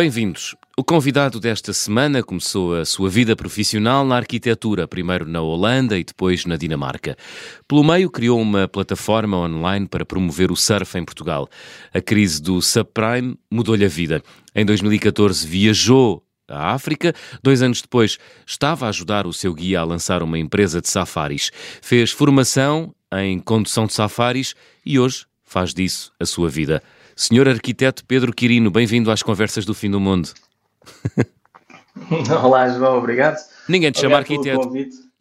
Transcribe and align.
Bem-vindos. 0.00 0.56
O 0.78 0.82
convidado 0.82 1.38
desta 1.38 1.74
semana 1.74 2.22
começou 2.22 2.74
a 2.74 2.86
sua 2.86 3.10
vida 3.10 3.36
profissional 3.36 4.02
na 4.02 4.16
arquitetura, 4.16 4.88
primeiro 4.88 5.28
na 5.28 5.42
Holanda 5.42 5.98
e 5.98 6.02
depois 6.02 6.46
na 6.46 6.56
Dinamarca. 6.56 7.18
Pelo 7.68 7.84
meio, 7.84 8.08
criou 8.08 8.40
uma 8.40 8.66
plataforma 8.66 9.36
online 9.36 9.86
para 9.86 10.06
promover 10.06 10.50
o 10.50 10.56
surf 10.56 10.96
em 10.96 11.04
Portugal. 11.04 11.46
A 11.92 12.00
crise 12.00 12.40
do 12.40 12.62
subprime 12.62 13.38
mudou-lhe 13.50 13.84
a 13.84 13.88
vida. 13.88 14.22
Em 14.54 14.64
2014 14.64 15.46
viajou 15.46 16.24
à 16.48 16.72
África. 16.72 17.14
Dois 17.42 17.60
anos 17.60 17.82
depois, 17.82 18.16
estava 18.46 18.86
a 18.86 18.88
ajudar 18.88 19.26
o 19.26 19.34
seu 19.34 19.52
guia 19.52 19.80
a 19.80 19.84
lançar 19.84 20.22
uma 20.22 20.38
empresa 20.38 20.80
de 20.80 20.88
safaris. 20.88 21.50
Fez 21.82 22.10
formação 22.10 22.94
em 23.12 23.38
condução 23.38 23.84
de 23.84 23.92
safaris 23.92 24.54
e 24.82 24.98
hoje 24.98 25.26
faz 25.44 25.74
disso 25.74 26.10
a 26.18 26.24
sua 26.24 26.48
vida. 26.48 26.82
Senhor 27.20 27.46
arquiteto 27.46 28.02
Pedro 28.06 28.32
Quirino, 28.32 28.70
bem-vindo 28.70 29.10
às 29.10 29.22
Conversas 29.22 29.66
do 29.66 29.74
Fim 29.74 29.90
do 29.90 30.00
Mundo. 30.00 30.30
Olá, 32.42 32.66
João, 32.70 32.96
obrigado. 32.96 33.36
Ninguém 33.68 33.92
te 33.92 34.00
chama 34.00 34.16
arquiteto. 34.16 34.72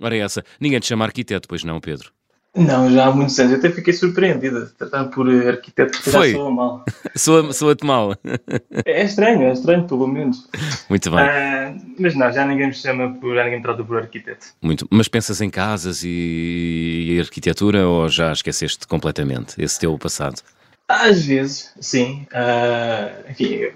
Ora, 0.01 0.15
é 0.15 0.19
essa. 0.19 0.41
Ninguém 0.61 0.79
te 0.79 0.85
chama 0.87 1.03
arquiteto, 1.03 1.45
pois 1.45 1.61
não, 1.65 1.81
Pedro? 1.81 2.09
Não, 2.55 2.89
já 2.89 3.07
há 3.07 3.11
muitos 3.11 3.37
anos. 3.37 3.51
Eu 3.51 3.59
até 3.59 3.69
fiquei 3.69 3.91
surpreendido, 3.91 4.69
tratando 4.77 5.09
por 5.09 5.29
arquiteto, 5.29 6.01
que 6.01 6.09
Foi. 6.09 6.31
já 6.31 6.37
soa 6.37 6.49
mal. 6.51 6.85
Soa- 7.17 7.51
Soa-te 7.51 7.85
mal. 7.85 8.15
É 8.85 9.03
estranho, 9.03 9.41
é 9.43 9.51
estranho, 9.51 9.85
pelo 9.85 10.07
menos. 10.07 10.47
Muito 10.89 11.11
bem. 11.11 11.19
Ah, 11.19 11.75
mas 11.99 12.15
não, 12.15 12.31
já 12.31 12.45
ninguém 12.45 12.67
me 12.67 12.73
chama 12.73 13.13
por, 13.15 13.35
já 13.35 13.43
ninguém 13.43 13.59
me 13.59 13.63
trata 13.63 13.83
por 13.83 13.97
arquiteto. 13.97 14.47
Muito. 14.61 14.87
Mas 14.89 15.09
pensas 15.09 15.41
em 15.41 15.49
casas 15.49 16.01
e, 16.05 17.07
e 17.09 17.19
arquitetura 17.19 17.85
ou 17.85 18.07
já 18.07 18.31
esqueceste 18.31 18.87
completamente 18.87 19.61
esse 19.61 19.77
teu 19.77 19.97
passado? 19.97 20.41
Às 20.89 21.23
vezes, 21.23 21.71
sim. 21.79 22.25
Ah, 22.33 23.23
enfim, 23.29 23.71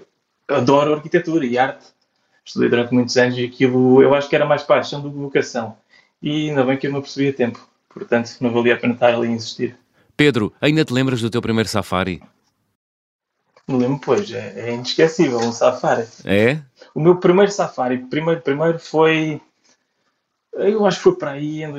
adoro 0.48 0.94
arquitetura 0.94 1.46
e 1.46 1.56
arte. 1.56 1.84
Estudei 2.44 2.68
durante 2.68 2.92
muitos 2.92 3.16
anos 3.16 3.38
e 3.38 3.44
aquilo 3.44 4.02
eu 4.02 4.12
acho 4.12 4.28
que 4.28 4.34
era 4.34 4.44
mais 4.44 4.64
paixão 4.64 5.00
do 5.00 5.10
que 5.10 5.16
vocação. 5.16 5.76
E 6.20 6.50
ainda 6.50 6.64
bem 6.64 6.76
que 6.76 6.88
eu 6.88 6.92
não 6.92 7.00
percebi 7.00 7.28
a 7.28 7.32
tempo. 7.32 7.66
Portanto, 7.88 8.36
não 8.40 8.50
valia 8.50 8.74
a 8.74 8.76
pena 8.76 8.94
estar 8.94 9.14
ali 9.14 9.28
a 9.28 9.30
insistir. 9.30 9.76
Pedro, 10.16 10.52
ainda 10.60 10.84
te 10.84 10.92
lembras 10.92 11.20
do 11.20 11.30
teu 11.30 11.40
primeiro 11.40 11.68
safari? 11.68 12.20
Me 13.68 13.78
lembro, 13.78 14.00
pois, 14.04 14.30
é, 14.32 14.68
é 14.68 14.74
inesquecível 14.74 15.38
um 15.38 15.52
safari. 15.52 16.08
É? 16.24 16.60
O 16.92 17.00
meu 17.00 17.16
primeiro 17.16 17.52
safari, 17.52 17.98
primeiro, 17.98 18.40
primeiro 18.40 18.78
foi. 18.80 19.40
Eu 20.52 20.84
acho 20.84 20.98
que 20.98 21.04
foi 21.04 21.14
para 21.14 21.30
aí 21.30 21.62
em 21.62 21.72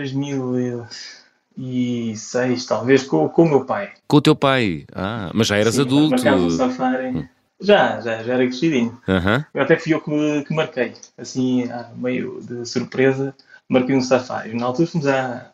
2006, 1.57 2.65
talvez, 2.65 3.03
com, 3.03 3.27
com 3.29 3.43
o 3.43 3.49
meu 3.49 3.65
pai. 3.65 3.91
Com 4.07 4.17
o 4.17 4.21
teu 4.21 4.35
pai. 4.35 4.85
Ah, 4.93 5.31
mas 5.33 5.47
já 5.47 5.57
eras 5.57 5.75
Sim, 5.75 5.81
adulto. 5.81 6.15
Um 6.15 6.49
safari. 6.49 7.29
Já, 7.59 8.01
já, 8.01 8.23
já 8.23 8.33
era 8.33 8.45
crescidinho. 8.45 8.99
Aham. 9.07 9.45
Eu 9.53 9.61
até 9.61 9.77
fui 9.77 9.93
eu 9.93 10.01
que, 10.01 10.43
que 10.43 10.53
marquei, 10.53 10.93
assim, 11.17 11.69
ah, 11.71 11.89
meio 11.95 12.41
de 12.41 12.65
surpresa, 12.65 13.33
marquei 13.69 13.95
um 13.95 14.01
safari. 14.01 14.53
Na 14.53 14.65
altura 14.65 14.87
fomos 14.87 15.07
à, 15.07 15.51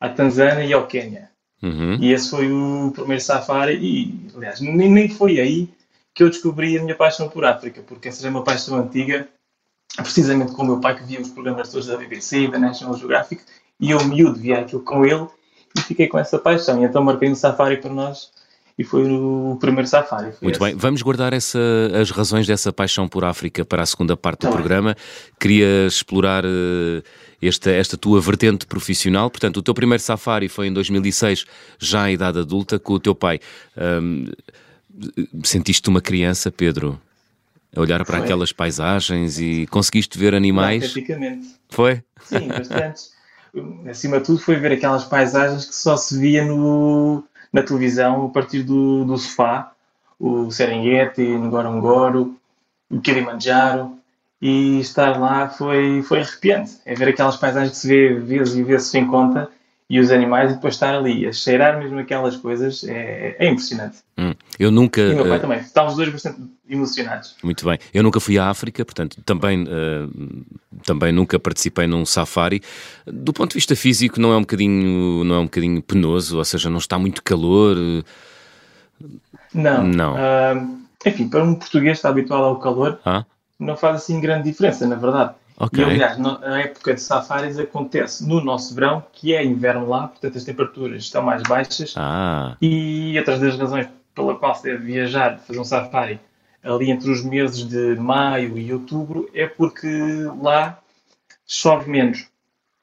à 0.00 0.08
Tanzânia 0.08 0.64
e 0.64 0.72
ao 0.72 0.86
Quênia. 0.86 1.30
Uhum. 1.62 1.96
E 2.00 2.12
esse 2.12 2.30
foi 2.30 2.50
o 2.50 2.90
primeiro 2.92 3.22
safari 3.22 3.74
e, 3.74 4.30
aliás, 4.36 4.60
nem, 4.60 4.90
nem 4.90 5.08
foi 5.08 5.38
aí 5.40 5.68
que 6.14 6.22
eu 6.22 6.28
descobri 6.28 6.76
a 6.76 6.82
minha 6.82 6.96
paixão 6.96 7.28
por 7.28 7.44
África, 7.44 7.82
porque 7.82 8.08
essa 8.08 8.20
já 8.20 8.28
é 8.28 8.30
uma 8.30 8.44
paixão 8.44 8.76
antiga, 8.76 9.28
precisamente 9.96 10.52
com 10.52 10.62
o 10.62 10.66
meu 10.66 10.80
pai 10.80 10.96
que 10.96 11.04
via 11.04 11.20
os 11.20 11.30
programas 11.30 11.70
todos 11.70 11.86
da 11.86 11.96
BBC 11.96 12.42
e 12.42 12.50
da 12.50 12.58
National 12.58 12.96
Geographic, 12.96 13.42
e 13.82 13.90
eu 13.90 14.02
miúdo 14.04 14.38
via 14.38 14.60
aquilo 14.60 14.80
com 14.82 15.04
ele 15.04 15.26
e 15.76 15.80
fiquei 15.80 16.06
com 16.06 16.18
essa 16.18 16.38
paixão. 16.38 16.80
E 16.80 16.84
então 16.86 17.02
marquei 17.02 17.28
um 17.28 17.34
safari 17.34 17.78
para 17.78 17.92
nós 17.92 18.30
e 18.78 18.84
foi 18.84 19.02
o 19.10 19.56
primeiro 19.60 19.86
safari. 19.88 20.32
Muito 20.40 20.56
esse. 20.56 20.60
bem, 20.64 20.74
vamos 20.74 21.02
guardar 21.02 21.32
essa- 21.32 21.58
as 22.00 22.10
razões 22.10 22.46
dessa 22.46 22.72
paixão 22.72 23.06
por 23.08 23.24
África 23.24 23.64
para 23.64 23.82
a 23.82 23.86
segunda 23.86 24.16
parte 24.16 24.40
do 24.42 24.46
Tá 24.46 24.52
programa. 24.52 24.96
Queria 25.38 25.86
explorar 25.86 26.44
eh, 26.44 27.02
esta, 27.42 27.70
esta 27.70 27.96
tua 27.96 28.20
vertente 28.20 28.64
profissional. 28.66 29.28
Portanto, 29.28 29.56
o 29.56 29.62
teu 29.62 29.74
primeiro 29.74 30.02
safari 30.02 30.48
foi 30.48 30.68
em 30.68 30.72
2006, 30.72 31.44
já 31.78 32.08
em 32.08 32.14
idade 32.14 32.38
adulta, 32.38 32.78
com 32.78 32.92
o 32.94 33.00
teu 33.00 33.14
pai. 33.14 33.40
Ahm, 33.76 34.26
sentiste 35.42 35.88
uma 35.88 36.00
criança, 36.00 36.50
Pedro, 36.50 37.00
a 37.74 37.80
olhar 37.80 38.04
para 38.04 38.18
Foi. 38.18 38.24
aquelas 38.24 38.52
paisagens 38.52 39.38
e 39.40 39.66
conseguiste 39.66 40.18
ver 40.18 40.34
animais? 40.34 40.82
Autenticamente. 40.84 41.48
Foi? 41.68 42.02
Sim, 42.24 42.48
bastante. 42.48 43.00
Acima 43.88 44.18
de 44.18 44.24
tudo 44.24 44.38
foi 44.38 44.56
ver 44.56 44.72
aquelas 44.72 45.04
paisagens 45.04 45.66
que 45.66 45.74
só 45.74 45.96
se 45.96 46.18
via 46.18 46.44
no, 46.44 47.22
na 47.52 47.62
televisão 47.62 48.26
a 48.26 48.28
partir 48.30 48.62
do, 48.62 49.04
do 49.04 49.16
sofá. 49.18 49.72
O 50.18 50.50
Serengeti, 50.50 51.22
Ngorongoro, 51.22 52.36
o 52.90 53.00
Kilimanjaro. 53.00 53.98
E 54.40 54.80
estar 54.80 55.20
lá 55.20 55.48
foi, 55.48 56.02
foi 56.02 56.20
arrepiante. 56.20 56.80
É 56.84 56.94
ver 56.94 57.08
aquelas 57.08 57.36
paisagens 57.36 57.72
que 57.72 57.76
se 57.78 57.88
vê 57.88 58.14
vezes 58.14 58.54
e 58.54 58.62
vezes 58.62 58.88
sem 58.88 59.06
conta 59.06 59.50
e 59.92 60.00
os 60.00 60.10
animais 60.10 60.50
e 60.50 60.54
depois 60.54 60.72
estar 60.72 60.94
ali 60.94 61.26
a 61.26 61.32
cheirar 61.34 61.78
mesmo 61.78 61.98
aquelas 61.98 62.34
coisas 62.34 62.82
é, 62.84 63.36
é 63.38 63.46
impressionante. 63.46 63.98
Hum, 64.16 64.32
Eu 64.58 64.70
nunca. 64.70 65.02
E 65.02 65.12
o 65.12 65.16
meu 65.16 65.26
pai 65.26 65.36
eh, 65.36 65.38
também. 65.38 65.58
Estávamos 65.58 65.92
os 65.92 65.98
dois 65.98 66.08
bastante 66.10 66.40
emocionados. 66.66 67.36
Muito 67.42 67.62
bem. 67.66 67.78
Eu 67.92 68.02
nunca 68.02 68.18
fui 68.18 68.38
à 68.38 68.48
África, 68.48 68.82
portanto, 68.86 69.18
também, 69.26 69.66
eh, 69.68 70.06
também 70.86 71.12
nunca 71.12 71.38
participei 71.38 71.86
num 71.86 72.06
safari. 72.06 72.62
Do 73.06 73.34
ponto 73.34 73.50
de 73.50 73.56
vista 73.56 73.76
físico, 73.76 74.18
não 74.18 74.32
é 74.32 74.36
um 74.38 74.40
bocadinho, 74.40 75.24
não 75.24 75.34
é 75.34 75.38
um 75.40 75.44
bocadinho 75.44 75.82
penoso, 75.82 76.38
ou 76.38 76.44
seja, 76.46 76.70
não 76.70 76.78
está 76.78 76.98
muito 76.98 77.22
calor. 77.22 77.76
Não. 79.52 79.84
Não. 79.86 80.14
Ah, 80.16 80.54
enfim, 81.04 81.28
para 81.28 81.44
um 81.44 81.54
português 81.54 81.92
que 81.92 81.98
está 81.98 82.08
habituado 82.08 82.44
ao 82.44 82.58
calor, 82.58 82.98
Ah, 83.04 83.26
não 83.60 83.76
faz 83.76 83.96
assim 83.96 84.22
grande 84.22 84.44
diferença, 84.50 84.86
na 84.86 84.96
verdade. 84.96 85.34
Ok. 85.62 85.80
E 85.80 85.84
aliás, 85.84 86.18
a 86.42 86.60
época 86.60 86.94
de 86.94 87.00
safaris 87.00 87.58
acontece 87.58 88.26
no 88.26 88.42
nosso 88.42 88.74
verão, 88.74 89.04
que 89.12 89.34
é 89.34 89.44
inverno 89.44 89.88
lá, 89.88 90.08
portanto 90.08 90.36
as 90.36 90.44
temperaturas 90.44 91.02
estão 91.02 91.22
mais 91.22 91.42
baixas. 91.42 91.94
Ah, 91.96 92.56
E 92.60 93.14
outras 93.18 93.40
das 93.40 93.58
razões 93.58 93.88
pela 94.14 94.36
qual 94.36 94.54
se 94.54 94.64
deve 94.64 94.84
viajar, 94.84 95.38
fazer 95.38 95.58
um 95.58 95.64
safari 95.64 96.20
ali 96.62 96.90
entre 96.90 97.10
os 97.10 97.24
meses 97.24 97.66
de 97.66 97.96
maio 97.96 98.56
e 98.58 98.72
outubro, 98.72 99.28
é 99.34 99.46
porque 99.46 99.88
lá 100.40 100.78
chove 101.46 101.90
menos. 101.90 102.28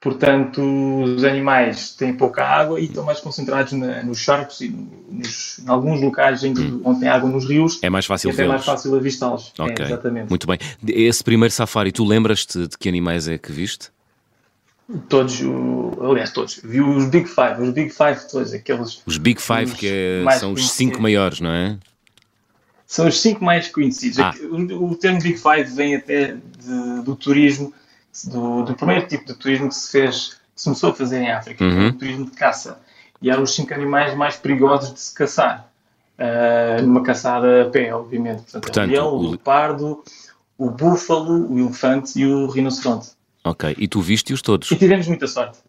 Portanto, 0.02 0.62
os 1.04 1.26
animais 1.26 1.92
têm 1.92 2.14
pouca 2.14 2.42
água 2.46 2.80
e 2.80 2.86
estão 2.86 3.04
mais 3.04 3.20
concentrados 3.20 3.74
na- 3.74 4.02
nos 4.02 4.18
charcos 4.20 4.62
e 4.62 4.70
nos, 5.10 5.60
em 5.60 5.68
alguns 5.70 6.00
locais 6.00 6.42
em 6.44 6.54
que, 6.54 6.80
onde 6.86 7.02
tem 7.02 7.10
água 7.10 7.30
nos 7.30 7.46
rios. 7.46 7.80
é 7.82 7.90
mais 7.90 8.06
fácil 8.06 8.30
até 8.32 8.44
é 8.44 8.48
mais 8.48 8.62
vê-los. 8.64 8.66
fácil 8.82 8.96
avistá-los. 8.96 9.52
Ok. 9.60 9.76
É, 9.78 9.88
exatamente. 9.88 10.30
Muito 10.30 10.48
bem. 10.48 10.58
Esse 10.88 11.22
primeiro 11.22 11.54
safari, 11.54 11.92
tu 11.92 12.06
lembras-te 12.06 12.66
de 12.68 12.78
que 12.78 12.88
animais 12.88 13.28
é 13.28 13.38
que 13.38 13.52
viste? 13.52 13.90
Todos, 15.10 15.42
aliás, 16.02 16.32
todos. 16.32 16.62
Vi 16.64 16.80
os 16.82 17.06
Big 17.10 17.28
Five, 17.28 17.62
os 17.62 17.72
Big 17.74 17.90
Five 17.90 18.28
todos, 18.32 18.54
aqueles 18.54 19.04
Os 19.06 19.18
Big 19.18 19.40
Five, 19.42 19.76
que 19.76 19.88
é- 19.88 20.32
são 20.40 20.54
os 20.54 20.72
cinco 20.72 21.02
maiores, 21.02 21.42
não 21.42 21.52
é? 21.52 21.78
são 22.88 23.08
os 23.08 23.22
cinco 23.22 23.44
mais 23.44 23.68
conhecidos. 23.68 24.18
Ah. 24.18 24.34
O, 24.50 24.92
o 24.92 24.96
termo 24.96 25.22
Big 25.22 25.38
Five 25.38 25.66
vem 25.76 25.96
até 25.96 26.34
de- 26.58 27.04
do 27.04 27.16
turismo, 27.16 27.72
do, 28.26 28.64
do 28.64 28.76
primeiro 28.76 29.08
tipo 29.08 29.26
de 29.26 29.34
turismo 29.34 29.70
que 29.70 29.76
se 29.76 29.92
fez, 29.92 30.30
que 30.56 30.62
se 30.62 30.64
começou 30.66 30.92
a 30.92 30.94
fazer 30.96 31.20
em 31.22 31.32
África, 31.32 31.58
que 31.58 31.64
Uhum. 31.64 31.88
o 31.90 31.94
turismo 31.94 32.26
de 32.26 32.32
caça. 32.32 32.80
E 33.22 33.30
eram 33.30 33.44
os 33.44 33.54
cinco 33.54 33.74
animais 33.74 34.16
mais 34.16 34.36
perigosos 34.38 34.94
de 34.94 35.00
se 35.00 35.14
caçar. 35.14 35.70
Ah, 36.18 36.82
numa 36.82 37.02
caçada 37.04 37.64
a 37.64 37.70
pé, 37.70 37.94
obviamente. 37.94 38.42
Portanto, 38.44 38.62
Portanto, 38.64 38.88
o 38.88 38.92
leão, 38.92 39.08
o- 39.08 39.18
o 39.20 39.30
leopardo, 39.30 40.04
o 40.58 40.70
búfalo, 40.70 41.50
o 41.52 41.58
elefante 41.60 42.20
e 42.20 42.26
o 42.26 42.48
rinoceronte. 42.48 43.10
Ok. 43.46 43.74
E 43.78 43.88
tu 43.88 44.02
viste-os 44.02 44.42
todos? 44.42 44.70
E 44.72 44.76
tivemos 44.76 45.08
muita 45.08 45.28
sorte. 45.28 45.60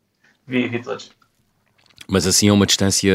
Vi, 0.47 0.67
vi 0.69 0.83
todos. 0.83 1.11
Mas 2.09 2.27
assim 2.27 2.49
a 2.49 2.53
uma 2.53 2.67
distância, 2.67 3.13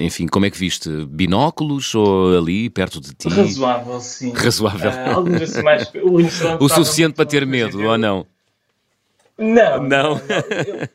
enfim, 0.00 0.26
como 0.26 0.44
é 0.44 0.50
que 0.50 0.58
viste? 0.58 0.88
Binóculos 1.06 1.94
ou 1.94 2.36
ali, 2.36 2.68
perto 2.68 3.00
de 3.00 3.14
ti? 3.14 3.28
Razoável, 3.28 4.00
sim. 4.00 4.32
Razoável. 4.32 4.90
Alguns 5.14 5.40
assim 5.42 5.62
mais. 5.62 5.88
O, 5.94 6.18
O 6.64 6.68
suficiente 6.68 7.14
para 7.14 7.24
ter 7.26 7.46
medo, 7.46 7.80
ou 7.84 7.96
não? 7.96 8.26
Não. 9.38 9.82
Não. 9.82 10.20
eu- 10.66 10.88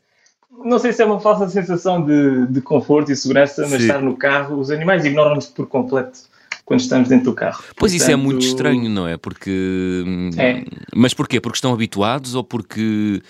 Não 0.66 0.80
sei 0.80 0.94
se 0.94 1.02
é 1.02 1.06
uma 1.06 1.20
falsa 1.20 1.50
sensação 1.50 2.06
de, 2.06 2.48
de 2.48 2.62
conforto 2.62 3.12
e 3.12 3.16
segurança, 3.16 3.62
mas 3.64 3.72
Sim. 3.82 3.88
estar 3.88 4.02
no 4.02 4.16
carro, 4.16 4.60
os 4.60 4.70
animais 4.72 5.04
ignoram-nos 5.04 5.48
por 5.48 5.68
completo 5.68 6.20
quando 6.64 6.80
estamos 6.80 7.10
dentro 7.10 7.26
do 7.26 7.34
carro. 7.34 7.62
Pois 7.76 7.94
isso 7.94 8.06
é 8.06 8.08
Portanto, 8.10 8.24
muito 8.26 8.46
estranho, 8.46 8.90
não 8.90 9.06
é? 9.08 9.18
Porque. 9.18 10.04
hum, 10.08 10.30
É. 10.38 10.64
Mas 10.96 11.14
porquê? 11.14 11.42
Porque 11.42 11.58
estão 11.58 11.74
habituados 11.74 12.36
ou 12.36 12.44
porque. 12.46 13.22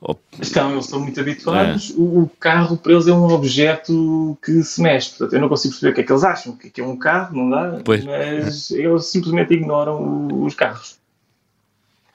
ou- 0.00 0.20
Estão, 0.40 0.70
eles 0.72 0.84
estão 0.84 1.00
muito 1.00 1.18
habituados. 1.18 1.90
O, 1.96 2.20
o 2.22 2.30
carro 2.38 2.76
para 2.76 2.92
eles 2.92 3.08
é 3.08 3.12
um 3.12 3.24
objeto 3.32 4.38
que 4.44 4.62
se 4.62 4.80
mexe. 4.80 5.10
Portanto, 5.10 5.32
eu 5.32 5.40
não 5.40 5.48
consigo 5.48 5.72
perceber 5.72 5.90
o 5.90 5.94
que 5.96 6.00
é 6.02 6.04
que 6.04 6.12
eles 6.12 6.22
acham. 6.22 6.52
O 6.52 6.56
que 6.56 6.68
é 6.68 6.70
que 6.70 6.80
é 6.80 6.84
um 6.84 6.96
carro, 6.96 7.36
não 7.36 7.50
dá? 7.50 7.80
Pois. 7.84 8.04
Mas 8.04 8.70
eles 8.70 9.06
simplesmente 9.06 9.54
ignoram 9.54 10.28
os 10.44 10.54
carros. 10.54 10.97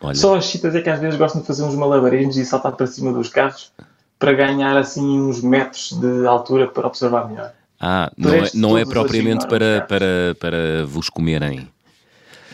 Olha, 0.04 0.16
Só 0.16 0.36
as 0.36 0.46
chitas 0.46 0.76
é 0.76 0.82
que 0.82 0.90
às 0.90 1.00
vezes 1.00 1.18
gostam 1.18 1.40
de 1.40 1.48
fazer 1.48 1.64
uns 1.64 1.76
malabarismos 1.76 2.36
e 2.38 2.46
saltar 2.46 2.74
para 2.74 2.86
cima 2.86 3.14
dos 3.14 3.30
carros 3.30 3.72
para 4.20 4.34
ganhar 4.34 4.76
assim 4.78 5.22
uns 5.22 5.42
metros 5.42 5.94
de 5.94 6.28
altura 6.28 6.68
para 6.68 6.86
observar 6.86 7.30
melhor. 7.30 7.54
ah, 7.80 8.12
não 8.18 8.34
é, 8.34 8.50
não 8.54 8.78
é 8.78 8.86
propriamente 8.86 9.48
para, 9.48 9.86
para, 9.88 10.36
para 10.40 10.86
vos 10.86 11.10
comerem. 11.10 11.70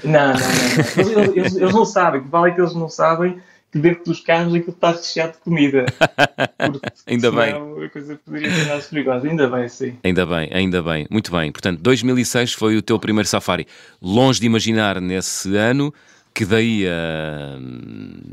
Não, 0.03 0.33
não, 0.33 0.33
não. 0.33 1.13
Eles, 1.25 1.35
eles, 1.35 1.55
eles 1.55 1.73
não 1.73 1.85
sabem, 1.85 2.21
que 2.21 2.29
vale 2.29 2.51
é 2.51 2.53
que 2.53 2.61
eles 2.61 2.73
não 2.73 2.87
sabem 2.87 3.41
que 3.71 3.77
dentro 3.77 4.05
dos 4.05 4.19
carros 4.19 4.53
aquilo 4.53 4.71
está 4.71 4.91
recheado 4.91 5.33
de 5.33 5.39
comida. 5.39 5.85
ainda 7.05 7.31
bem. 7.31 7.53
A 7.85 7.89
coisa 7.89 8.19
poderia 8.23 8.51
ser 8.51 8.65
mais 8.67 8.85
perigosa. 8.87 9.27
Ainda 9.27 9.47
bem, 9.47 9.69
sim. 9.69 9.97
Ainda 10.03 10.25
bem, 10.25 10.49
ainda 10.51 10.81
bem. 10.81 11.07
Muito 11.09 11.31
bem. 11.31 11.51
Portanto, 11.51 11.79
2006 11.81 12.53
foi 12.53 12.77
o 12.77 12.81
teu 12.81 12.97
primeiro 12.97 13.27
safari. 13.27 13.67
Longe 14.01 14.39
de 14.39 14.45
imaginar 14.45 14.99
nesse 15.01 15.55
ano 15.55 15.93
que 16.39 16.45
daí 16.45 16.87
a 16.87 17.59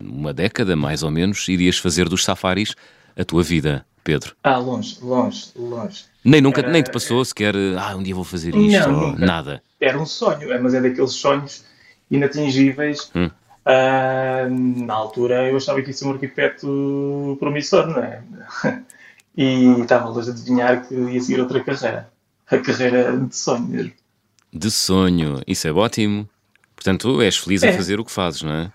uma 0.08 0.32
década, 0.32 0.76
mais 0.76 1.02
ou 1.02 1.10
menos, 1.10 1.48
irias 1.48 1.76
fazer 1.76 2.08
dos 2.08 2.22
safaris 2.22 2.76
a 3.18 3.24
tua 3.24 3.42
vida, 3.42 3.84
Pedro. 4.04 4.36
Ah, 4.44 4.58
longe, 4.58 4.96
longe, 5.02 5.46
longe. 5.56 6.04
Nem 6.24 6.40
nunca, 6.40 6.60
Era... 6.60 6.70
nem 6.70 6.84
te 6.84 6.92
passou 6.92 7.24
sequer, 7.24 7.56
ah, 7.76 7.96
um 7.96 8.04
dia 8.04 8.14
vou 8.14 8.22
fazer 8.22 8.54
isto, 8.54 8.88
não, 8.88 9.10
ou 9.10 9.18
nada. 9.18 9.60
Era 9.80 9.98
um 9.98 10.06
sonho, 10.06 10.48
mas 10.62 10.74
é 10.74 10.80
daqueles 10.80 11.14
sonhos 11.14 11.64
inatingíveis. 12.08 13.10
Hum 13.12 13.28
Uh, 13.66 14.84
na 14.84 14.94
altura 14.94 15.50
eu 15.50 15.56
achava 15.56 15.82
que 15.82 15.88
ia 15.88 15.92
ser 15.92 16.06
um 16.06 16.12
arquiteto 16.12 17.36
promissor, 17.40 17.88
não 17.88 17.98
é? 17.98 18.22
E 19.36 19.80
estava 19.80 20.08
longe 20.08 20.32
de 20.32 20.40
adivinhar 20.40 20.86
que 20.86 20.94
ia 20.94 21.20
seguir 21.20 21.40
outra 21.40 21.62
carreira. 21.62 22.08
A 22.48 22.58
carreira 22.58 23.18
de 23.18 23.36
sonho 23.36 23.66
mesmo. 23.66 23.92
De 24.52 24.70
sonho, 24.70 25.42
isso 25.48 25.66
é 25.66 25.72
ótimo. 25.72 26.28
Portanto, 26.86 27.20
és 27.20 27.36
feliz 27.36 27.64
é. 27.64 27.70
a 27.70 27.72
fazer 27.72 27.98
o 27.98 28.04
que 28.04 28.12
fazes, 28.12 28.42
não 28.42 28.52
é? 28.52 28.72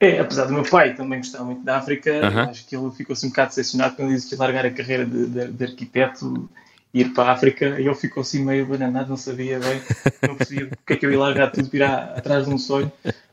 É, 0.00 0.18
apesar 0.18 0.46
do 0.46 0.54
meu 0.54 0.62
pai 0.62 0.94
também 0.94 1.18
gostar 1.18 1.44
muito 1.44 1.62
da 1.62 1.76
África, 1.76 2.10
uh 2.10 2.22
-huh. 2.22 2.50
acho 2.50 2.66
que 2.66 2.74
ele 2.74 2.90
ficou-se 2.90 3.26
um 3.26 3.28
bocado 3.28 3.50
decepcionado 3.50 3.96
quando 3.96 4.08
disse 4.08 4.28
que 4.28 4.34
ia 4.34 4.38
largar 4.38 4.64
a 4.64 4.70
carreira 4.70 5.04
de, 5.04 5.26
de, 5.26 5.48
de 5.48 5.64
arquiteto 5.64 6.48
ir 6.94 7.12
para 7.12 7.30
a 7.30 7.32
África 7.32 7.78
e 7.78 7.86
ele 7.86 7.94
ficou 7.94 8.22
assim 8.22 8.42
meio 8.42 8.64
bananado, 8.64 9.10
não 9.10 9.16
sabia 9.16 9.60
bem, 9.60 9.80
não 10.26 10.34
percebia 10.36 10.66
porque 10.68 10.94
é 10.94 10.96
que 10.96 11.06
eu 11.06 11.12
ia 11.12 11.18
largar 11.18 11.52
tudo 11.52 11.68
para 11.68 11.78
ir 11.78 11.82
atrás 11.82 12.46
de 12.46 12.52
um 12.52 12.58
sonho. 12.58 12.90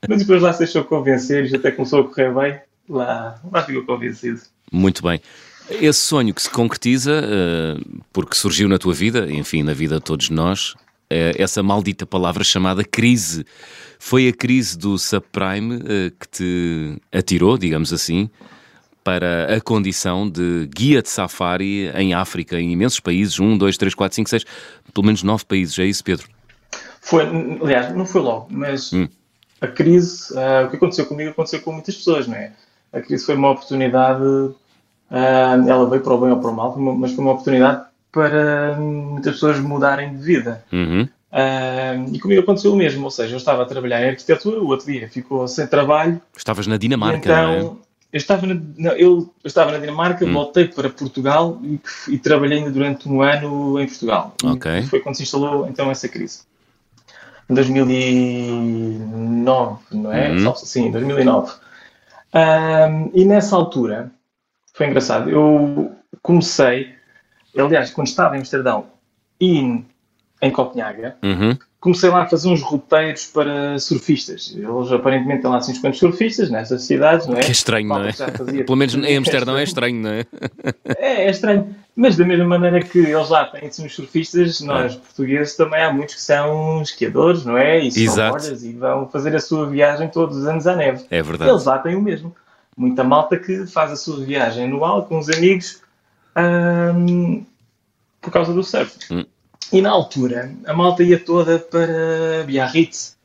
Mas 0.07 0.19
depois 0.19 0.41
lá 0.41 0.51
se 0.51 0.59
deixou 0.59 0.83
convencer 0.83 1.49
e 1.49 1.55
até 1.55 1.71
começou 1.71 2.01
a 2.01 2.03
correr 2.03 2.33
bem, 2.33 2.59
lá, 2.89 3.41
lá 3.49 3.63
ficou 3.63 3.85
convencido. 3.85 4.41
Muito 4.71 5.01
bem. 5.01 5.21
Esse 5.69 6.01
sonho 6.01 6.33
que 6.33 6.41
se 6.41 6.49
concretiza, 6.49 7.21
uh, 7.21 8.01
porque 8.11 8.35
surgiu 8.35 8.67
na 8.67 8.77
tua 8.77 8.93
vida, 8.93 9.31
enfim, 9.31 9.63
na 9.63 9.73
vida 9.73 9.95
de 9.95 10.03
todos 10.03 10.29
nós, 10.29 10.75
essa 11.09 11.63
maldita 11.63 12.05
palavra 12.05 12.43
chamada 12.43 12.83
crise. 12.83 13.45
Foi 13.97 14.27
a 14.27 14.33
crise 14.33 14.77
do 14.77 14.97
subprime 14.97 15.75
uh, 15.75 16.11
que 16.19 16.27
te 16.29 17.01
atirou, 17.11 17.57
digamos 17.57 17.91
assim, 17.91 18.29
para 19.03 19.55
a 19.55 19.59
condição 19.59 20.29
de 20.29 20.69
guia 20.73 21.01
de 21.01 21.09
safari 21.09 21.89
em 21.95 22.13
África, 22.13 22.59
em 22.59 22.71
imensos 22.71 22.99
países, 22.99 23.39
um, 23.39 23.57
dois, 23.57 23.77
três, 23.77 23.95
quatro, 23.95 24.15
cinco, 24.15 24.29
seis, 24.29 24.45
pelo 24.93 25.05
menos 25.05 25.23
nove 25.23 25.43
países, 25.45 25.77
é 25.79 25.85
isso, 25.85 26.03
Pedro? 26.03 26.29
Foi, 27.01 27.23
aliás, 27.61 27.93
não 27.95 28.05
foi 28.05 28.21
logo, 28.21 28.47
mas 28.51 28.93
hum. 28.93 29.07
a 29.59 29.67
crise, 29.67 30.33
uh, 30.33 30.67
o 30.67 30.69
que 30.69 30.75
aconteceu 30.77 31.05
comigo 31.05 31.31
aconteceu 31.31 31.61
com 31.61 31.71
muitas 31.71 31.95
pessoas, 31.95 32.27
não 32.27 32.35
é? 32.35 32.53
A 32.93 33.01
crise 33.01 33.25
foi 33.25 33.35
uma 33.35 33.51
oportunidade, 33.51 34.23
uh, 34.23 34.55
ela 35.11 35.89
veio 35.89 36.01
para 36.01 36.13
o 36.13 36.21
bem 36.21 36.31
ou 36.31 36.39
para 36.39 36.51
o 36.51 36.55
mal, 36.55 36.77
mas 36.77 37.11
foi 37.11 37.23
uma 37.23 37.33
oportunidade 37.33 37.88
para 38.11 38.75
muitas 38.75 39.33
pessoas 39.33 39.59
mudarem 39.59 40.15
de 40.15 40.21
vida. 40.21 40.63
Uhum. 40.71 41.07
Uh, 41.31 42.09
e 42.11 42.19
comigo 42.19 42.41
aconteceu 42.41 42.73
o 42.73 42.75
mesmo, 42.75 43.03
ou 43.03 43.11
seja, 43.11 43.35
eu 43.35 43.37
estava 43.37 43.61
a 43.61 43.65
trabalhar 43.65 44.03
em 44.03 44.09
arquitetura, 44.09 44.59
o 44.59 44.67
outro 44.67 44.91
dia 44.91 45.07
ficou 45.07 45.47
sem 45.47 45.67
trabalho. 45.67 46.19
Estavas 46.35 46.65
na 46.65 46.77
Dinamarca, 46.77 47.17
então, 47.17 47.51
não 47.51 47.53
é? 47.53 47.59
Eu 48.11 48.17
estava 48.17 48.47
na, 48.47 48.59
não, 48.75 48.93
eu, 48.93 49.31
estava 49.45 49.71
na 49.71 49.77
Dinamarca, 49.77 50.25
hum. 50.25 50.33
voltei 50.33 50.67
para 50.67 50.89
Portugal 50.89 51.61
e, 51.63 51.79
e, 52.07 52.17
trabalhei 52.17 52.57
ainda 52.57 52.71
durante 52.71 53.07
um 53.07 53.21
ano 53.21 53.79
em 53.79 53.85
Portugal. 53.85 54.33
Okay. 54.43 54.79
E 54.79 54.87
foi 54.87 54.99
quando 54.99 55.13
se 55.15 55.21
instalou 55.21 55.67
então 55.67 55.91
essa 55.91 56.09
crise. 56.09 56.39
Em 57.47 57.53
2009, 57.53 59.79
não 59.91 60.11
é? 60.11 60.31
Uhum. 60.31 60.55
Sim, 60.55 60.89
2009. 60.89 61.53
Um, 62.33 63.11
e 63.13 63.23
nessa 63.25 63.55
altura, 63.55 64.11
foi 64.73 64.87
engraçado, 64.87 65.29
eu 65.29 65.91
comecei, 66.21 66.95
aliás, 67.57 67.91
quando 67.91 68.07
estava 68.07 68.35
em 68.35 68.39
Amsterdão 68.39 68.87
e 69.39 69.83
em 70.41 70.51
Copenhaga, 70.51 71.17
uhum 71.23 71.57
comecei 71.79 72.09
lá 72.09 72.23
a 72.23 72.25
fazer 72.27 72.49
uns 72.49 72.61
roteiros 72.61 73.25
para 73.25 73.79
surfistas. 73.79 74.53
Eles 74.55 74.91
aparentemente 74.91 75.41
têm 75.41 75.49
lá 75.49 75.57
assim 75.57 75.71
uns 75.71 75.79
quantos 75.79 75.99
surfistas 75.99 76.49
nessas 76.49 76.83
cidades, 76.83 77.25
não 77.25 77.35
é? 77.35 77.39
Que 77.39 77.47
é 77.47 77.51
estranho, 77.51 77.87
não 77.87 78.03
é? 78.03 78.11
Pelo 78.63 78.75
menos 78.75 78.95
em 78.95 79.17
Amsterdão 79.17 79.57
é 79.57 79.63
estranho, 79.63 79.95
não 79.95 80.09
é? 80.09 80.25
É, 80.97 81.25
é 81.25 81.29
estranho. 81.29 81.75
Mas 81.95 82.15
da 82.15 82.25
mesma 82.25 82.45
maneira 82.45 82.81
que 82.81 82.99
eles 82.99 83.29
lá 83.29 83.45
têm 83.45 83.67
assim, 83.67 83.85
uns 83.85 83.95
surfistas, 83.95 84.61
nós 84.61 84.93
é. 84.93 84.97
portugueses 84.97 85.55
também 85.55 85.81
há 85.81 85.91
muitos 85.91 86.15
que 86.15 86.21
são 86.21 86.81
esquiadores, 86.81 87.45
não 87.45 87.57
é? 87.57 87.79
E 87.79 87.87
snowboarders 87.87 88.63
e 88.63 88.73
vão 88.73 89.07
fazer 89.07 89.35
a 89.35 89.39
sua 89.39 89.67
viagem 89.67 90.07
todos 90.09 90.37
os 90.37 90.47
anos 90.47 90.67
à 90.67 90.75
neve. 90.75 91.05
É 91.09 91.21
verdade. 91.21 91.51
Eles 91.51 91.65
lá 91.65 91.77
têm 91.79 91.95
o 91.95 92.01
mesmo. 92.01 92.35
Muita 92.75 93.03
malta 93.03 93.37
que 93.37 93.65
faz 93.67 93.91
a 93.91 93.95
sua 93.95 94.23
viagem 94.23 94.65
anual 94.65 95.05
com 95.05 95.19
os 95.19 95.29
amigos 95.29 95.81
hum, 96.37 97.45
por 98.21 98.31
causa 98.31 98.53
do 98.53 98.63
surf. 98.63 98.97
Hum. 99.11 99.25
E 99.71 99.81
na 99.81 99.91
altura, 99.91 100.51
a 100.65 100.73
malta 100.73 101.03
ia 101.03 101.19
toda 101.19 101.59
para 101.59 102.43
Biarritz, 102.45 103.17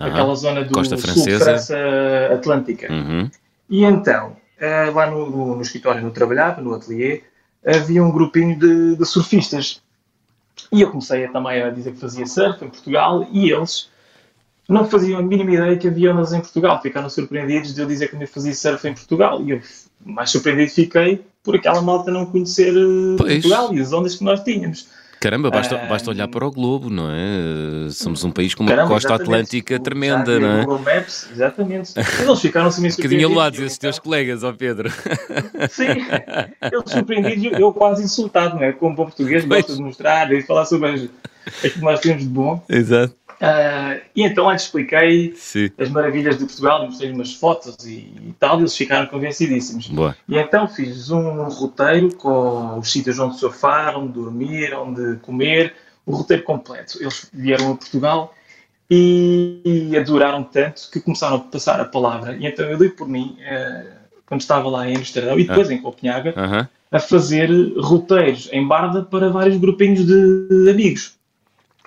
uhum. 0.00 0.06
aquela 0.06 0.34
zona 0.34 0.64
do 0.64 0.74
Costa 0.74 0.96
sul 0.96 1.24
de 1.24 1.38
França 1.38 1.76
Atlântica. 2.32 2.92
Uhum. 2.92 3.30
E 3.70 3.84
então, 3.84 4.36
eh, 4.58 4.90
lá 4.90 5.08
no, 5.08 5.30
no, 5.30 5.54
no, 5.56 5.62
escritório 5.62 6.00
onde 6.00 6.08
eu 6.08 6.12
trabalhava, 6.12 6.60
no 6.60 6.74
ateliê, 6.74 7.22
havia 7.64 8.02
um 8.02 8.10
grupinho 8.10 8.58
de, 8.58 8.96
de, 8.96 9.04
surfistas. 9.06 9.82
E 10.72 10.80
eu 10.80 10.90
comecei 10.90 11.24
a, 11.24 11.30
também 11.30 11.62
a 11.62 11.70
dizer 11.70 11.92
que 11.92 12.00
fazia 12.00 12.26
surf 12.26 12.64
em 12.64 12.68
Portugal 12.68 13.26
e 13.30 13.50
eles 13.50 13.88
não 14.68 14.88
faziam 14.88 15.20
a 15.20 15.22
mínima 15.22 15.52
ideia 15.52 15.76
que 15.76 15.86
havia 15.86 16.12
ondas 16.12 16.32
em 16.32 16.40
Portugal. 16.40 16.80
Ficaram 16.82 17.08
surpreendidos 17.08 17.74
de 17.74 17.80
eu 17.80 17.86
dizer 17.86 18.08
que 18.08 18.16
eu 18.16 18.28
fazia 18.28 18.54
surf 18.54 18.86
em 18.88 18.94
Portugal. 18.94 19.42
E 19.42 19.50
eu 19.50 19.60
mais 20.04 20.30
surpreendido 20.30 20.70
fiquei 20.70 21.24
por 21.44 21.54
aquela 21.54 21.82
malta 21.82 22.10
não 22.10 22.26
conhecer 22.26 22.74
eh, 22.74 23.16
pois. 23.16 23.34
Portugal 23.34 23.72
e 23.72 23.80
as 23.80 23.92
ondas 23.92 24.16
que 24.16 24.24
nós 24.24 24.42
tínhamos. 24.42 24.88
Caramba, 25.20 25.50
basta, 25.50 25.76
ah, 25.76 25.86
basta 25.86 26.10
olhar 26.10 26.28
para 26.28 26.46
o 26.46 26.50
globo, 26.50 26.90
não 26.90 27.08
é? 27.10 27.88
Somos 27.90 28.22
um 28.24 28.30
país 28.30 28.54
com 28.54 28.62
uma 28.62 28.70
Caramba, 28.70 28.90
costa 28.90 29.14
atlântica 29.14 29.80
tremenda, 29.80 30.38
não 30.38 30.48
é? 30.48 30.60
Google 30.64 30.80
Maps, 30.80 31.30
exatamente. 31.32 31.94
Eles 31.96 32.40
ficaram-se 32.40 32.86
assim, 32.86 32.92
Um 32.92 32.96
bocadinho 32.96 33.28
ao 33.28 33.34
lado 33.34 33.56
desses 33.56 33.78
teus 33.78 33.98
colegas, 33.98 34.42
ó 34.44 34.52
Pedro. 34.52 34.90
Sim, 35.70 35.86
eles 36.60 36.90
surpreendidos, 36.90 37.58
eu 37.58 37.72
quase 37.72 38.04
insultado, 38.04 38.56
não 38.56 38.64
é? 38.64 38.72
Como 38.72 38.94
bom 38.94 39.04
português, 39.04 39.46
gosto 39.46 39.74
de 39.74 39.80
mostrar 39.80 40.30
e 40.30 40.42
falar 40.42 40.66
sobre 40.66 41.10
aquilo 41.46 41.72
que 41.72 41.80
nós 41.80 42.00
temos 42.00 42.22
de 42.22 42.28
bom. 42.28 42.62
Exato. 42.68 43.14
Uh, 43.44 44.00
e 44.16 44.22
então 44.22 44.48
antes 44.48 44.64
expliquei 44.64 45.34
Sim. 45.36 45.70
as 45.76 45.90
maravilhas 45.90 46.38
de 46.38 46.46
Portugal, 46.46 46.86
mostrei 46.86 47.12
umas 47.12 47.34
fotos 47.34 47.76
e, 47.84 48.10
e, 48.22 48.34
tal, 48.40 48.56
e 48.56 48.62
eles 48.62 48.74
ficaram 48.74 49.06
convencidíssimos. 49.06 49.88
Boa. 49.88 50.16
E 50.26 50.38
então 50.38 50.66
fiz 50.66 51.10
um 51.10 51.44
roteiro 51.48 52.14
com 52.16 52.78
os 52.78 52.90
sítios 52.90 53.18
onde 53.18 53.38
surfar, 53.38 53.98
onde 53.98 54.14
dormir, 54.14 54.72
onde 54.72 55.16
comer, 55.16 55.74
o 56.06 56.16
roteiro 56.16 56.42
completo. 56.42 56.96
Eles 57.02 57.28
vieram 57.34 57.72
a 57.72 57.76
Portugal 57.76 58.34
e, 58.90 59.60
e 59.64 59.96
adoraram 59.96 60.42
tanto 60.42 60.90
que 60.90 61.00
começaram 61.00 61.36
a 61.36 61.40
passar 61.40 61.78
a 61.80 61.84
palavra. 61.84 62.36
E 62.36 62.46
então 62.46 62.64
eu 62.64 62.78
dei 62.78 62.88
por 62.88 63.06
mim, 63.06 63.36
uh, 63.40 63.90
quando 64.24 64.40
estava 64.40 64.70
lá 64.70 64.88
em 64.88 64.96
Amsterdão 64.96 65.38
e 65.38 65.44
depois 65.44 65.68
ah. 65.68 65.74
em 65.74 65.82
Copenhaga, 65.82 66.30
uh 66.30 66.34
-huh. 66.34 66.68
a 66.90 66.98
fazer 66.98 67.50
roteiros 67.76 68.48
em 68.52 68.66
Barda 68.66 69.02
para 69.02 69.28
vários 69.28 69.58
grupinhos 69.58 70.06
de, 70.06 70.48
de 70.48 70.70
amigos. 70.70 71.14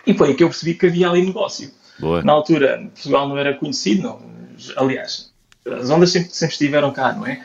E 0.08 0.14
foi 0.14 0.30
aí 0.30 0.34
que 0.34 0.44
eu 0.44 0.48
percebi 0.48 0.74
que 0.74 0.86
havia 0.86 1.10
ali 1.10 1.26
negócio. 1.26 1.70
Boa. 2.00 2.24
Na 2.24 2.32
altura, 2.32 2.90
Portugal 2.94 3.28
não 3.28 3.38
era 3.38 3.54
conhecido, 3.54 4.04
não. 4.04 4.20
aliás, 4.78 5.34
as 5.66 5.90
ondas 5.90 6.12
sempre, 6.12 6.30
sempre 6.32 6.54
estiveram 6.54 6.92
cá, 6.92 7.12
não 7.12 7.28
é? 7.28 7.44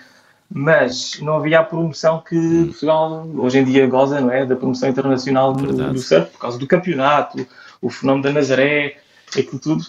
Mas 0.55 1.19
não 1.21 1.37
havia 1.37 1.61
a 1.61 1.65
promoção 1.65 2.21
que 2.21 2.37
hum. 2.37 2.67
Portugal 2.67 3.27
hoje 3.37 3.59
em 3.59 3.65
dia 3.65 3.87
goza, 3.87 4.21
não 4.21 4.31
é? 4.31 4.47
Da 4.47 4.55
promoção 4.55 4.89
internacional 4.89 5.53
do, 5.53 5.93
do 5.93 5.99
surf, 5.99 6.31
por 6.31 6.39
causa 6.39 6.59
do 6.59 6.67
campeonato, 6.67 7.45
o 7.81 7.91
fenómeno 7.91 8.23
da 8.23 8.33
Nazaré, 8.33 8.99
aquilo 9.29 9.59
tudo. 9.59 9.85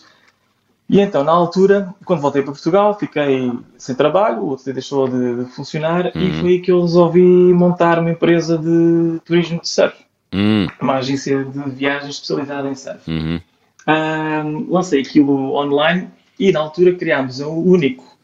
E 0.89 0.99
então, 0.99 1.23
na 1.23 1.31
altura, 1.31 1.93
quando 2.05 2.21
voltei 2.21 2.41
para 2.41 2.51
Portugal, 2.51 2.97
fiquei 2.97 3.51
sem 3.77 3.95
trabalho, 3.95 4.39
o 4.39 4.49
outro 4.49 4.73
deixou 4.73 5.07
de, 5.07 5.43
de 5.43 5.51
funcionar 5.51 6.15
e 6.15 6.19
hum. 6.19 6.39
foi 6.39 6.49
aí 6.51 6.59
que 6.59 6.71
eu 6.71 6.81
resolvi 6.81 7.21
montar 7.21 7.99
uma 7.99 8.11
empresa 8.11 8.57
de 8.57 9.19
turismo 9.25 9.61
de 9.61 9.69
surf. 9.69 9.95
Hum. 10.33 10.67
Uma 10.81 10.95
agência 10.95 11.43
de 11.43 11.69
viagens 11.71 12.15
especializada 12.15 12.67
em 12.67 12.75
surf. 12.75 13.09
Uhum. 13.09 13.39
Um, 13.87 14.71
lancei 14.71 15.01
aquilo 15.01 15.53
online 15.55 16.09
e 16.39 16.51
na 16.51 16.59
altura 16.59 16.93
criámos 16.95 17.39
o 17.39 17.51
único, 17.51 18.17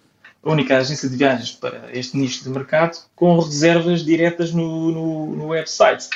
a 0.43 0.51
única 0.51 0.77
agência 0.77 1.09
de 1.09 1.15
viagens 1.17 1.51
para 1.51 1.89
este 1.93 2.17
nicho 2.17 2.43
de 2.43 2.49
mercado 2.49 2.97
com 3.15 3.37
reservas 3.39 4.03
diretas 4.03 4.53
no, 4.53 4.91
no, 4.91 5.35
no 5.35 5.47
website. 5.47 6.07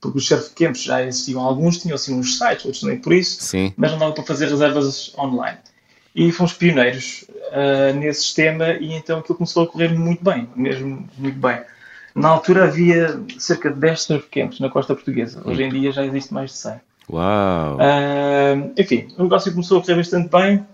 Porque 0.00 0.18
os 0.18 0.26
surf 0.26 0.50
camps 0.54 0.82
já 0.82 1.02
existiam 1.02 1.40
alguns, 1.40 1.78
tinham 1.78 1.94
assim 1.94 2.14
uns 2.14 2.36
sites, 2.38 2.64
outros 2.64 2.82
nem 2.82 2.98
por 2.98 3.12
isso, 3.12 3.42
Sim. 3.42 3.72
mas 3.76 3.90
não 3.90 3.98
dava 3.98 4.12
para 4.12 4.24
fazer 4.24 4.48
reservas 4.48 5.14
online. 5.18 5.58
E 6.14 6.30
fomos 6.30 6.52
pioneiros 6.52 7.24
uh, 7.28 7.96
nesse 7.98 8.20
sistema 8.20 8.74
e 8.74 8.92
então 8.92 9.18
aquilo 9.18 9.36
começou 9.36 9.64
a 9.64 9.66
correr 9.66 9.88
muito 9.88 10.22
bem, 10.22 10.48
mesmo 10.54 11.08
muito 11.18 11.38
bem. 11.38 11.58
Na 12.14 12.28
altura 12.28 12.64
havia 12.64 13.20
cerca 13.38 13.70
de 13.70 13.80
10 13.80 14.02
surf 14.02 14.28
camps 14.28 14.60
na 14.60 14.70
costa 14.70 14.94
portuguesa. 14.94 15.42
Hoje 15.44 15.64
em 15.64 15.68
dia 15.68 15.90
já 15.90 16.06
existe 16.06 16.32
mais 16.32 16.50
de 16.52 16.56
100. 16.58 16.80
Uau! 17.10 17.76
Uh, 17.76 18.72
enfim, 18.78 19.08
o 19.18 19.24
negócio 19.24 19.52
começou 19.52 19.78
a 19.78 19.80
correr 19.82 19.96
bastante 19.96 20.30
bem 20.30 20.64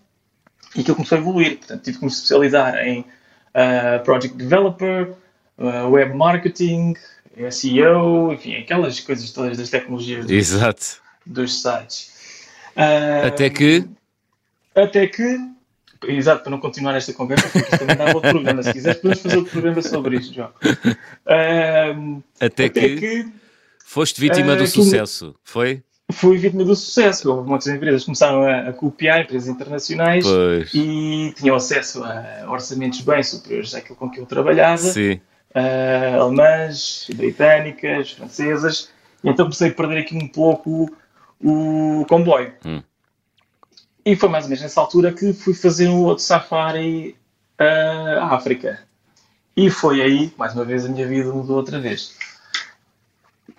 e 0.77 0.81
aquilo 0.81 0.97
começou 0.97 1.17
a 1.17 1.21
evoluir. 1.21 1.59
Portanto, 1.59 1.83
tive 1.83 1.99
que 1.99 2.05
me 2.05 2.11
especializar 2.11 2.77
em 2.87 3.01
uh, 3.01 4.05
Project 4.05 4.37
Developer, 4.37 5.13
uh, 5.59 5.89
Web 5.91 6.15
Marketing, 6.15 6.95
SEO, 7.51 8.33
enfim, 8.35 8.57
aquelas 8.57 9.01
coisas 9.01 9.31
todas 9.33 9.57
das 9.57 9.71
tecnologias 9.71 10.27
dos, 10.27 10.31
dos 11.25 11.63
sites. 11.63 12.11
Até 13.27 13.49
que. 13.49 13.89
Até 14.75 15.07
que. 15.07 15.39
Exato, 16.07 16.43
para 16.43 16.51
não 16.51 16.59
continuar 16.59 16.97
esta 16.97 17.13
conversa, 17.13 17.49
porque 17.49 17.77
também 17.77 17.97
dá 17.97 18.07
outro 18.07 18.31
programa. 18.31 18.63
Se 18.63 18.73
quiseres, 18.73 19.01
podemos 19.01 19.23
fazer 19.23 19.37
outro 19.37 19.53
programa 19.53 19.83
sobre 19.83 20.17
isto, 20.17 20.35
João. 20.35 20.51
até, 22.41 22.65
até 22.65 22.69
que, 22.69 22.97
que, 22.97 23.33
Foste 23.85 24.21
vítima 24.21 24.57
do 24.57 24.67
sucesso, 24.67 25.35
foi? 25.43 25.83
fui 26.13 26.39
vítima 26.39 26.65
do 26.65 26.75
sucesso. 26.75 27.31
Houve 27.31 27.49
muitas 27.49 27.69
empresas 27.69 28.03
que 28.03 28.07
começaram 28.07 28.43
a, 28.43 28.69
a 28.69 28.73
copiar, 28.73 29.23
empresas 29.23 29.49
internacionais, 29.49 30.25
pois. 30.25 30.71
e 30.75 31.33
tinham 31.37 31.57
acesso 31.57 32.03
a 32.05 32.47
orçamentos 32.49 33.01
bem 33.01 33.23
superiores 33.23 33.75
àquilo 33.75 33.97
com 33.97 34.11
que 34.11 34.21
eu 34.21 34.27
trabalhava. 34.27 34.79
Sim. 34.79 35.21
Uh, 35.55 36.21
alemãs, 36.21 37.09
britânicas, 37.15 38.13
francesas, 38.13 38.91
e 39.25 39.29
então 39.29 39.47
comecei 39.47 39.71
a 39.71 39.75
perder 39.75 39.99
aqui 39.99 40.17
um 40.17 40.29
pouco 40.29 40.91
o, 41.41 42.01
o 42.01 42.07
comboio. 42.07 42.53
Hum. 42.65 42.83
E 44.05 44.17
foi 44.17 44.29
mais 44.29 44.45
ou 44.45 44.51
menos 44.51 44.63
nessa 44.63 44.81
altura 44.81 45.13
que 45.13 45.33
fui 45.33 45.55
fazer 45.55 45.89
um 45.89 46.05
outro 46.05 46.25
safari 46.25 47.17
uh, 47.61 48.21
à 48.21 48.35
África. 48.35 48.81
E 49.57 49.69
foi 49.71 50.01
aí, 50.01 50.33
mais 50.39 50.55
uma 50.55 50.65
vez, 50.65 50.87
a 50.87 50.89
minha 50.89 51.07
vida 51.07 51.33
mudou 51.33 51.57
outra 51.57 51.79
vez 51.79 52.17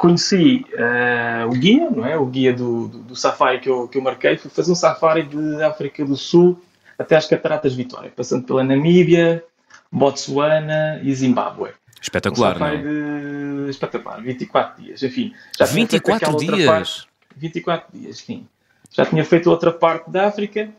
conheci 0.01 0.65
uh, 0.73 1.47
o 1.47 1.51
guia, 1.51 1.87
não 1.91 2.03
é? 2.03 2.17
O 2.17 2.25
guia 2.25 2.51
do, 2.51 2.87
do, 2.87 2.97
do, 3.03 3.15
safari 3.15 3.59
que 3.59 3.69
eu, 3.69 3.87
que 3.87 3.99
eu 3.99 4.01
marquei. 4.01 4.35
Fui 4.35 4.49
fazer 4.49 4.71
um 4.71 4.75
safari 4.75 5.21
de 5.21 5.61
África 5.61 6.03
do 6.03 6.17
Sul 6.17 6.59
até 6.97 7.15
às 7.15 7.27
Cataratas 7.27 7.75
Vitória, 7.75 8.11
passando 8.15 8.43
pela 8.43 8.63
Namíbia, 8.63 9.43
Botsuana 9.91 10.99
e 11.03 11.13
Zimbábue. 11.13 11.69
Espetacular, 12.01 12.55
um 12.55 12.59
não 12.59 12.67
é? 12.67 12.77
de... 12.77 13.69
Espetacular, 13.69 14.19
24 14.21 14.83
dias, 14.83 15.03
enfim. 15.03 15.35
Já 15.55 15.65
24 15.65 16.35
dias? 16.37 16.65
Parte, 16.65 17.07
24 17.37 17.99
dias, 17.99 18.21
enfim. 18.21 18.47
Já 18.91 19.05
tinha 19.05 19.23
feito 19.23 19.49
outra 19.49 19.71
parte 19.71 20.09
da 20.09 20.27
África 20.27 20.69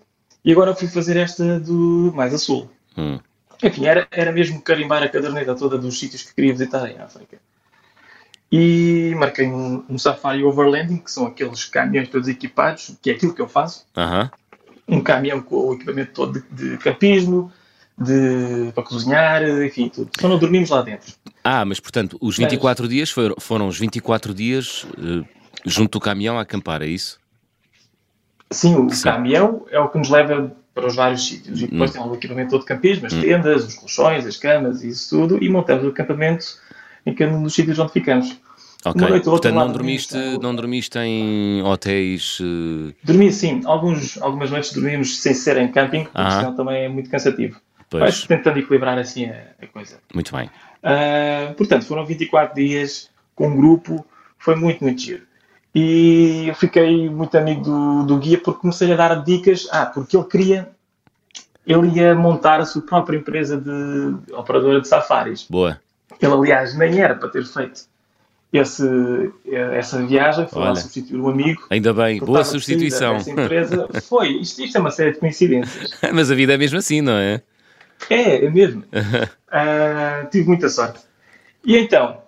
e 0.44 0.52
agora 0.52 0.74
fui 0.74 0.88
fazer 0.88 1.16
esta 1.16 1.58
do 1.58 2.12
mais 2.14 2.32
a 2.34 2.38
sul. 2.38 2.70
Hum. 2.96 3.18
Enfim, 3.62 3.86
era, 3.86 4.06
era 4.10 4.32
mesmo 4.32 4.60
carimbar 4.60 5.02
a 5.02 5.08
caderneta 5.08 5.54
toda 5.54 5.78
dos 5.78 5.98
sítios 5.98 6.22
que 6.22 6.34
queria 6.34 6.52
visitar 6.52 6.88
em 6.90 6.98
África 6.98 7.38
e 8.52 9.14
marquei 9.16 9.46
um, 9.46 9.82
um, 9.88 9.96
Safari 9.96 10.44
Overlanding, 10.44 10.98
que 10.98 11.10
são 11.10 11.26
aqueles 11.26 11.64
caminhões 11.64 12.10
todos 12.10 12.28
equipados, 12.28 12.94
que 13.00 13.08
é 13.08 13.14
aquilo 13.14 13.34
que 13.34 13.40
eu 13.40 13.48
faço. 13.48 13.86
Uhum. 13.96 14.28
Um 14.98 15.00
caminhão 15.00 15.40
com 15.40 15.56
o 15.56 15.74
equipamento 15.74 16.12
todo 16.12 16.44
de, 16.50 16.70
de 16.72 16.76
campismo, 16.76 17.50
de, 17.96 18.70
para 18.74 18.82
cozinhar, 18.84 19.42
enfim, 19.64 19.88
tudo. 19.88 20.10
Só 20.20 20.28
não 20.28 20.38
dormimos 20.38 20.68
lá 20.68 20.82
dentro. 20.82 21.14
Ah, 21.42 21.64
mas 21.64 21.80
portanto, 21.80 22.18
os 22.20 22.36
24 22.36 22.84
mas, 22.84 22.92
dias 22.92 23.10
foram, 23.10 23.36
foram 23.38 23.68
os 23.68 23.78
24 23.78 24.34
dias 24.34 24.84
uh, 24.84 25.26
junto 25.64 25.98
do 25.98 26.00
caminhão 26.00 26.38
a 26.38 26.42
acampar, 26.42 26.82
é 26.82 26.86
isso? 26.86 27.18
Sim, 28.52 28.76
o 28.76 28.90
Sim. 28.90 29.02
caminhão 29.02 29.66
é 29.70 29.78
o 29.78 29.88
que 29.88 29.98
nos 29.98 30.08
leva 30.08 30.54
para 30.74 30.86
os 30.86 30.94
vários 30.94 31.26
sítios. 31.26 31.60
E 31.60 31.66
depois 31.66 31.90
hum. 31.90 31.92
tem 31.94 32.02
o 32.02 32.14
equipamento 32.14 32.50
todo 32.50 32.60
de 32.60 32.66
campismo, 32.66 33.06
as 33.06 33.12
hum. 33.12 33.20
tendas, 33.20 33.66
os 33.66 33.74
colchões, 33.74 34.26
as 34.26 34.36
camas 34.36 34.82
e 34.82 34.88
isso 34.88 35.10
tudo, 35.10 35.42
e 35.42 35.48
montamos 35.48 35.84
o 35.84 35.88
acampamento 35.88 36.46
em 37.04 37.14
cada 37.14 37.32
um 37.34 37.42
dos 37.42 37.54
sítios 37.54 37.78
onde 37.78 37.92
ficamos. 37.92 38.40
Ok, 38.84 39.20
portanto 39.20 39.54
não 39.54 39.70
dormiste, 39.70 40.16
não 40.42 40.56
dormiste 40.56 40.98
em 40.98 41.62
hotéis... 41.62 42.40
Uh... 42.40 42.92
Dormi 43.04 43.32
sim, 43.32 43.60
Alguns, 43.64 44.20
algumas 44.20 44.50
noites 44.50 44.72
dormimos 44.72 45.20
sem 45.20 45.34
ser 45.34 45.56
em 45.58 45.70
camping, 45.70 46.04
porque 46.04 46.20
uh 46.20 46.30
senão 46.30 46.56
também 46.56 46.84
é 46.84 46.88
muito 46.88 47.08
cansativo. 47.08 47.60
Pois. 47.88 48.26
tentando 48.26 48.58
equilibrar 48.58 48.98
assim 48.98 49.26
a, 49.26 49.44
a 49.60 49.66
coisa. 49.66 49.98
Muito 50.14 50.34
bem. 50.34 50.50
Uh, 50.82 51.54
portanto, 51.54 51.84
foram 51.84 52.04
24 52.06 52.54
dias 52.54 53.10
com 53.34 53.48
um 53.48 53.56
grupo, 53.56 54.04
foi 54.38 54.56
muito, 54.56 54.82
muito 54.82 55.00
giro. 55.00 55.22
E 55.74 56.48
eu 56.48 56.54
fiquei 56.54 57.08
muito 57.08 57.36
amigo 57.36 57.62
do, 57.62 58.04
do 58.04 58.18
guia 58.18 58.38
porque 58.38 58.60
comecei 58.60 58.92
a 58.92 58.96
dar 58.96 59.24
dicas, 59.24 59.66
ah, 59.70 59.86
porque 59.86 60.16
ele 60.16 60.26
queria 60.26 60.68
ele 61.66 61.88
ia 61.98 62.14
montar 62.14 62.60
a 62.60 62.66
sua 62.66 62.82
própria 62.82 63.16
empresa 63.16 63.56
de 63.56 64.32
operadora 64.34 64.80
de 64.80 64.88
safaris. 64.88 65.46
Boa. 65.48 65.80
Ele, 66.20 66.32
aliás, 66.32 66.76
nem 66.76 67.00
era 67.00 67.14
para 67.14 67.28
ter 67.28 67.44
feito 67.44 67.82
esse, 68.52 69.32
essa 69.50 70.04
viagem, 70.04 70.46
foi 70.46 70.60
Olha, 70.60 70.70
lá 70.70 70.76
substituir 70.76 71.20
um 71.20 71.28
amigo. 71.28 71.66
Ainda 71.70 71.94
bem, 71.94 72.18
boa 72.18 72.44
substituição. 72.44 73.16
Essa 73.16 73.30
empresa 73.30 73.88
foi, 74.02 74.28
isto, 74.32 74.62
isto 74.62 74.76
é 74.76 74.80
uma 74.80 74.90
série 74.90 75.12
de 75.12 75.18
coincidências. 75.18 75.90
Mas 76.12 76.30
a 76.30 76.34
vida 76.34 76.52
é 76.52 76.56
mesmo 76.56 76.78
assim, 76.78 77.00
não 77.00 77.14
é? 77.14 77.40
É, 78.10 78.44
é 78.44 78.50
mesmo. 78.50 78.82
uh, 78.82 80.26
tive 80.30 80.48
muita 80.48 80.68
sorte. 80.68 81.00
E 81.64 81.78
então, 81.78 82.21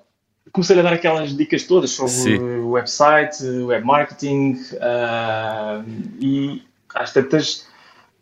comecei 0.55 0.79
a 0.79 0.83
dar 0.83 0.93
aquelas 0.93 1.37
dicas 1.37 1.65
todas 1.65 1.91
sobre 1.91 2.13
Sim. 2.13 2.39
website, 2.61 3.45
web 3.45 3.85
marketing 3.85 4.53
uh, 4.75 5.85
e 6.21 6.63
às 6.95 7.13
tantas 7.13 7.67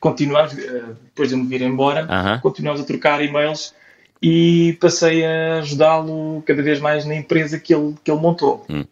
continuámos, 0.00 0.54
uh, 0.54 0.96
depois 1.04 1.28
de 1.28 1.36
me 1.36 1.46
vir 1.46 1.60
embora, 1.60 2.06
-huh. 2.06 2.40
continuámos 2.40 2.80
a 2.80 2.84
trocar 2.84 3.22
e-mails 3.22 3.74
e 4.20 4.78
passei 4.80 5.26
a 5.26 5.58
ajudá-lo 5.58 6.42
cada 6.46 6.62
vez 6.62 6.80
mais 6.80 7.04
na 7.04 7.14
empresa 7.14 7.58
que 7.58 7.74
ele, 7.74 7.94
que 8.02 8.10
ele 8.10 8.20
montou. 8.20 8.64
Hum. 8.70 8.84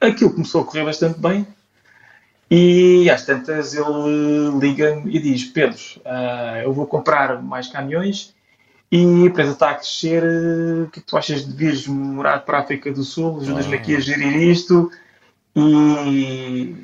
Aquilo 0.00 0.30
começou 0.30 0.60
a 0.60 0.64
correr 0.64 0.84
bastante 0.84 1.18
bem 1.18 1.44
e 2.48 3.10
às 3.10 3.26
tantas 3.26 3.74
ele 3.74 4.58
liga-me 4.60 5.16
e 5.16 5.18
diz: 5.18 5.42
Pedro, 5.42 5.82
uh, 6.06 6.62
eu 6.62 6.72
vou 6.72 6.86
comprar 6.86 7.42
mais 7.42 7.66
caminhões 7.66 8.32
e 8.90 8.98
a 8.98 9.26
empresa 9.26 9.52
está 9.52 9.70
a 9.70 9.74
crescer. 9.74 10.22
O 10.22 10.90
que, 10.90 10.98
é 10.98 11.02
que 11.02 11.06
tu 11.06 11.16
achas 11.16 11.46
de 11.46 11.52
vires 11.52 11.86
morar 11.86 12.40
para 12.40 12.58
a 12.58 12.60
África 12.62 12.90
do 12.92 13.04
Sul? 13.04 13.40
Ajudas-me 13.40 13.76
aqui 13.76 13.96
a 13.96 14.00
gerir 14.00 14.36
isto 14.36 14.90
e 15.54 16.74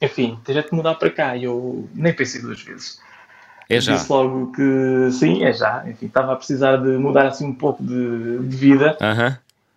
enfim, 0.00 0.38
tens 0.44 0.64
de 0.64 0.72
mudar 0.72 0.94
para 0.94 1.10
cá. 1.10 1.36
E 1.36 1.44
eu 1.44 1.88
nem 1.94 2.12
pensei 2.12 2.40
duas 2.40 2.60
vezes. 2.60 3.00
É 3.68 3.80
já. 3.80 3.94
Disse 3.94 4.10
logo 4.10 4.52
que 4.52 5.10
sim, 5.12 5.44
é 5.44 5.52
já. 5.52 5.84
Enfim, 5.86 6.06
estava 6.06 6.32
a 6.32 6.36
precisar 6.36 6.76
de 6.76 6.90
mudar 6.96 7.28
assim 7.28 7.46
um 7.46 7.54
pouco 7.54 7.82
de, 7.82 8.38
de 8.38 8.56
vida 8.56 8.96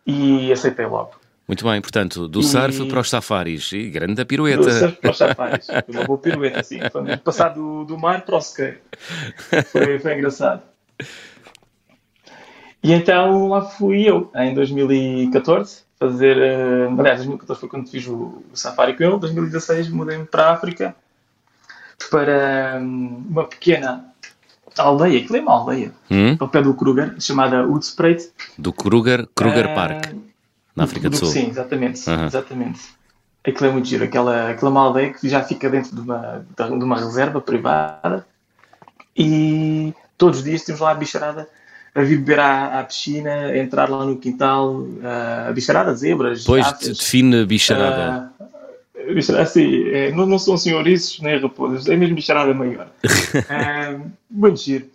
e 0.06 0.52
aceitei 0.52 0.86
logo. 0.86 1.20
Muito 1.48 1.66
bem, 1.66 1.82
portanto, 1.82 2.30
do 2.30 2.40
e... 2.40 2.44
surf 2.44 2.86
para 2.88 3.00
os 3.02 3.10
safaris. 3.10 3.72
E 3.74 3.90
grande 3.90 4.22
a 4.22 4.26
pirueta. 4.26 4.64
Do 4.64 4.72
surf 4.72 4.98
para 4.98 5.12
os 5.12 5.18
safaris. 5.18 5.68
Foi 5.68 5.96
uma 5.96 6.06
boa 6.06 6.20
pirueta, 6.20 6.64
sim. 6.64 6.80
Foi 6.90 7.18
passar 7.18 7.50
do, 7.50 7.84
do 7.84 7.98
mar 7.98 8.22
para 8.22 8.36
o 8.36 8.40
skate. 8.40 8.80
Foi, 9.72 10.00
foi 10.00 10.18
engraçado. 10.18 10.62
E 12.84 12.92
então 12.94 13.48
lá 13.48 13.62
fui 13.62 14.10
eu, 14.10 14.32
em 14.36 14.54
2014, 14.54 15.84
fazer. 16.00 16.38
Uh, 16.38 17.00
aliás, 17.00 17.18
2014 17.18 17.60
foi 17.60 17.70
quando 17.70 17.90
fiz 17.90 18.08
o, 18.08 18.44
o 18.52 18.56
safari 18.56 18.98
com 18.98 19.04
ele. 19.04 19.16
Em 19.16 19.20
2016 19.20 19.90
mudei-me 19.90 20.26
para 20.26 20.48
a 20.48 20.54
África 20.54 20.96
para 22.10 22.80
hum, 22.82 23.24
uma 23.30 23.44
pequena 23.44 24.06
aldeia, 24.78 25.20
aquilo 25.20 25.38
é 25.38 25.42
uma 25.42 25.52
aldeia, 25.52 25.92
hum? 26.10 26.36
ao 26.40 26.48
pé 26.48 26.62
do 26.62 26.74
Kruger, 26.74 27.16
chamada 27.20 27.68
Utspreit. 27.68 28.32
Do 28.58 28.74
Kruger, 28.74 29.28
Kruger 29.36 29.72
uh, 29.72 29.76
Park, 29.76 30.06
na 30.76 30.86
África 30.86 31.10
do, 31.10 31.12
do, 31.12 31.18
Sul. 31.18 31.28
Sim, 31.28 31.50
exatamente, 31.50 32.10
uh 32.10 32.14
-huh. 32.14 32.26
exatamente. 32.26 32.82
Aquilo 33.46 33.70
é 33.70 33.74
muito 33.74 33.88
giro, 33.88 34.04
aquela, 34.04 34.52
aquela 34.52 34.70
é 34.70 34.72
uma 34.72 34.82
aldeia 34.82 35.14
que 35.14 35.28
já 35.28 35.44
fica 35.44 35.70
dentro 35.70 35.96
de 35.96 36.02
uma, 36.02 36.46
de 36.56 36.84
uma 36.84 36.98
reserva 36.98 37.42
privada 37.42 38.26
e 39.18 39.94
todos 40.18 40.40
os 40.40 40.46
dias 40.46 40.64
temos 40.64 40.80
lá 40.80 40.92
a 40.92 40.96
bicharada 40.96 41.50
a 41.94 42.02
vir 42.02 42.18
beber 42.18 42.40
à, 42.40 42.80
à 42.80 42.84
piscina, 42.84 43.32
a 43.48 43.58
entrar 43.58 43.90
lá 43.90 44.06
no 44.06 44.18
quintal, 44.18 44.86
a 45.48 45.52
bicharada, 45.52 45.94
zebras, 45.94 46.46
Pois, 46.46 46.66
define 46.80 47.46
bicharada. 47.46 48.32
Uh, 48.40 49.42
assim, 49.42 49.90
é, 49.90 50.12
não, 50.12 50.26
não 50.26 50.40
são 50.40 50.58
senhorices 50.58 51.20
nem 51.20 51.40
raposas, 51.40 51.88
é 51.88 51.96
mesmo 51.96 52.16
bicharada 52.16 52.54
maior. 52.54 52.88
é, 53.50 54.00
muito 54.30 54.60
giro. 54.62 54.86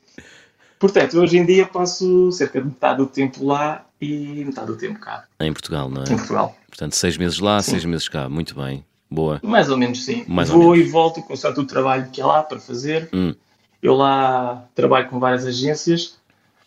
Portanto, 0.79 1.19
hoje 1.19 1.39
em 1.39 1.45
dia 1.45 1.67
passo 1.67 2.31
cerca 2.33 2.61
de 2.61 2.67
metade 2.67 2.99
do 2.99 3.07
tempo 3.07 3.45
lá 3.45 3.85
e 4.01 4.45
metade 4.45 4.67
do 4.67 4.77
tempo 4.77 4.99
cá. 4.99 5.25
Em 5.41 5.53
Portugal, 5.53 5.91
não 5.91 6.03
é? 6.03 6.05
Em 6.05 6.17
Portugal. 6.17 6.57
Portanto, 6.69 6.95
seis 6.95 7.17
meses 7.17 7.39
lá, 7.39 7.63
sim. 7.63 7.73
seis 7.73 7.85
meses 7.85 8.09
cá. 8.09 8.29
Muito 8.29 8.55
bem. 8.55 8.85
Boa. 9.11 9.41
Mais 9.43 9.71
ou 9.71 9.79
menos, 9.79 10.05
sim. 10.05 10.25
Mais 10.29 10.51
Vou 10.51 10.73
menos. 10.73 10.87
e 10.87 10.91
volto 10.91 11.23
com 11.23 11.33
o 11.35 11.65
trabalho 11.65 12.09
que 12.11 12.21
é 12.21 12.27
lá 12.27 12.43
para 12.43 12.59
fazer. 12.59 13.09
Hum. 13.13 13.35
Eu 13.83 13.95
lá 13.95 14.65
trabalho 14.75 15.09
com 15.09 15.19
várias 15.19 15.47
agências 15.47 16.19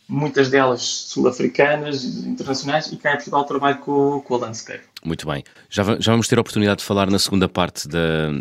muitas 0.10 0.50
delas 0.50 0.82
sul-africanas, 0.82 2.04
internacionais, 2.26 2.92
e 2.92 2.98
cá 2.98 3.12
em 3.12 3.16
Portugal 3.16 3.46
trabalho 3.46 3.78
com, 3.78 4.20
com 4.22 4.36
a 4.36 4.38
Landscape. 4.40 4.82
Muito 5.06 5.26
bem. 5.28 5.44
Já, 5.70 5.84
já 6.00 6.12
vamos 6.12 6.28
ter 6.28 6.38
a 6.38 6.42
oportunidade 6.42 6.80
de 6.80 6.86
falar 6.86 7.10
na 7.10 7.20
segunda 7.20 7.48
parte 7.48 7.88
da, 7.88 8.32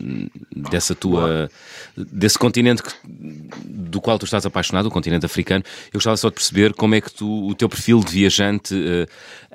dessa 0.71 0.95
tua, 0.95 1.49
desse 1.95 2.39
continente 2.39 2.83
que, 2.83 2.91
do 3.05 4.01
qual 4.01 4.19
tu 4.19 4.25
estás 4.25 4.47
apaixonado, 4.47 4.87
o 4.87 4.91
continente 4.91 5.27
africano. 5.27 5.63
Eu 5.89 5.99
gostava 5.99 6.17
só 6.17 6.31
de 6.31 6.35
perceber 6.35 6.73
como 6.73 6.95
é 6.95 7.01
que 7.03 7.13
tu, 7.13 7.47
o 7.47 7.55
teu 7.55 7.69
perfil 7.69 8.01
de 8.01 8.11
viajante, 8.11 8.75
uh, 8.75 9.07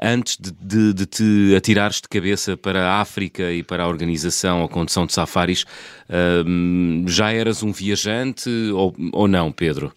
antes 0.01 0.38
de, 0.38 0.51
de, 0.51 0.93
de, 0.93 1.05
te 1.08 1.55
atirares 1.58 2.00
de 2.00 2.08
cabeça 2.08 2.55
para 2.55 2.88
a 2.88 3.01
África 3.01 3.51
e 3.51 3.63
para 3.63 3.84
a 3.84 3.88
organização, 3.88 4.63
a 4.63 4.70
condução 4.70 5.05
de 5.05 5.13
safaris, 5.13 5.63
uh, 5.63 7.08
já 7.08 7.34
eras 7.34 7.63
um 7.63 7.72
viajante 7.72 8.50
ou, 8.72 8.96
ou 9.12 9.27
não, 9.27 9.51
Pedro? 9.51 9.91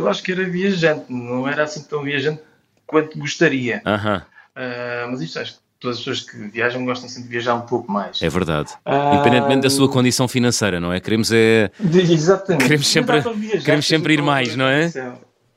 Eu 0.00 0.08
acho 0.08 0.22
que 0.22 0.32
era 0.32 0.48
viajante, 0.48 1.04
não 1.12 1.46
era 1.46 1.64
assim 1.64 1.82
tão 1.82 2.02
viajante 2.02 2.40
quanto 2.86 3.18
gostaria. 3.18 3.82
Aham. 3.84 4.22
Uh, 4.56 5.10
mas 5.10 5.20
isto 5.20 5.38
acho 5.38 5.52
que 5.54 5.58
todas 5.78 5.98
as 5.98 6.04
pessoas 6.04 6.30
que 6.30 6.36
viajam 6.48 6.84
gostam 6.84 7.08
sempre 7.08 7.24
de 7.24 7.28
viajar 7.28 7.54
um 7.54 7.62
pouco 7.62 7.92
mais. 7.92 8.22
É 8.22 8.28
verdade. 8.28 8.72
Uh, 8.86 9.14
Independentemente 9.14 9.62
da 9.62 9.70
sua 9.70 9.90
condição 9.90 10.26
financeira, 10.26 10.80
não 10.80 10.90
é? 10.90 11.00
Queremos 11.00 11.30
é. 11.32 11.70
Exatamente. 11.78 12.62
Queremos 12.64 12.86
sempre, 12.86 13.20
viajar, 13.20 13.64
queremos 13.64 13.86
sempre 13.86 14.14
ir 14.14 14.22
mais, 14.22 14.56
não 14.56 14.66
é? 14.66 14.90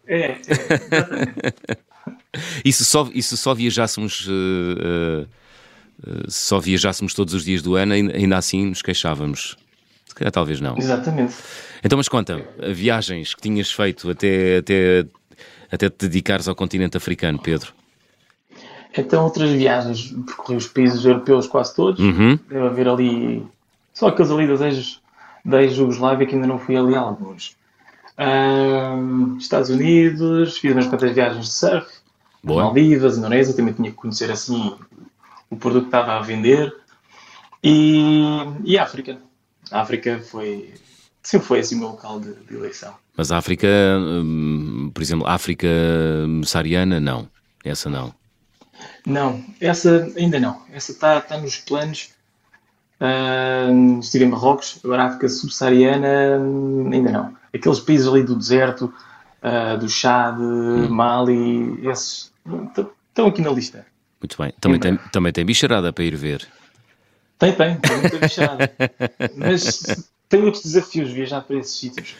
É, 0.05 0.15
é 0.15 0.39
exatamente. 0.39 1.53
e 2.65 2.73
se 2.73 2.83
só, 2.83 3.09
e 3.13 3.23
se 3.23 3.38
só 3.38 3.53
viajássemos. 3.53 4.27
Uh, 4.27 5.27
se 6.27 6.47
só 6.47 6.59
viajássemos 6.59 7.13
todos 7.13 7.33
os 7.33 7.45
dias 7.45 7.62
do 7.62 7.75
ano, 7.75 7.93
ainda 7.93 8.38
assim 8.38 8.65
nos 8.65 8.81
queixávamos. 8.81 9.55
Se 10.05 10.13
calhar 10.13 10.31
talvez 10.31 10.59
não. 10.59 10.77
Exatamente. 10.77 11.33
Então, 11.83 11.97
mas 11.97 12.07
conta, 12.07 12.41
viagens 12.73 13.33
que 13.33 13.41
tinhas 13.41 13.71
feito 13.71 14.09
até, 14.09 14.57
até, 14.57 15.05
até 15.71 15.89
te 15.89 16.07
dedicares 16.07 16.47
ao 16.47 16.55
continente 16.55 16.95
africano, 16.95 17.39
Pedro? 17.39 17.73
Então, 18.97 19.23
outras 19.23 19.49
viagens, 19.51 20.11
percorri 20.25 20.55
os 20.55 20.67
países 20.67 21.03
europeus 21.03 21.47
quase 21.47 21.75
todos. 21.75 21.99
Uhum. 21.99 22.39
Deve 22.47 22.65
haver 22.65 22.87
ali. 22.87 23.45
Só 23.93 24.07
aqueles 24.07 24.31
ali 24.31 24.47
das 24.47 24.61
ex, 24.61 25.01
da 25.43 25.61
ex-Jugoslávia 25.61 26.27
que 26.27 26.35
ainda 26.35 26.47
não 26.47 26.59
fui 26.59 26.77
ali 26.77 26.95
alguns. 26.95 27.57
Um, 28.17 29.37
Estados 29.37 29.69
Unidos, 29.69 30.57
fiz 30.57 30.71
umas 30.71 30.87
quantas 30.87 31.11
viagens 31.11 31.45
de 31.45 31.51
surf. 31.51 31.87
Boa. 32.43 32.63
Maldivas, 32.65 33.17
Indonésia, 33.17 33.55
também 33.55 33.73
tinha 33.73 33.89
que 33.89 33.97
conhecer 33.97 34.31
assim 34.31 34.75
o 35.49 35.55
produto 35.55 35.83
que 35.83 35.87
estava 35.87 36.13
a 36.13 36.21
vender. 36.21 36.73
E, 37.63 38.21
e 38.63 38.77
África. 38.77 39.17
A 39.71 39.81
África 39.81 40.19
foi 40.19 40.73
sempre 41.24 41.48
foi 41.48 41.60
assim 41.60 41.75
o 41.75 41.80
meu 41.80 41.88
local 41.89 42.20
de, 42.20 42.34
de 42.34 42.56
eleição. 42.56 42.94
Mas 43.15 43.32
a 43.32 43.38
África, 43.38 43.68
hum, 43.68 44.92
por 44.94 45.01
exemplo, 45.01 45.25
África 45.27 45.68
saariana, 46.46 47.00
não. 47.00 47.27
Essa 47.63 47.89
não. 47.89 48.13
Não, 49.06 49.44
essa 49.62 50.12
ainda 50.18 50.39
não. 50.39 50.62
Essa 50.72 50.92
está 50.92 51.22
tá 51.22 51.38
nos 51.38 51.58
planos. 51.58 52.10
Uh, 53.00 54.00
estive 54.00 54.25
em 54.25 54.30
Marrocos, 54.30 54.80
agora 54.84 55.03
a 55.03 55.06
África 55.08 55.30
subsaariana 55.30 56.39
hum, 56.39 56.89
ainda 56.92 57.12
não. 57.12 57.38
Aqueles 57.53 57.80
países 57.80 58.08
ali 58.08 58.24
do 58.24 58.36
deserto, 58.36 58.94
uh, 59.42 59.77
do 59.77 59.89
Chad, 59.89 60.38
hum. 60.39 60.89
Mali, 60.89 61.88
esses 61.88 62.32
estão 63.10 63.27
aqui 63.27 63.42
na 63.42 63.51
lista. 63.51 63.86
Muito 64.22 64.38
bem. 64.38 64.53
Também 64.60 64.80
tem, 64.80 64.98
também 65.12 65.32
tem 65.32 65.46
bicharada 65.46 65.92
para 65.92 66.03
ir 66.03 66.15
ver. 66.15 66.48
Tem, 67.38 67.53
tem, 67.53 67.75
tem 67.77 67.98
muita 67.98 68.18
bicharada. 68.18 68.72
Mas 69.36 70.12
tem 70.33 70.41
muitos 70.41 70.63
desafios 70.63 71.11
viajar 71.11 71.41
para 71.41 71.57
esses 71.57 71.75
sítios. 71.75 72.15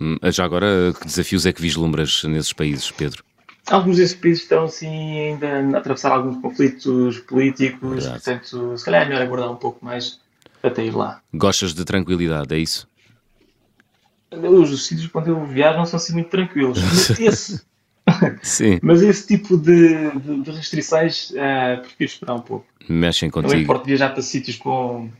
Hum, 0.00 0.16
já 0.30 0.44
agora, 0.44 0.94
que 1.00 1.04
desafios 1.04 1.46
é 1.46 1.52
que 1.52 1.60
vislumbras 1.60 2.22
nesses 2.22 2.52
países, 2.52 2.92
Pedro? 2.92 3.24
Alguns 3.66 3.96
desses 3.96 4.14
países 4.14 4.44
estão 4.44 4.66
assim 4.66 4.86
ainda 4.86 5.76
a 5.76 5.78
atravessar 5.80 6.12
alguns 6.12 6.40
conflitos 6.40 7.18
políticos, 7.20 8.04
Verdade. 8.04 8.22
portanto, 8.22 8.78
se 8.78 8.84
calhar 8.84 9.02
é 9.02 9.08
melhor 9.08 9.22
aguardar 9.22 9.50
um 9.50 9.56
pouco 9.56 9.84
mais 9.84 10.20
até 10.62 10.84
ir 10.84 10.94
lá. 10.94 11.20
Gostas 11.34 11.74
de 11.74 11.84
tranquilidade, 11.84 12.54
é 12.54 12.58
isso? 12.58 12.88
Os, 14.30 14.70
os 14.70 14.86
sítios 14.86 15.10
onde 15.12 15.30
eu 15.30 15.44
viajo 15.44 15.78
não 15.78 15.86
são 15.86 15.96
assim 15.96 16.12
muito 16.12 16.28
tranquilos. 16.28 16.78
Mas 16.86 17.18
esse, 17.18 17.66
Sim. 18.42 18.78
mas 18.84 19.02
esse 19.02 19.26
tipo 19.26 19.56
de, 19.56 20.10
de, 20.20 20.42
de 20.42 20.50
restrições, 20.52 21.30
uh, 21.30 21.80
prefiro 21.80 22.10
esperar 22.10 22.34
um 22.34 22.40
pouco. 22.40 22.64
Mexem 22.88 23.28
contigo. 23.28 23.52
Não 23.52 23.60
importa 23.60 23.86
viajar 23.86 24.10
para 24.10 24.22
sítios 24.22 24.56
com 24.56 25.10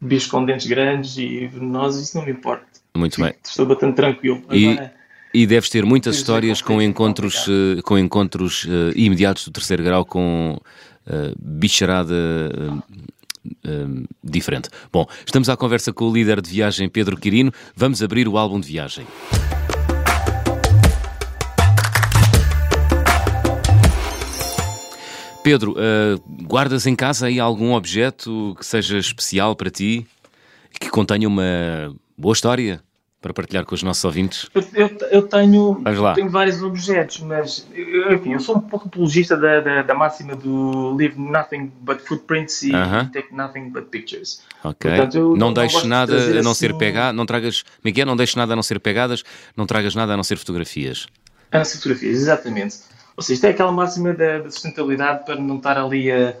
bichos 0.00 0.30
com 0.30 0.44
dentes 0.44 0.66
grandes 0.66 1.16
e 1.16 1.46
venenosos, 1.46 2.02
isso 2.02 2.16
não 2.16 2.24
me 2.24 2.32
importa. 2.32 2.66
Muito 2.96 3.20
bem. 3.20 3.34
Estou 3.42 3.66
bastante 3.66 3.96
tranquilo. 3.96 4.42
E... 4.50 4.72
Agora, 4.72 4.94
e 5.34 5.46
deves 5.46 5.68
ter 5.68 5.84
muitas 5.84 6.14
histórias 6.14 6.62
com 6.62 6.80
encontros, 6.80 7.46
com 7.82 7.98
encontros 7.98 8.64
uh, 8.66 8.92
imediatos 8.94 9.44
do 9.44 9.50
terceiro 9.50 9.82
grau 9.82 10.04
com 10.04 10.56
uh, 10.56 11.34
bicharada 11.36 12.14
uh, 12.14 14.08
diferente. 14.22 14.68
Bom, 14.92 15.06
estamos 15.26 15.48
à 15.48 15.56
conversa 15.56 15.92
com 15.92 16.08
o 16.08 16.12
líder 16.12 16.40
de 16.40 16.48
viagem 16.48 16.88
Pedro 16.88 17.16
Quirino. 17.16 17.52
Vamos 17.74 18.00
abrir 18.00 18.28
o 18.28 18.38
álbum 18.38 18.60
de 18.60 18.68
viagem. 18.68 19.04
Pedro, 25.44 25.76
guardas 26.42 26.86
em 26.86 26.96
casa 26.96 27.26
aí 27.26 27.38
algum 27.38 27.74
objeto 27.74 28.56
que 28.58 28.64
seja 28.64 28.98
especial 28.98 29.54
para 29.54 29.70
ti, 29.70 30.06
que 30.80 30.88
contenha 30.88 31.28
uma 31.28 31.94
boa 32.16 32.32
história? 32.32 32.82
para 33.24 33.32
partilhar 33.32 33.64
com 33.64 33.74
os 33.74 33.82
nossos 33.82 34.04
ouvintes? 34.04 34.50
Eu, 34.54 34.62
eu, 34.74 34.98
eu 35.10 35.22
tenho, 35.22 35.82
tenho 36.14 36.28
vários 36.28 36.62
objetos, 36.62 37.20
mas 37.20 37.66
eu, 37.74 38.12
enfim, 38.12 38.34
eu 38.34 38.40
sou 38.40 38.58
um 38.58 38.60
pouco 38.60 38.86
apologista 38.86 39.34
da, 39.34 39.60
da, 39.60 39.80
da, 39.80 39.94
máxima 39.94 40.36
do 40.36 40.94
leave 40.94 41.18
nothing 41.18 41.72
but 41.80 42.00
footprints 42.00 42.62
e 42.62 42.70
uh 42.70 42.74
-huh. 42.74 43.10
take 43.12 43.34
nothing 43.34 43.70
but 43.70 43.84
pictures. 43.86 44.42
Ok. 44.62 44.90
Portanto, 44.90 45.34
não 45.38 45.54
deixes 45.54 45.84
nada 45.84 46.20
de 46.20 46.38
a 46.38 46.42
não 46.42 46.50
assim... 46.50 46.66
ser 46.66 46.76
pegado, 46.76 47.16
não 47.16 47.24
tragas, 47.24 47.64
Miguel, 47.82 48.04
não 48.04 48.14
deixes 48.14 48.36
nada 48.36 48.52
a 48.52 48.56
não 48.56 48.62
ser 48.62 48.78
pegadas, 48.78 49.24
não 49.56 49.64
tragas 49.64 49.94
nada 49.94 50.12
a 50.12 50.16
não 50.18 50.24
ser 50.24 50.36
fotografias. 50.36 51.06
A 51.50 51.58
não 51.58 51.64
ser 51.64 51.78
fotografias, 51.78 52.16
exatamente. 52.16 52.76
Ou 53.16 53.22
seja, 53.22 53.34
isto 53.34 53.44
é 53.46 53.50
aquela 53.50 53.72
máxima 53.72 54.12
da, 54.12 54.40
da 54.40 54.50
sustentabilidade 54.50 55.24
para 55.24 55.36
não 55.36 55.56
estar 55.56 55.78
ali 55.78 56.10
a, 56.10 56.34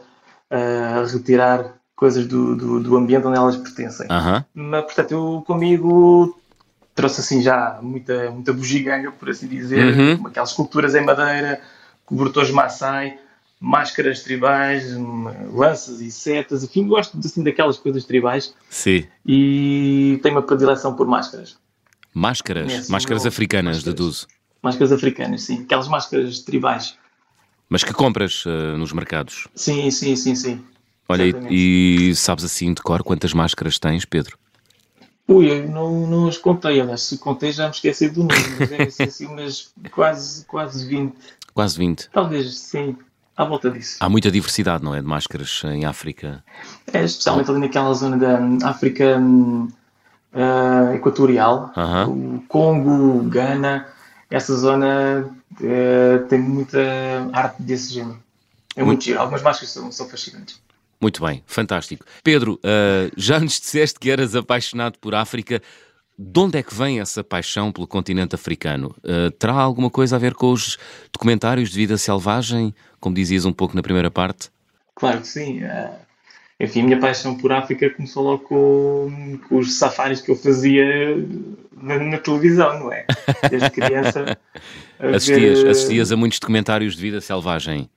a 0.50 1.06
retirar 1.06 1.74
coisas 1.94 2.26
do, 2.26 2.56
do, 2.56 2.82
do, 2.82 2.96
ambiente 2.96 3.26
onde 3.26 3.36
elas 3.36 3.56
pertencem. 3.56 4.06
Uh 4.06 4.10
-huh. 4.10 4.44
Mas, 4.54 4.84
portanto, 4.84 5.12
eu 5.12 5.44
comigo 5.46 6.36
trouxe 6.94 7.20
assim 7.20 7.42
já 7.42 7.78
muita, 7.82 8.30
muita 8.30 8.52
bugiganga, 8.52 9.10
por 9.10 9.28
assim 9.28 9.48
dizer, 9.48 9.94
uhum. 9.94 10.26
aquelas 10.26 10.50
esculturas 10.50 10.94
em 10.94 11.04
madeira, 11.04 11.60
cobertores 12.06 12.50
Maasai, 12.50 13.18
máscaras 13.60 14.22
tribais, 14.22 14.94
lanças 15.52 16.00
e 16.00 16.10
setas, 16.10 16.62
enfim, 16.62 16.86
gosto 16.86 17.18
assim 17.18 17.42
daquelas 17.42 17.78
coisas 17.78 18.04
tribais. 18.04 18.54
Sim. 18.70 19.06
E 19.26 20.20
tenho 20.22 20.36
uma 20.36 20.42
predileção 20.42 20.94
por 20.94 21.06
máscaras. 21.06 21.56
Máscaras? 22.12 22.88
máscaras 22.88 23.26
africanas, 23.26 23.78
máscaras, 23.78 23.94
deduzo. 23.94 24.26
Máscaras 24.64 24.92
africanas, 24.92 25.42
sim. 25.42 25.60
Aquelas 25.62 25.88
máscaras 25.88 26.40
tribais. 26.40 26.96
Mas 27.68 27.84
que 27.84 27.92
compras 27.92 28.46
uh, 28.46 28.78
nos 28.78 28.92
mercados? 28.92 29.46
Sim, 29.54 29.90
sim, 29.90 30.16
sim, 30.16 30.34
sim. 30.34 30.64
Olha, 31.06 31.24
e, 31.50 32.08
e 32.10 32.16
sabes 32.16 32.44
assim 32.44 32.72
de 32.72 32.80
cor 32.80 33.02
quantas 33.02 33.34
máscaras 33.34 33.78
tens, 33.78 34.06
Pedro? 34.06 34.38
Ui, 35.28 35.50
eu 35.50 35.68
não, 35.68 36.06
não 36.06 36.28
as 36.28 36.38
contei, 36.38 36.80
aliás, 36.80 37.02
se 37.02 37.18
contei 37.18 37.52
já 37.52 37.64
me 37.64 37.72
esqueci 37.72 38.08
do 38.08 38.20
número, 38.20 38.56
mas 38.58 38.68
deve 38.70 38.90
ser 38.90 39.02
assim 39.02 39.26
umas 39.26 39.70
quase, 39.90 40.46
quase 40.46 40.86
20. 40.86 41.14
Quase 41.52 41.76
20. 41.76 42.08
Talvez, 42.10 42.58
sim, 42.58 42.96
à 43.36 43.44
volta 43.44 43.70
disso. 43.70 43.98
Há 44.00 44.08
muita 44.08 44.30
diversidade, 44.30 44.82
não 44.82 44.94
é, 44.94 45.02
de 45.02 45.06
máscaras 45.06 45.60
em 45.66 45.84
África? 45.84 46.42
É, 46.90 47.04
especialmente 47.04 47.50
ali 47.50 47.60
naquela 47.60 47.92
zona 47.92 48.16
da 48.16 48.68
África 48.68 49.18
uh, 49.18 50.94
Equatorial, 50.94 51.70
uh 51.76 51.80
-huh. 51.80 52.08
o 52.08 52.44
Congo, 52.48 53.22
Gana, 53.28 53.93
essa 54.34 54.56
zona 54.56 55.30
uh, 55.52 56.28
tem 56.28 56.40
muita 56.40 56.80
arte 57.32 57.62
desse 57.62 57.94
género. 57.94 58.18
É 58.74 58.80
muito, 58.80 58.86
muito 58.86 59.04
giro, 59.04 59.20
algumas 59.20 59.42
máscaras 59.42 59.70
são, 59.70 59.92
são 59.92 60.08
fascinantes. 60.08 60.60
Muito 61.00 61.24
bem, 61.24 61.42
fantástico. 61.46 62.04
Pedro, 62.24 62.54
uh, 62.54 63.12
já 63.16 63.38
nos 63.38 63.60
disseste 63.60 63.98
que 64.00 64.10
eras 64.10 64.34
apaixonado 64.34 64.98
por 64.98 65.14
África. 65.14 65.62
De 66.16 66.40
onde 66.40 66.58
é 66.58 66.62
que 66.62 66.74
vem 66.74 67.00
essa 67.00 67.22
paixão 67.22 67.70
pelo 67.70 67.86
continente 67.86 68.34
africano? 68.34 68.94
Uh, 69.04 69.30
terá 69.32 69.52
alguma 69.52 69.90
coisa 69.90 70.16
a 70.16 70.18
ver 70.18 70.34
com 70.34 70.50
os 70.52 70.78
documentários 71.12 71.70
de 71.70 71.76
vida 71.76 71.96
selvagem, 71.96 72.74
como 73.00 73.14
dizias 73.14 73.44
um 73.44 73.52
pouco 73.52 73.76
na 73.76 73.82
primeira 73.82 74.10
parte? 74.10 74.50
Claro 74.94 75.20
que 75.20 75.28
sim. 75.28 75.62
Uh, 75.62 75.94
enfim, 76.58 76.82
a 76.82 76.84
minha 76.84 77.00
paixão 77.00 77.36
por 77.36 77.52
África 77.52 77.90
começou 77.90 78.22
logo 78.22 78.44
com, 78.44 79.38
com 79.48 79.56
os 79.56 79.74
safaris 79.74 80.20
que 80.20 80.30
eu 80.30 80.36
fazia 80.36 81.16
na, 81.76 81.98
na 81.98 82.18
televisão, 82.18 82.78
não 82.78 82.92
é? 82.92 83.04
Desde 83.50 83.70
criança. 83.70 84.38
assistias, 84.98 85.62
ver... 85.62 85.70
assistias 85.70 86.12
a 86.12 86.16
muitos 86.16 86.38
documentários 86.38 86.94
de 86.94 87.02
vida 87.02 87.20
selvagem? 87.20 87.88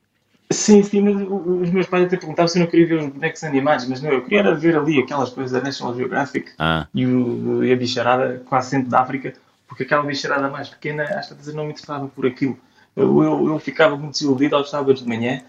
Sim, 0.49 0.81
sim, 0.81 1.01
mas 1.01 1.15
os 1.29 1.69
meus 1.71 1.87
pais 1.87 2.05
até 2.05 2.15
perguntavam 2.15 2.47
se 2.47 2.57
eu 2.57 2.63
não 2.63 2.71
queria 2.71 2.87
ver 2.87 2.99
os 2.99 3.07
bonecos 3.07 3.43
animados, 3.43 3.87
mas 3.87 4.01
não, 4.01 4.11
eu 4.11 4.23
queria 4.23 4.55
ver 4.55 4.77
ali 4.77 4.99
aquelas 4.99 5.29
coisas 5.29 5.51
da 5.51 5.61
National 5.61 5.93
Geographic 5.95 6.51
ah. 6.57 6.87
e, 6.95 7.05
o, 7.05 7.63
e 7.65 7.71
a 7.71 7.75
bicharada 7.75 8.41
com 8.45 8.55
acento 8.55 8.89
da 8.89 9.01
África, 9.01 9.33
porque 9.67 9.83
aquela 9.83 10.03
bicharada 10.03 10.49
mais 10.49 10.69
pequena, 10.69 11.03
às 11.03 11.29
vezes 11.29 11.53
não 11.53 11.65
me 11.65 11.71
interessava 11.71 12.07
por 12.07 12.25
aquilo. 12.25 12.57
Eu, 12.95 13.21
eu, 13.21 13.47
eu 13.49 13.59
ficava 13.59 13.97
muito 13.97 14.13
desiludido 14.13 14.55
aos 14.55 14.69
sábados 14.69 15.01
de 15.01 15.07
manhã, 15.07 15.41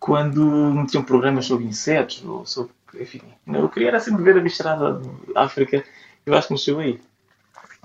quando 0.00 0.42
metiam 0.74 1.04
programas 1.04 1.44
sobre 1.46 1.66
insetos, 1.66 2.24
ou 2.24 2.44
sobre, 2.46 2.72
enfim, 2.98 3.20
eu 3.46 3.68
queria 3.68 3.88
era 3.88 4.00
sempre 4.00 4.24
ver 4.24 4.36
a 4.36 4.40
bicharada 4.40 4.94
de 4.98 5.08
África, 5.36 5.84
eu 6.24 6.34
acho 6.34 6.48
que 6.48 6.54
nasceu 6.54 6.80
aí. 6.80 6.98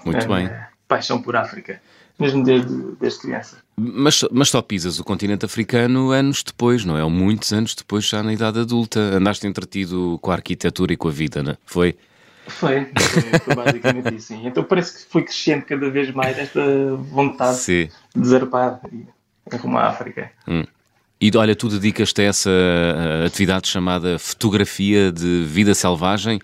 Muito 0.03 0.23
É, 0.23 0.27
bem. 0.27 0.49
Paixão 0.87 1.21
por 1.21 1.35
África, 1.35 1.81
mesmo 2.17 2.43
desde, 2.43 2.73
desde 2.99 3.19
criança. 3.19 3.57
Mas, 3.75 4.23
mas 4.31 4.49
só 4.49 4.61
pisas 4.61 4.99
o 4.99 5.03
continente 5.03 5.45
africano 5.45 6.11
anos 6.11 6.41
depois, 6.41 6.85
não 6.85 6.97
é? 6.97 7.03
Ou 7.03 7.09
muitos 7.09 7.51
anos 7.51 7.75
depois, 7.75 8.05
já 8.05 8.23
na 8.23 8.31
idade 8.31 8.59
adulta. 8.59 8.99
Andaste 8.99 9.45
entretido 9.45 10.17
com 10.21 10.31
a 10.31 10.35
arquitetura 10.35 10.93
e 10.93 10.97
com 10.97 11.09
a 11.09 11.11
vida, 11.11 11.43
não 11.43 11.51
é? 11.51 11.57
Foi? 11.65 11.97
Foi, 12.47 12.87
foi, 13.43 13.55
basicamente 13.55 14.15
isso. 14.15 14.33
Então 14.35 14.63
parece 14.63 15.03
que 15.05 15.11
foi 15.11 15.23
crescendo 15.23 15.65
cada 15.65 15.89
vez 15.89 16.11
mais 16.11 16.37
esta 16.37 16.95
vontade 16.95 17.57
Sim. 17.57 17.89
de 18.15 18.27
zarpar 18.27 18.79
e 18.93 19.55
rumo 19.57 19.77
à 19.77 19.87
África. 19.87 20.31
E 21.19 21.31
olha, 21.35 21.55
tu 21.55 21.69
dedicas-te 21.69 22.21
a 22.21 22.25
essa 22.25 22.51
atividade 23.25 23.67
chamada 23.67 24.19
fotografia 24.19 25.11
de 25.11 25.43
vida 25.45 25.73
selvagem 25.73 26.39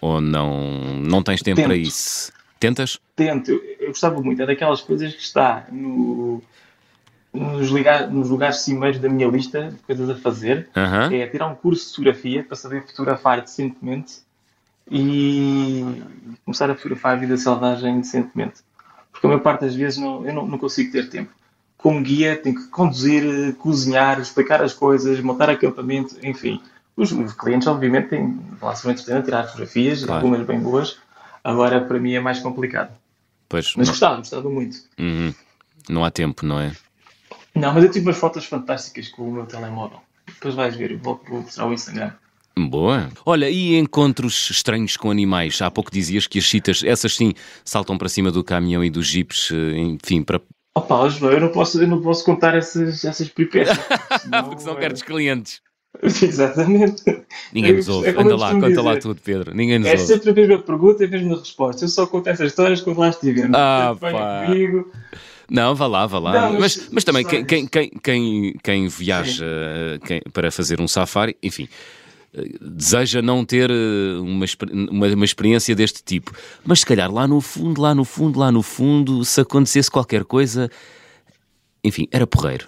ou 0.00 0.20
não, 0.20 1.00
não 1.00 1.22
tens 1.22 1.42
tempo 1.42 1.56
Tento. 1.56 1.66
para 1.66 1.76
isso? 1.76 2.32
Tentas? 2.58 2.98
Tento, 3.16 3.50
eu, 3.80 3.88
gostava 3.88 4.20
muito, 4.20 4.40
é 4.40 4.46
daquelas 4.46 4.80
coisas 4.80 5.12
que 5.12 5.22
está 5.22 5.66
no, 5.70 6.40
nos, 7.32 7.70
ligar, 7.70 8.08
nos 8.08 8.30
lugares 8.30 8.58
cimeiros 8.58 9.00
da 9.00 9.08
minha 9.08 9.28
lista 9.28 9.70
de 9.70 9.82
coisas 9.82 10.08
a 10.08 10.14
fazer. 10.14 10.68
Aham. 10.76 11.12
É 11.12 11.26
tirar 11.26 11.48
um 11.48 11.54
curso 11.54 11.84
de 11.84 11.90
fotografia 11.90 12.44
para 12.44 12.56
saber 12.56 12.86
fotografar 12.86 13.40
decentemente 13.40 14.20
e 14.90 16.02
começar 16.44 16.70
a 16.70 16.74
fotografar 16.74 17.16
a 17.16 17.20
vida 17.20 17.36
selvagem 17.36 18.00
decentemente. 18.00 18.60
Porque 19.10 19.26
a 19.26 19.28
maior 19.28 19.40
parte 19.40 19.62
das 19.62 19.74
vezes 19.74 19.98
não, 19.98 20.26
eu 20.26 20.32
não, 20.32 20.46
não 20.46 20.58
consigo 20.58 20.92
ter 20.92 21.08
tempo. 21.08 21.30
Como 21.82 22.00
guia, 22.00 22.36
tenho 22.36 22.54
que 22.54 22.68
conduzir, 22.68 23.54
cozinhar, 23.56 24.20
explicar 24.20 24.62
as 24.62 24.72
coisas, 24.72 25.20
montar 25.20 25.50
acampamento, 25.50 26.16
enfim. 26.22 26.60
Os, 26.96 27.10
os 27.10 27.32
clientes, 27.32 27.66
obviamente, 27.66 28.10
têm 28.10 28.38
relação 28.60 28.90
entretenimento, 28.90 29.24
tirar 29.26 29.44
fotografias, 29.44 30.04
Claro. 30.04 30.24
algumas 30.24 30.46
bem 30.46 30.60
boas. 30.60 30.98
Agora, 31.42 31.80
para 31.80 31.98
mim, 31.98 32.12
é 32.12 32.20
mais 32.20 32.38
complicado. 32.38 32.92
Pois, 33.48 33.74
Mas 33.76 33.88
não, 33.88 33.92
gostava, 33.92 34.16
gostava 34.18 34.48
muito. 34.48 34.76
Uhum. 34.98 35.34
não 35.88 36.04
há 36.04 36.10
tempo, 36.10 36.46
não 36.46 36.60
é? 36.60 36.72
Não, 37.54 37.74
mas 37.74 37.82
eu 37.84 37.90
tive 37.90 38.06
umas 38.06 38.16
fotos 38.16 38.44
fantásticas 38.46 39.08
com 39.08 39.28
o 39.28 39.32
meu 39.32 39.44
telemóvel. 39.46 40.00
Depois 40.26 40.54
vais 40.54 40.76
ver, 40.76 40.92
eu 40.92 40.98
vou, 40.98 41.20
vou 41.28 41.42
mostrar 41.42 41.66
o 41.66 41.72
Instagram. 41.72 42.12
Boa. 42.56 43.10
Olha, 43.26 43.50
e 43.50 43.76
encontros 43.78 44.50
estranhos 44.50 44.96
com 44.96 45.10
animais? 45.10 45.60
Há 45.60 45.70
pouco 45.70 45.90
dizias 45.90 46.26
que 46.26 46.38
as 46.38 46.44
chitas, 46.44 46.82
essas 46.84 47.16
sim, 47.16 47.32
saltam 47.64 47.98
para 47.98 48.08
cima 48.08 48.30
do 48.30 48.44
caminhão 48.44 48.84
e 48.84 48.90
dos 48.90 49.06
jipes, 49.06 49.50
eh, 49.50 49.78
enfim, 49.78 50.22
para... 50.22 50.40
Opa, 50.74 51.06
eu 51.22 51.40
não 51.40 51.48
posso, 51.50 51.80
eu 51.82 51.86
não 51.86 52.00
posso 52.00 52.24
contar 52.24 52.54
essas, 52.54 53.04
essas 53.04 53.28
peripécias. 53.28 53.78
senão, 54.22 54.44
porque 54.44 54.62
são 54.62 54.72
é- 54.74 54.80
perdes 54.80 55.02
clientes. 55.02 55.60
Exatamente. 56.02 57.02
Ninguém 57.52 57.72
É- 57.72 57.76
nos 57.76 57.88
ouve. 57.88 58.08
é 58.08 58.10
Anda 58.12 58.34
lá, 58.36 58.52
conta 58.52 58.80
lá 58.82 58.90
dizer. 58.92 59.02
tudo, 59.02 59.20
Pedro. 59.22 59.54
Ninguém 59.54 59.78
nos 59.78 59.88
É 59.88 59.92
ouve. 59.92 60.02
sempre 60.04 60.30
a 60.30 60.32
mesma 60.32 60.58
pergunta 60.58 61.04
e 61.04 61.06
a 61.06 61.10
mesma 61.10 61.36
resposta. 61.38 61.84
Eu 61.84 61.88
só 61.88 62.06
conto 62.06 62.28
essas 62.28 62.46
histórias 62.48 62.80
quando 62.80 62.98
lá 62.98 63.10
estiver. 63.10 63.50
Ah, 63.54 63.94
pá. 64.00 64.44
comigo. 64.46 64.90
Não, 65.50 65.74
vá 65.74 65.86
lá, 65.86 66.06
vá 66.06 66.18
lá. 66.18 66.32
Não, 66.32 66.52
mas, 66.58 66.76
mas- 66.78 66.88
mas 66.92 67.04
também, 67.04 67.26
quem, 67.26 67.44
quem, 67.44 67.66
quem, 68.02 68.54
quem, 68.62 68.88
viaja 68.88 69.44
quem- 70.06 70.22
para 70.32 70.50
fazer 70.50 70.80
um 70.80 70.88
safari, 70.88 71.36
enfim, 71.42 71.68
deseja 72.60 73.20
não 73.20 73.44
ter 73.44 73.70
eh, 73.70 74.18
uma, 74.20 74.46
uma, 74.90 75.06
uma 75.08 75.24
experiência 75.24 75.74
deste 75.74 76.02
tipo. 76.02 76.32
Mas 76.64 76.80
se 76.80 76.86
calhar 76.86 77.12
lá 77.12 77.26
no 77.26 77.40
fundo, 77.40 77.80
lá 77.80 77.94
no 77.94 78.04
fundo, 78.04 78.38
lá 78.38 78.50
no 78.50 78.62
fundo, 78.62 79.24
se 79.24 79.40
acontecesse 79.40 79.90
qualquer 79.90 80.24
coisa, 80.24 80.70
enfim, 81.84 82.08
era 82.10 82.26
porreiro. 82.26 82.66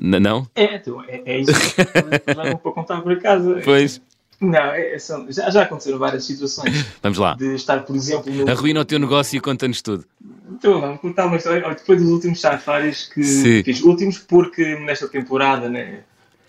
N- 0.00 0.20
não? 0.20 0.46
É, 0.54 0.76
então, 0.76 1.02
é, 1.08 1.22
é 1.26 1.38
isso 1.40 1.50
já 1.52 2.44
não 2.44 2.60
vou 2.62 2.72
contar 2.72 3.00
para 3.02 3.16
casa. 3.16 3.60
Pois. 3.64 4.00
Não, 4.40 4.58
é- 4.72 4.98
são- 4.98 5.30
já, 5.30 5.50
já 5.50 5.62
aconteceram 5.64 5.98
várias 5.98 6.24
situações 6.24 6.86
Vamos 7.02 7.18
lá. 7.18 7.34
de 7.34 7.54
estar, 7.56 7.80
por 7.84 7.94
exemplo, 7.94 8.32
no, 8.32 8.48
Arruina 8.50 8.80
o 8.80 8.84
teu 8.86 8.98
negócio 8.98 9.36
e 9.36 9.40
conta-nos 9.40 9.82
tudo. 9.82 10.04
Então, 10.50 10.80
vamos 10.80 11.00
contar 11.00 11.26
uma 11.26 11.36
história. 11.36 11.60
Depois 11.74 12.00
dos 12.00 12.10
últimos 12.10 12.40
safaris 12.40 13.10
que 13.12 13.22
Sim. 13.22 13.62
fiz, 13.64 13.82
últimos 13.82 14.18
porque 14.18 14.76
nesta 14.78 15.08
temporada, 15.08 15.68
né, 15.68 16.00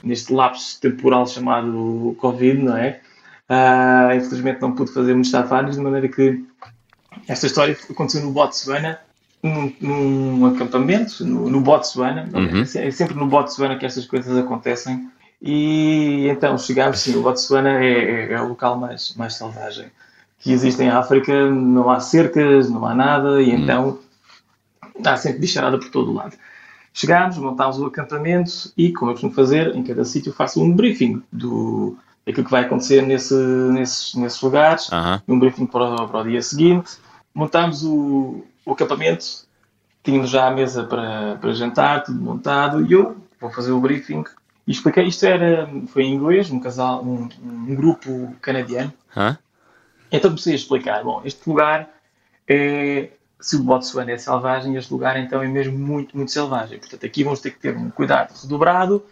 neste 0.03 0.33
lapso 0.33 0.79
temporal 0.81 1.27
chamado 1.27 2.15
Covid, 2.19 2.61
não 2.63 2.77
é? 2.77 2.99
Ah, 3.49 4.09
infelizmente 4.15 4.61
não 4.61 4.71
pude 4.73 4.93
fazer 4.93 5.13
muitos 5.13 5.31
safaris, 5.31 5.75
de 5.75 5.81
maneira 5.81 6.07
que 6.07 6.43
esta 7.27 7.45
história 7.47 7.77
aconteceu 7.89 8.23
no 8.23 8.31
Botsuana, 8.31 8.99
num, 9.43 9.73
num 9.81 10.45
acampamento, 10.45 11.25
no, 11.25 11.49
no 11.49 11.61
Botsuana. 11.61 12.29
Uhum. 12.33 12.61
É 12.61 12.65
se- 12.65 12.79
É 12.79 12.91
sempre 12.91 13.15
no 13.15 13.27
Botsuana 13.27 13.77
que 13.77 13.85
estas 13.85 14.05
coisas 14.05 14.37
acontecem. 14.37 15.09
E 15.41 16.27
então 16.29 16.57
chegámos, 16.57 16.99
sim, 16.99 17.15
o 17.17 17.21
Botsuana 17.23 17.83
é, 17.83 17.93
é- 18.29 18.33
é 18.33 18.41
o 18.41 18.49
local 18.49 18.77
mais, 18.77 19.13
mais 19.15 19.33
selvagem 19.33 19.87
que 20.39 20.51
existe 20.51 20.81
em 20.83 20.89
África. 20.89 21.49
Não 21.51 21.89
há 21.89 21.99
cercas, 21.99 22.69
não 22.69 22.85
há 22.85 22.93
nada, 22.95 23.41
e 23.41 23.51
então 23.51 23.99
há 25.05 25.17
sempre 25.17 25.39
bicharada 25.39 25.77
por 25.77 25.89
todo 25.89 26.11
o 26.11 26.13
lado. 26.13 26.35
Chegámos, 26.93 27.37
montámos 27.37 27.79
o 27.79 27.85
acampamento 27.85 28.71
e, 28.77 28.91
como 28.91 29.11
eu 29.11 29.15
costumo 29.15 29.33
fazer, 29.33 29.75
em 29.75 29.83
cada 29.83 30.03
sítio 30.03 30.33
faço 30.33 30.61
um 30.61 30.73
briefing 30.75 31.23
do, 31.31 31.97
daquilo 32.25 32.45
que 32.45 32.51
vai 32.51 32.63
acontecer 32.65 33.01
nesse, 33.01 33.33
nesses, 33.33 34.13
nesses 34.15 34.41
lugares, 34.41 34.89
um 35.27 35.39
briefing 35.39 35.65
para 35.65 36.03
o, 36.03 36.07
para 36.07 36.19
o 36.19 36.23
dia 36.23 36.41
seguinte. 36.41 36.97
Montámos 37.33 37.83
o, 37.83 38.43
o 38.65 38.71
acampamento, 38.73 39.25
tínhamos 40.03 40.29
já 40.29 40.47
a 40.47 40.51
mesa 40.51 40.83
para, 40.83 41.37
para 41.37 41.53
jantar, 41.53 42.03
tudo 42.03 42.19
montado, 42.21 42.85
e 42.85 42.91
eu 42.91 43.15
vou 43.39 43.49
fazer 43.51 43.71
o 43.71 43.79
briefing 43.79 44.23
e 44.67 44.71
expliquei. 44.71 45.05
Isto 45.05 45.25
era, 45.25 45.69
foi 45.87 46.03
em 46.03 46.13
inglês, 46.13 46.51
um 46.51 46.59
casal, 46.59 47.03
um, 47.03 47.29
um 47.41 47.73
grupo 47.73 48.35
canadiano. 48.41 48.91
Então 50.11 50.29
comecei 50.29 50.53
a 50.53 50.55
explicar, 50.57 51.03
bom, 51.05 51.21
este 51.23 51.49
lugar 51.49 51.89
é, 52.45 53.11
se 53.41 53.55
o 53.57 53.63
Botsuana 53.63 54.11
é 54.11 54.17
selvagem, 54.17 54.75
este 54.77 54.93
lugar 54.93 55.17
então 55.19 55.41
é 55.41 55.47
mesmo 55.47 55.77
muito, 55.77 56.15
muito 56.15 56.31
selvagem. 56.31 56.77
Portanto, 56.79 57.05
aqui 57.05 57.23
vamos 57.23 57.39
ter 57.41 57.51
que 57.51 57.59
ter 57.59 57.75
um 57.75 57.89
cuidado 57.89 58.33
redobrado. 58.41 59.03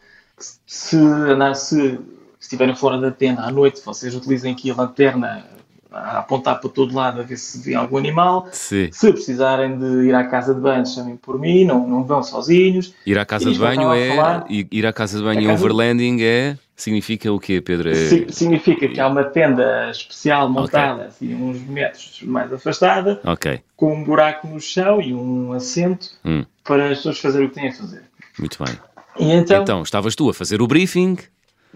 Se 0.65 0.95
andar, 0.95 1.55
se, 1.55 1.75
se 1.75 1.99
estiverem 2.39 2.75
fora 2.75 2.97
da 2.99 3.11
tenda 3.11 3.41
à 3.41 3.51
noite, 3.51 3.81
vocês 3.83 4.15
utilizem 4.15 4.53
aqui 4.53 4.71
a 4.71 4.75
lanterna 4.75 5.43
a 5.91 6.19
apontar 6.19 6.61
para 6.61 6.69
todo 6.69 6.93
lado 6.95 7.19
a 7.19 7.23
ver 7.23 7.35
se 7.37 7.57
vê 7.59 7.73
algum 7.73 7.97
animal. 7.97 8.47
Sim. 8.51 8.89
Se 8.91 9.11
precisarem 9.11 9.77
de 9.77 10.05
ir 10.07 10.13
à 10.13 10.23
casa 10.23 10.53
de 10.53 10.61
banho, 10.61 10.85
chamem 10.85 11.17
por 11.17 11.39
mim, 11.39 11.65
não, 11.65 11.87
não 11.87 12.03
vão 12.03 12.21
sozinhos. 12.21 12.93
Ir 13.05 13.17
à 13.17 13.25
casa 13.25 13.49
E 13.49 13.53
de 13.53 13.59
banho 13.59 13.91
é. 13.91 14.45
Ir 14.49 14.85
à 14.85 14.93
casa 14.93 15.17
de 15.17 15.23
banho 15.23 15.41
casa- 15.47 15.53
overlanding 15.53 16.21
é. 16.21 16.55
Significa 16.79 17.29
o 17.31 17.39
quê, 17.39 17.59
Pedro? 17.59 17.89
É- 17.89 17.93
Si- 17.93 18.27
Significa 18.29 18.87
que 18.87 18.99
há 19.01 19.07
uma 19.07 19.25
tenda 19.25 19.89
especial 19.91 20.49
montada 20.49 21.07
assim, 21.07 21.35
uns 21.35 21.59
metros 21.61 22.21
mais 22.23 22.51
afastada, 22.53 23.19
Ok, 23.25 23.59
com 23.75 23.93
um 23.93 24.03
buraco 24.03 24.47
no 24.47 24.61
chão 24.61 25.01
e 25.01 25.13
um 25.13 25.51
assento 25.51 26.07
Hum. 26.23 26.45
para 26.63 26.85
as 26.91 26.97
pessoas 26.99 27.19
fazerem 27.19 27.47
o 27.47 27.49
que 27.49 27.55
têm 27.55 27.67
a 27.69 27.73
fazer. 27.73 28.03
muito 28.39 28.63
bem. 28.63 28.73
E 29.19 29.29
então, 29.33 29.61
Então, 29.63 29.81
estavas 29.83 30.15
tu 30.15 30.29
a 30.29 30.33
fazer 30.33 30.61
o 30.61 30.67
briefing. 30.67 31.17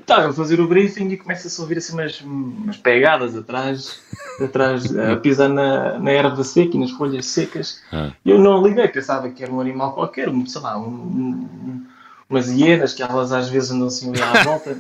eu 0.08 0.24
vou 0.24 0.34
fazer 0.34 0.62
o 0.62 0.68
briefing 0.70 1.10
e 1.10 1.18
começa-se 1.18 1.60
a 1.60 1.64
ouvir 1.64 1.80
assim 1.80 1.92
umas, 1.94 2.22
umas 2.22 2.78
pegadas 2.78 3.36
atrás, 3.36 4.00
atrás 4.40 4.86
a 4.98 5.18
pisar 5.18 5.50
na, 5.50 6.00
na 6.00 6.12
erva 6.12 6.42
seca 6.46 6.78
e 6.78 6.80
nas 6.80 6.92
folhas 6.92 7.26
secas. 7.26 7.82
Ah. 7.92 8.12
Eu 8.26 8.40
não 8.40 8.66
liguei, 8.66 8.88
pensava 8.88 9.30
que 9.30 9.44
era 9.44 9.52
um 9.52 9.60
animal 9.60 9.92
qualquer, 9.94 10.30
sei 10.48 10.62
lá, 10.62 10.78
um, 10.80 10.88
um- 10.88 11.88
umas 12.34 12.48
hienas 12.48 12.94
que 12.94 13.04
elas 13.04 13.32
às 13.32 13.50
vezes 13.50 13.72
andam 13.72 13.88
assim 13.88 14.12
à 14.20 14.42
volta. 14.44 14.76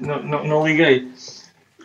não, 0.00 0.22
não, 0.22 0.44
não 0.44 0.66
liguei. 0.66 1.10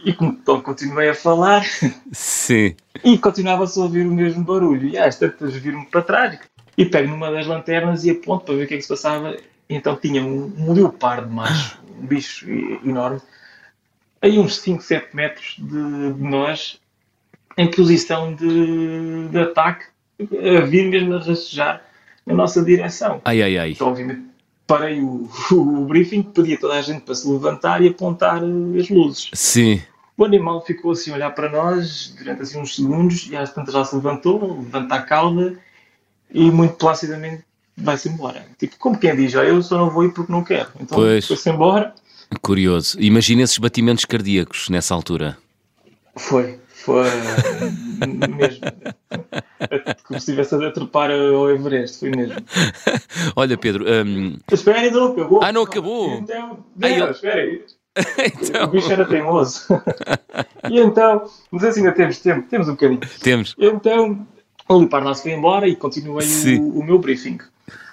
E 0.06 0.12
então 0.12 0.62
continuei 0.62 1.10
a 1.10 1.16
falar 1.16 1.66
Sim. 2.12 2.76
e 3.04 3.18
continuava-se 3.18 3.80
a 3.80 3.84
ouvir 3.84 4.06
o 4.06 4.12
mesmo 4.12 4.44
barulho. 4.44 4.88
E 4.88 4.98
às 4.98 5.18
tantas 5.18 5.56
viro-me 5.56 5.88
para 5.88 6.04
trás 6.04 6.40
e 6.78 6.86
pego 6.86 7.10
numa 7.10 7.32
das 7.32 7.48
lanternas 7.48 8.06
e 8.06 8.12
aponto 8.12 8.46
para 8.46 8.56
ver 8.56 8.66
o 8.66 8.68
que 8.68 8.76
é 8.76 8.78
que 8.78 8.84
se 8.84 8.90
passava. 8.90 9.36
E 9.68 9.76
então 9.76 9.96
tinha 9.96 10.24
um, 10.24 10.54
um 10.58 10.72
leopardo 10.72 11.30
macho, 11.30 11.82
um 12.00 12.06
bicho 12.06 12.48
enorme, 12.86 13.20
aí 14.22 14.38
uns 14.40 14.60
5, 14.60 14.82
7 14.82 15.16
metros 15.16 15.56
de, 15.58 16.14
de 16.14 16.24
nós, 16.24 16.80
em 17.58 17.70
posição 17.70 18.34
de, 18.34 19.28
de 19.30 19.40
ataque, 19.40 19.86
a 20.22 20.62
vir 20.62 20.88
mesmo 20.90 21.16
a 21.16 21.20
rastejar 21.20 21.82
na 22.26 22.34
nossa 22.34 22.64
direção. 22.64 23.22
Ai, 23.26 23.42
ai, 23.42 23.58
ai. 23.58 23.72
Então, 23.72 23.90
obviamente, 23.90 24.22
parei 24.68 25.00
o, 25.02 25.30
o 25.52 25.86
briefing, 25.86 26.22
pedi 26.22 26.54
a 26.54 26.60
toda 26.60 26.76
a 26.76 26.82
gente 26.82 27.02
para 27.02 27.16
se 27.16 27.28
levantar 27.28 27.82
e 27.82 27.88
apontar 27.88 28.44
eh, 28.44 28.80
as 28.80 28.90
luzes. 28.90 29.32
Sim. 29.34 29.82
O 30.18 30.26
animal 30.26 30.64
ficou 30.66 30.92
assim 30.92 31.12
a 31.12 31.16
olhar 31.16 31.32
para 31.32 31.50
nós 31.50 32.14
durante 32.18 32.42
assim, 32.42 32.60
uns 32.60 32.76
segundos 32.76 33.28
e 33.30 33.36
às 33.36 33.54
tantas 33.54 33.74
já 33.74 33.86
se 33.86 33.96
levantou, 33.96 34.60
levanta 34.62 34.96
a 34.96 35.02
cauda 35.02 35.58
e 36.32 36.52
muito 36.52 36.74
placidamente 36.74 37.44
vai-se 37.78 38.10
embora. 38.10 38.46
Tipo, 38.58 38.78
como 38.80 38.98
quem 38.98 39.16
diz, 39.16 39.36
"Ó, 39.36 39.44
eu 39.44 39.62
só 39.62 39.78
não 39.78 39.92
vou 39.92 40.04
ir 40.04 40.12
porque 40.12 40.32
não 40.32 40.44
quero. 40.44 40.70
Então 40.80 40.98
foi-se 40.98 41.50
embora. 41.50 41.94
Curioso. 42.42 43.00
Imagina 43.00 43.44
esses 43.44 43.58
batimentos 43.58 44.06
cardíacos 44.06 44.70
nessa 44.70 44.94
altura. 44.94 45.38
Foi, 46.16 46.60
Foi 46.88 47.04
mesmo. 48.30 48.62
Como 50.08 50.22
se 50.22 50.32
estivesse 50.32 50.56
a 50.56 50.72
trepar 50.72 51.12
ao 51.12 51.50
Everest, 51.50 52.00
foi 52.00 52.12
mesmo. 52.12 52.38
Olha, 53.36 53.58
Pedro. 53.58 53.84
Um... 53.86 54.38
Espera, 54.50 54.80
ainda 54.80 54.98
não 54.98 55.12
acabou. 55.12 55.44
Ah, 55.44 55.52
não 55.52 55.64
acabou? 55.64 56.14
Então, 56.14 56.64
não, 56.78 56.88
eu... 56.88 57.12
espera 57.12 57.42
aí. 57.42 57.62
então... 58.24 58.64
O 58.64 58.68
bicho 58.68 58.90
era 58.90 59.04
teimoso. 59.04 59.68
e 60.72 60.80
então, 60.80 61.30
sei 61.60 61.74
se 61.74 61.80
ainda 61.80 61.92
temos 61.92 62.20
tempo, 62.20 62.48
temos 62.50 62.70
um 62.70 62.72
bocadinho. 62.72 63.02
Temos. 63.22 63.54
Então, 63.60 64.26
o 64.70 65.14
se 65.14 65.24
foi 65.24 65.34
embora 65.34 65.68
e 65.68 65.76
continuei 65.76 66.26
o, 66.58 66.80
o, 66.80 66.84
meu 66.86 67.00
briefing. 67.00 67.40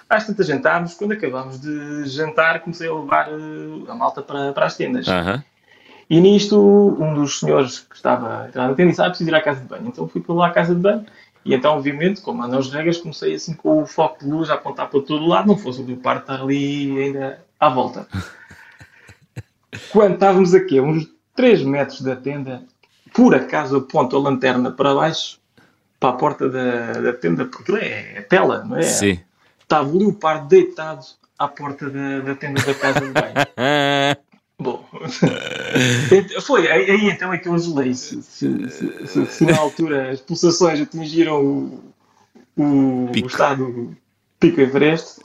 Às 0.09 0.25
tantas 0.25 0.47
jantámos, 0.47 0.93
quando 0.93 1.11
acabámos 1.11 1.59
de 1.59 2.05
jantar, 2.05 2.61
comecei 2.61 2.87
a 2.87 2.93
levar 2.93 3.27
uh, 3.27 3.91
a 3.91 3.95
malta 3.95 4.21
para, 4.21 4.53
para 4.53 4.67
as 4.67 4.77
tendas. 4.77 5.05
Uh 5.05 5.11
-huh. 5.11 5.43
E 6.09 6.19
nisto, 6.19 6.57
um 6.99 7.15
dos 7.15 7.39
senhores 7.39 7.79
que 7.79 7.95
estava 7.95 8.43
a 8.43 8.47
entrar 8.47 8.67
na 8.67 8.75
tenda 8.75 8.91
disse: 8.91 9.01
Ah, 9.01 9.09
preciso 9.09 9.29
ir 9.29 9.35
à 9.35 9.41
casa 9.41 9.61
de 9.61 9.67
banho. 9.67 9.87
Então 9.87 10.07
fui 10.07 10.21
para 10.21 10.35
lá 10.35 10.47
à 10.47 10.51
casa 10.51 10.75
de 10.75 10.81
banho. 10.81 11.05
E 11.43 11.53
então, 11.53 11.75
obviamente, 11.75 12.21
como 12.21 12.43
andam 12.43 12.59
as 12.59 12.71
regras, 12.71 12.97
comecei 12.97 13.35
assim 13.35 13.53
com 13.53 13.83
o 13.83 13.85
foco 13.85 14.19
de 14.19 14.29
luz 14.29 14.49
a 14.49 14.55
apontar 14.55 14.89
para 14.89 15.01
todo 15.01 15.25
lado. 15.25 15.47
Não 15.47 15.57
fosse 15.57 15.81
o 15.81 15.85
leopardo 15.85 16.21
estar 16.21 16.41
ali 16.41 17.03
ainda 17.03 17.39
à 17.59 17.69
volta. 17.69 18.07
Quando 19.91 20.13
estávamos 20.15 20.53
aqui, 20.53 20.79
a 20.79 20.83
uns 20.83 21.07
3 21.35 21.63
metros 21.63 22.01
da 22.01 22.15
tenda, 22.15 22.63
por 23.13 23.35
acaso 23.35 23.77
aponto 23.77 24.15
a 24.15 24.19
lanterna 24.19 24.71
para 24.71 24.95
baixo, 24.95 25.39
para 25.99 26.09
a 26.09 26.13
porta 26.13 26.49
da, 26.49 26.93
da 26.93 27.13
tenda, 27.13 27.45
porque 27.45 27.73
é, 27.73 28.17
é 28.17 28.21
tela, 28.21 28.63
não 28.63 28.77
é? 28.77 28.83
Sim. 28.83 29.19
Estava 29.59 29.89
o 29.89 29.97
leopardo 29.97 30.47
deitado 30.47 31.05
à 31.37 31.47
porta 31.47 31.89
da, 31.89 32.19
da 32.19 32.35
tenda 32.35 32.61
da 32.63 32.73
casa 32.73 33.01
de 33.01 33.11
banho. 33.11 33.33
Foi 36.41 36.67
aí, 36.67 36.89
aí, 36.89 37.09
então 37.09 37.33
é 37.33 37.37
que 37.37 37.47
eu 37.47 37.57
gelei. 37.57 37.93
Se, 37.93 38.21
se, 38.21 38.69
se, 38.69 39.25
se, 39.25 39.45
na 39.45 39.57
altura 39.57 40.11
as 40.11 40.21
pulsações 40.21 40.81
atingiram 40.81 41.43
o, 41.43 41.93
o, 42.57 43.11
o 43.11 43.27
estado 43.27 43.95
pico 44.39 44.61
Everest, 44.61 45.21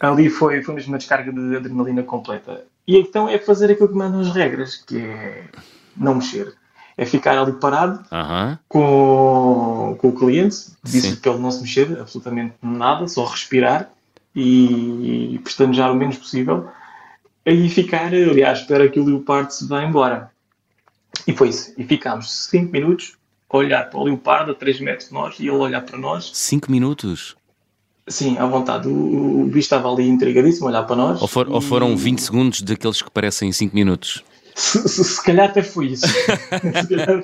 ali 0.00 0.28
foi, 0.28 0.62
foi 0.62 0.74
mesmo 0.74 0.92
uma 0.92 0.98
descarga 0.98 1.32
de 1.32 1.56
adrenalina 1.56 2.02
completa. 2.02 2.64
E 2.86 2.96
então 2.96 3.28
é 3.28 3.38
fazer 3.38 3.70
aquilo 3.70 3.88
que 3.88 3.94
mandam 3.94 4.20
as 4.20 4.30
regras, 4.30 4.76
que 4.76 4.98
é 4.98 5.44
não 5.96 6.16
mexer. 6.16 6.54
É 6.96 7.06
ficar 7.06 7.38
ali 7.38 7.52
parado 7.52 8.00
uh 8.00 8.14
-huh. 8.14 8.58
com, 8.68 9.96
com 9.98 10.08
o 10.08 10.12
cliente, 10.12 10.56
disse 10.82 11.16
para 11.16 11.32
ele 11.32 11.40
não 11.40 11.50
se 11.50 11.62
mexer 11.62 11.98
absolutamente 11.98 12.54
nada, 12.60 13.08
só 13.08 13.24
respirar 13.24 13.90
e, 14.34 15.34
e 15.34 15.38
pestanejar 15.38 15.92
o 15.92 15.94
menos 15.94 16.18
possível 16.18 16.68
aí 17.44 17.68
ficar 17.68 18.06
ali 18.06 18.44
à 18.44 18.52
espera 18.52 18.88
que 18.88 19.00
o 19.00 19.04
leopardo 19.04 19.52
se 19.52 19.66
vá 19.66 19.82
embora. 19.82 20.30
E 21.26 21.32
foi 21.32 21.48
isso. 21.48 21.72
E 21.76 21.84
ficámos 21.84 22.30
5 22.48 22.72
minutos 22.72 23.16
a 23.48 23.56
olhar 23.56 23.90
para 23.90 23.98
o 23.98 24.04
leopardo 24.04 24.52
a 24.52 24.54
3 24.54 24.80
metros 24.80 25.08
de 25.08 25.14
nós 25.14 25.38
e 25.38 25.42
ele 25.42 25.50
olhar 25.50 25.82
para 25.82 25.98
nós. 25.98 26.30
5 26.32 26.70
minutos? 26.70 27.36
Sim, 28.08 28.38
à 28.38 28.46
vontade. 28.46 28.88
O, 28.88 29.42
o 29.42 29.44
bicho 29.46 29.58
estava 29.58 29.92
ali 29.92 30.08
intrigadíssimo 30.08 30.66
a 30.66 30.70
olhar 30.70 30.82
para 30.84 30.96
nós. 30.96 31.22
Ou, 31.22 31.28
for, 31.28 31.46
e... 31.46 31.50
ou 31.50 31.60
foram 31.60 31.96
20 31.96 32.18
segundos 32.18 32.62
daqueles 32.62 33.02
que 33.02 33.10
parecem 33.10 33.52
5 33.52 33.74
minutos? 33.74 34.24
Se, 34.54 34.86
se, 34.88 35.04
se, 35.04 35.24
calhar 35.24 35.48
até 35.48 35.62
foi 35.62 35.86
isso. 35.88 36.06
calhar... 36.88 37.22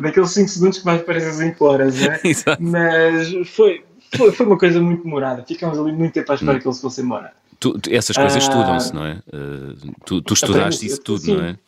Daqueles 0.00 0.30
5 0.30 0.48
segundos 0.48 0.78
que 0.78 0.84
mais 0.84 1.02
parecem 1.02 1.32
5 1.32 1.64
horas, 1.64 2.02
é? 2.02 2.20
Exato. 2.28 2.62
Mas 2.62 3.32
foi, 3.48 3.84
foi, 4.14 4.32
foi, 4.32 4.46
uma 4.46 4.58
coisa 4.58 4.80
muito 4.80 5.02
demorada. 5.02 5.44
Ficámos 5.46 5.78
ali 5.78 5.92
muito 5.92 6.12
tempo 6.12 6.30
à 6.30 6.34
espera 6.34 6.56
hum. 6.56 6.60
que 6.60 6.68
ele 6.68 6.74
se 6.74 6.80
fosse 6.80 7.00
embora. 7.00 7.32
Tu, 7.60 7.76
essas 7.90 8.16
coisas 8.16 8.34
uh, 8.34 8.38
estudam-se, 8.38 8.94
não 8.94 9.04
é? 9.04 9.20
Uh, 9.32 9.92
tu, 10.04 10.22
tu 10.22 10.34
estudaste 10.34 10.86
isso 10.86 11.00
tudo, 11.00 11.20
sim. 11.20 11.36
não 11.36 11.44
é? 11.44 11.58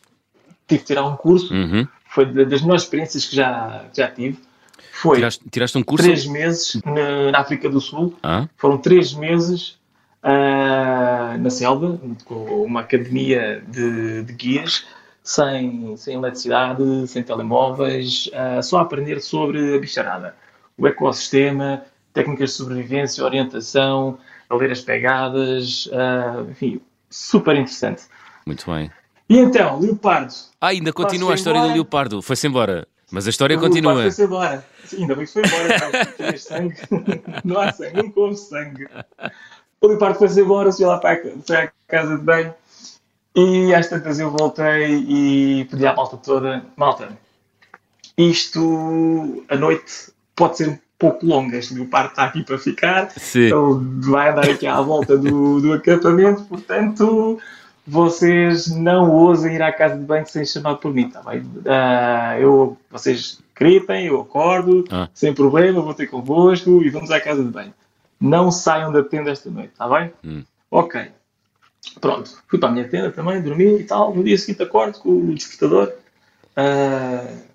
Tive 0.67 0.81
que 0.81 0.85
tirar 0.85 1.05
um 1.05 1.17
curso. 1.17 1.53
Uhum. 1.53 1.87
Foi 2.09 2.25
das 2.25 2.61
melhores 2.61 2.83
experiências 2.83 3.25
que 3.25 3.35
já, 3.35 3.85
já 3.93 4.07
tive. 4.09 4.39
Foi 4.93 5.15
tiraste, 5.17 5.43
tiraste 5.49 5.77
um 5.77 5.83
curso? 5.83 6.05
Três 6.05 6.25
meses 6.25 6.81
na, 6.85 7.31
na 7.31 7.39
África 7.39 7.69
do 7.69 7.81
Sul. 7.81 8.15
Ah? 8.23 8.47
Foram 8.55 8.77
três 8.77 9.13
meses 9.13 9.79
uh, 10.23 11.37
na 11.39 11.49
selva, 11.49 11.99
com 12.25 12.63
uma 12.63 12.81
academia 12.81 13.63
de, 13.67 14.23
de 14.23 14.33
guias, 14.33 14.85
sem, 15.23 15.95
sem 15.97 16.15
eletricidade, 16.15 17.07
sem 17.07 17.23
telemóveis, 17.23 18.27
uh, 18.27 18.61
só 18.63 18.79
a 18.79 18.81
aprender 18.81 19.21
sobre 19.21 19.75
a 19.75 19.79
bicharada. 19.79 20.35
O 20.77 20.87
ecossistema, 20.87 21.83
técnicas 22.13 22.51
de 22.51 22.55
sobrevivência, 22.55 23.23
orientação, 23.23 24.17
a 24.51 24.55
ler 24.55 24.71
as 24.71 24.81
pegadas, 24.81 25.87
uh, 25.87 26.49
enfim, 26.49 26.81
super 27.09 27.55
interessante. 27.55 28.03
Muito 28.45 28.69
bem. 28.69 28.91
E 29.29 29.37
então, 29.37 29.79
Leopardo. 29.79 30.33
Ah, 30.59 30.67
ainda 30.67 30.91
continua 30.91 31.31
a 31.31 31.35
história 31.35 31.57
embora. 31.59 31.73
do 31.73 31.75
Leopardo. 31.75 32.21
Foi-se 32.21 32.47
embora. 32.47 32.87
Mas 33.09 33.27
a 33.27 33.29
história 33.29 33.57
o 33.57 33.59
continua. 33.59 34.01
Foi-se 34.01 34.23
embora. 34.23 34.65
Sim, 34.85 35.01
ainda 35.03 35.15
bem 35.15 35.25
que 35.25 35.31
foi 35.31 35.43
embora. 35.45 35.67
Não, 36.19 36.37
sangue. 36.37 36.75
não 37.43 37.59
há 37.59 37.71
sangue, 37.71 38.03
não 38.03 38.11
come 38.11 38.35
sangue. 38.35 38.87
O 39.79 39.87
Leopardo 39.87 40.19
foi-se 40.19 40.41
embora, 40.41 40.71
fui 40.71 40.85
lá 40.85 40.97
para 40.97 41.13
a, 41.13 41.37
para 41.45 41.63
a 41.63 41.71
casa 41.87 42.17
de 42.17 42.23
banho. 42.23 42.53
E 43.33 43.73
às 43.73 43.87
tantas 43.87 44.19
eu 44.19 44.29
voltei 44.29 45.05
e 45.07 45.65
pedi 45.65 45.87
à 45.87 45.93
malta 45.93 46.17
toda: 46.17 46.65
malta, 46.75 47.17
isto 48.17 49.45
a 49.47 49.55
noite 49.55 50.11
pode 50.35 50.57
ser 50.57 50.81
pouco 51.01 51.25
longas. 51.25 51.71
O 51.71 51.87
parque 51.87 52.11
está 52.11 52.25
aqui 52.25 52.43
para 52.43 52.59
ficar, 52.59 53.09
Sim. 53.09 53.47
então 53.47 53.83
vai 54.01 54.29
andar 54.29 54.47
aqui 54.47 54.67
à 54.67 54.79
volta 54.79 55.17
do, 55.17 55.59
do 55.59 55.73
acampamento, 55.73 56.43
portanto 56.43 57.39
vocês 57.87 58.67
não 58.67 59.09
ousem 59.09 59.55
ir 59.55 59.61
à 59.63 59.73
casa 59.73 59.97
de 59.97 60.05
banho 60.05 60.27
sem 60.27 60.45
chamar 60.45 60.75
por 60.75 60.93
mim, 60.93 61.09
tá 61.09 61.23
bem? 61.23 61.39
Uh, 61.41 62.39
eu, 62.39 62.77
vocês 62.91 63.41
gritem, 63.55 64.05
eu 64.05 64.21
acordo, 64.21 64.85
ah. 64.91 65.09
sem 65.11 65.33
problema, 65.33 65.81
vou 65.81 65.93
ter 65.95 66.05
convosco 66.05 66.83
e 66.83 66.89
vamos 66.91 67.09
à 67.09 67.19
casa 67.19 67.43
de 67.43 67.49
banho. 67.49 67.73
Não 68.19 68.51
saiam 68.51 68.91
da 68.91 69.03
tenda 69.03 69.31
esta 69.31 69.49
noite, 69.49 69.71
está 69.73 69.89
bem? 69.89 70.11
Hum. 70.23 70.43
Ok. 70.69 71.09
Pronto, 71.99 72.29
fui 72.47 72.59
para 72.59 72.69
a 72.69 72.71
minha 72.71 72.87
tenda 72.87 73.09
também, 73.09 73.41
dormi 73.41 73.79
e 73.79 73.83
tal. 73.83 74.13
No 74.13 74.23
dia 74.23 74.37
seguinte 74.37 74.61
acordo 74.61 74.99
com 74.99 75.09
o 75.09 75.33
despertador. 75.33 75.91
Uh, 76.55 77.50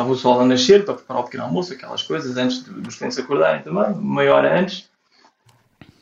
estava 0.00 0.10
o 0.10 0.16
sol 0.16 0.40
a 0.40 0.44
nascer 0.44 0.84
para 0.84 0.94
preparar 0.94 1.22
o 1.22 1.24
pequeno 1.24 1.44
almoço, 1.44 1.72
aquelas 1.72 2.02
coisas, 2.02 2.36
antes 2.36 2.62
dos 2.62 2.96
clientes 2.96 3.18
acordarem 3.18 3.62
também, 3.62 3.94
meia 3.96 4.34
hora 4.34 4.58
antes. 4.58 4.88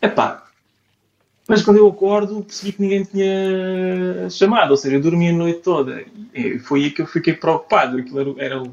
Epá, 0.00 0.44
mas 1.48 1.62
quando 1.62 1.78
eu 1.78 1.88
acordo 1.88 2.44
percebi 2.44 2.72
que 2.72 2.82
ninguém 2.82 3.04
tinha 3.04 4.30
chamado, 4.30 4.70
ou 4.70 4.76
seja, 4.76 4.96
eu 4.96 5.00
dormi 5.00 5.30
a 5.30 5.32
noite 5.32 5.60
toda. 5.60 6.04
E 6.32 6.58
foi 6.58 6.84
aí 6.84 6.90
que 6.90 7.02
eu 7.02 7.06
fiquei 7.06 7.32
preocupado. 7.32 7.96
Aquilo 7.96 8.38
era, 8.38 8.54
eram 8.54 8.72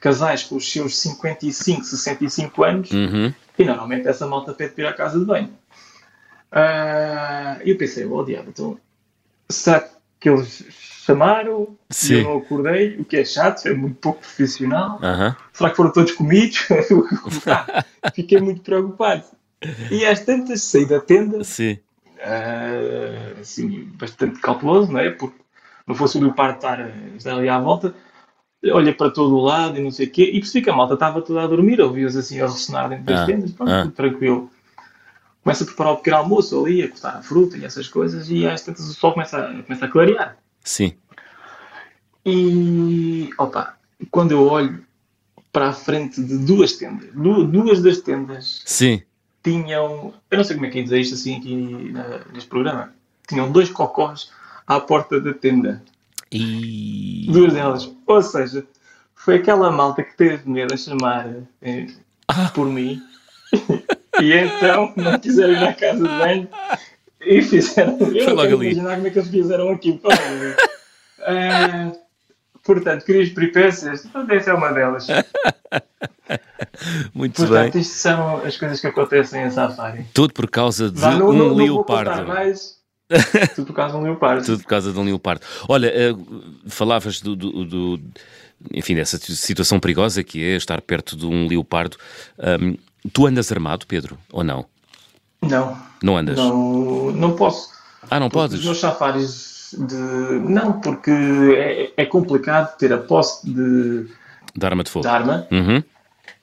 casais 0.00 0.42
com 0.44 0.56
os 0.56 0.70
seus 0.70 0.98
55, 0.98 1.84
65 1.84 2.64
anos 2.64 2.90
uhum. 2.90 3.32
e 3.58 3.64
normalmente 3.64 4.06
essa 4.06 4.26
malta 4.26 4.52
pede 4.52 4.74
para 4.74 4.84
ir 4.84 4.86
à 4.88 4.92
casa 4.92 5.18
de 5.18 5.24
banho. 5.24 5.50
Uh, 6.52 7.62
eu 7.64 7.78
pensei, 7.78 8.04
oh 8.04 8.22
diabo, 8.22 8.50
então 8.50 8.78
será 9.48 9.88
que 10.20 10.28
eles 10.28 10.62
chamaram 11.04 11.76
Sim. 11.90 12.14
e 12.14 12.18
eu 12.18 12.24
não 12.24 12.36
acordei, 12.38 12.96
o 12.96 13.04
que 13.04 13.16
é 13.16 13.24
chato, 13.24 13.66
é 13.66 13.74
muito 13.74 13.96
pouco 13.96 14.20
profissional. 14.20 15.00
Será 15.52 15.70
que 15.70 15.76
foram 15.76 15.92
todos 15.92 16.12
comidos? 16.12 16.66
Fiquei 18.14 18.40
muito 18.40 18.60
preocupado. 18.60 19.24
E 19.90 20.04
às 20.06 20.20
tantas 20.20 20.62
saí 20.62 20.86
da 20.86 21.00
tenda, 21.00 21.42
Sim. 21.44 21.78
Uh, 22.18 23.40
assim, 23.40 23.88
bastante 23.94 24.40
cauteloso, 24.40 24.92
não 24.92 25.00
é? 25.00 25.10
Porque 25.10 25.36
não 25.86 25.94
fosse 25.94 26.18
o 26.18 26.20
leopardo 26.20 26.56
estar, 26.56 26.90
estar 27.16 27.36
ali 27.36 27.48
à 27.48 27.58
volta, 27.58 27.92
olhei 28.64 28.94
para 28.94 29.10
todo 29.10 29.34
o 29.34 29.40
lado 29.40 29.78
e 29.78 29.82
não 29.82 29.90
sei 29.90 30.06
o 30.06 30.10
quê, 30.10 30.30
e 30.32 30.38
percebi 30.38 30.64
que 30.64 30.70
a 30.70 30.76
malta 30.76 30.94
estava 30.94 31.20
toda 31.20 31.42
a 31.42 31.46
dormir, 31.48 31.80
ouvi-os 31.80 32.16
assim 32.16 32.40
a 32.40 32.46
ressonar 32.46 32.88
dentro 32.88 33.04
das 33.04 33.20
ah. 33.20 33.26
tendas, 33.26 33.50
pronto, 33.50 33.72
ah. 33.72 33.90
tranquilo. 33.94 34.50
Começa 35.42 35.64
a 35.64 35.66
preparar 35.66 35.92
o 35.94 35.96
pequeno 35.96 36.18
almoço 36.18 36.64
ali, 36.64 36.84
a 36.84 36.88
cortar 36.88 37.16
a 37.16 37.22
fruta 37.22 37.56
e 37.56 37.64
essas 37.64 37.88
coisas, 37.88 38.30
e 38.30 38.46
às 38.46 38.62
tantas 38.62 38.88
o 38.88 38.94
sol 38.94 39.12
começa 39.12 39.38
a, 39.38 39.62
começa 39.64 39.84
a 39.84 39.88
clarear. 39.88 40.36
Sim. 40.62 40.94
E, 42.24 43.30
opa, 43.38 43.76
quando 44.10 44.32
eu 44.32 44.46
olho 44.46 44.84
para 45.52 45.68
a 45.68 45.72
frente 45.72 46.22
de 46.22 46.38
duas 46.38 46.74
tendas, 46.74 47.10
duas 47.12 47.82
das 47.82 47.98
tendas 47.98 48.62
Sim. 48.64 49.02
tinham, 49.42 50.14
eu 50.30 50.36
não 50.36 50.44
sei 50.44 50.56
como 50.56 50.66
é 50.66 50.70
que 50.70 50.78
é 50.78 50.82
dizer 50.82 51.00
isto 51.00 51.14
assim 51.14 51.36
aqui 51.36 51.92
neste 52.32 52.48
programa, 52.48 52.94
tinham 53.28 53.50
dois 53.50 53.68
cocós 53.70 54.30
à 54.66 54.80
porta 54.80 55.20
da 55.20 55.34
tenda. 55.34 55.82
E... 56.30 57.26
Duas 57.30 57.52
delas. 57.52 57.90
Ou 58.06 58.22
seja, 58.22 58.64
foi 59.14 59.36
aquela 59.36 59.70
malta 59.70 60.02
que 60.02 60.16
teve 60.16 60.48
medo 60.48 60.72
a 60.72 60.76
chamar 60.76 61.28
eh, 61.60 61.86
ah. 62.28 62.50
por 62.54 62.66
mim. 62.66 63.02
e 64.22 64.32
então 64.32 64.92
não 64.96 65.18
quiseram 65.18 65.52
ir 65.52 65.64
à 65.64 65.74
casa 65.74 66.08
de 66.08 66.08
banho 66.08 66.48
e 67.24 67.42
fizeram. 67.42 67.98
Foi 67.98 68.32
logo 68.32 68.42
ali. 68.42 68.72
imaginar 68.72 68.96
como 68.96 69.06
é 69.06 69.10
que 69.10 69.18
eles 69.18 69.30
fizeram 69.30 69.70
aqui. 69.70 70.00
Uh, 71.20 71.98
portanto, 72.64 73.04
querias 73.04 73.30
peripécias? 73.30 74.04
Então, 74.04 74.26
essa 74.30 74.50
é 74.50 74.54
uma 74.54 74.72
delas. 74.72 75.06
Muito 77.14 77.36
portanto, 77.36 77.74
bem. 77.74 77.82
isto 77.82 77.94
são 77.94 78.38
as 78.44 78.56
coisas 78.56 78.80
que 78.80 78.86
acontecem 78.86 79.44
em 79.44 79.50
safari. 79.50 80.06
Tudo 80.14 80.32
por 80.32 80.48
causa 80.48 80.90
de 80.90 81.00
não, 81.00 81.28
um 81.28 81.32
não, 81.32 81.54
leopardo. 81.54 82.26
mais. 82.26 82.80
Tudo 83.54 83.66
por 83.66 83.74
causa 83.74 83.94
de 83.94 84.00
um 84.00 84.04
leopardo. 84.04 84.44
Tudo 84.44 84.62
por 84.62 84.68
causa 84.68 84.90
de 84.92 84.98
um 84.98 85.04
leopardo. 85.04 85.44
Olha, 85.68 85.92
uh, 86.12 86.70
falavas 86.70 87.20
do, 87.20 87.36
do, 87.36 87.64
do 87.64 88.00
enfim, 88.72 88.94
dessa 88.94 89.18
situação 89.18 89.80
perigosa 89.80 90.22
que 90.22 90.42
é 90.42 90.56
estar 90.56 90.80
perto 90.80 91.16
de 91.16 91.26
um 91.26 91.46
leopardo. 91.46 91.96
Um, 92.38 92.76
tu 93.12 93.26
andas 93.26 93.50
armado, 93.50 93.86
Pedro, 93.86 94.18
ou 94.30 94.44
não? 94.44 94.64
Não. 95.42 95.76
Não 96.02 96.16
andas? 96.16 96.36
Não, 96.36 97.12
não 97.12 97.36
posso. 97.36 97.70
Ah, 98.10 98.18
não 98.20 98.28
podes? 98.28 98.58
Os 98.58 98.64
meus 98.64 98.80
safaris 98.80 99.74
de... 99.78 99.94
Não, 99.94 100.80
porque 100.80 101.10
é, 101.10 101.92
é 101.96 102.06
complicado 102.06 102.76
ter 102.76 102.92
a 102.92 102.98
posse 102.98 103.46
de, 103.46 104.06
de 104.54 104.66
arma 104.66 104.84
de 104.84 104.90
fogo. 104.90 105.02
De 105.02 105.08
arma. 105.08 105.46
Uhum. 105.50 105.82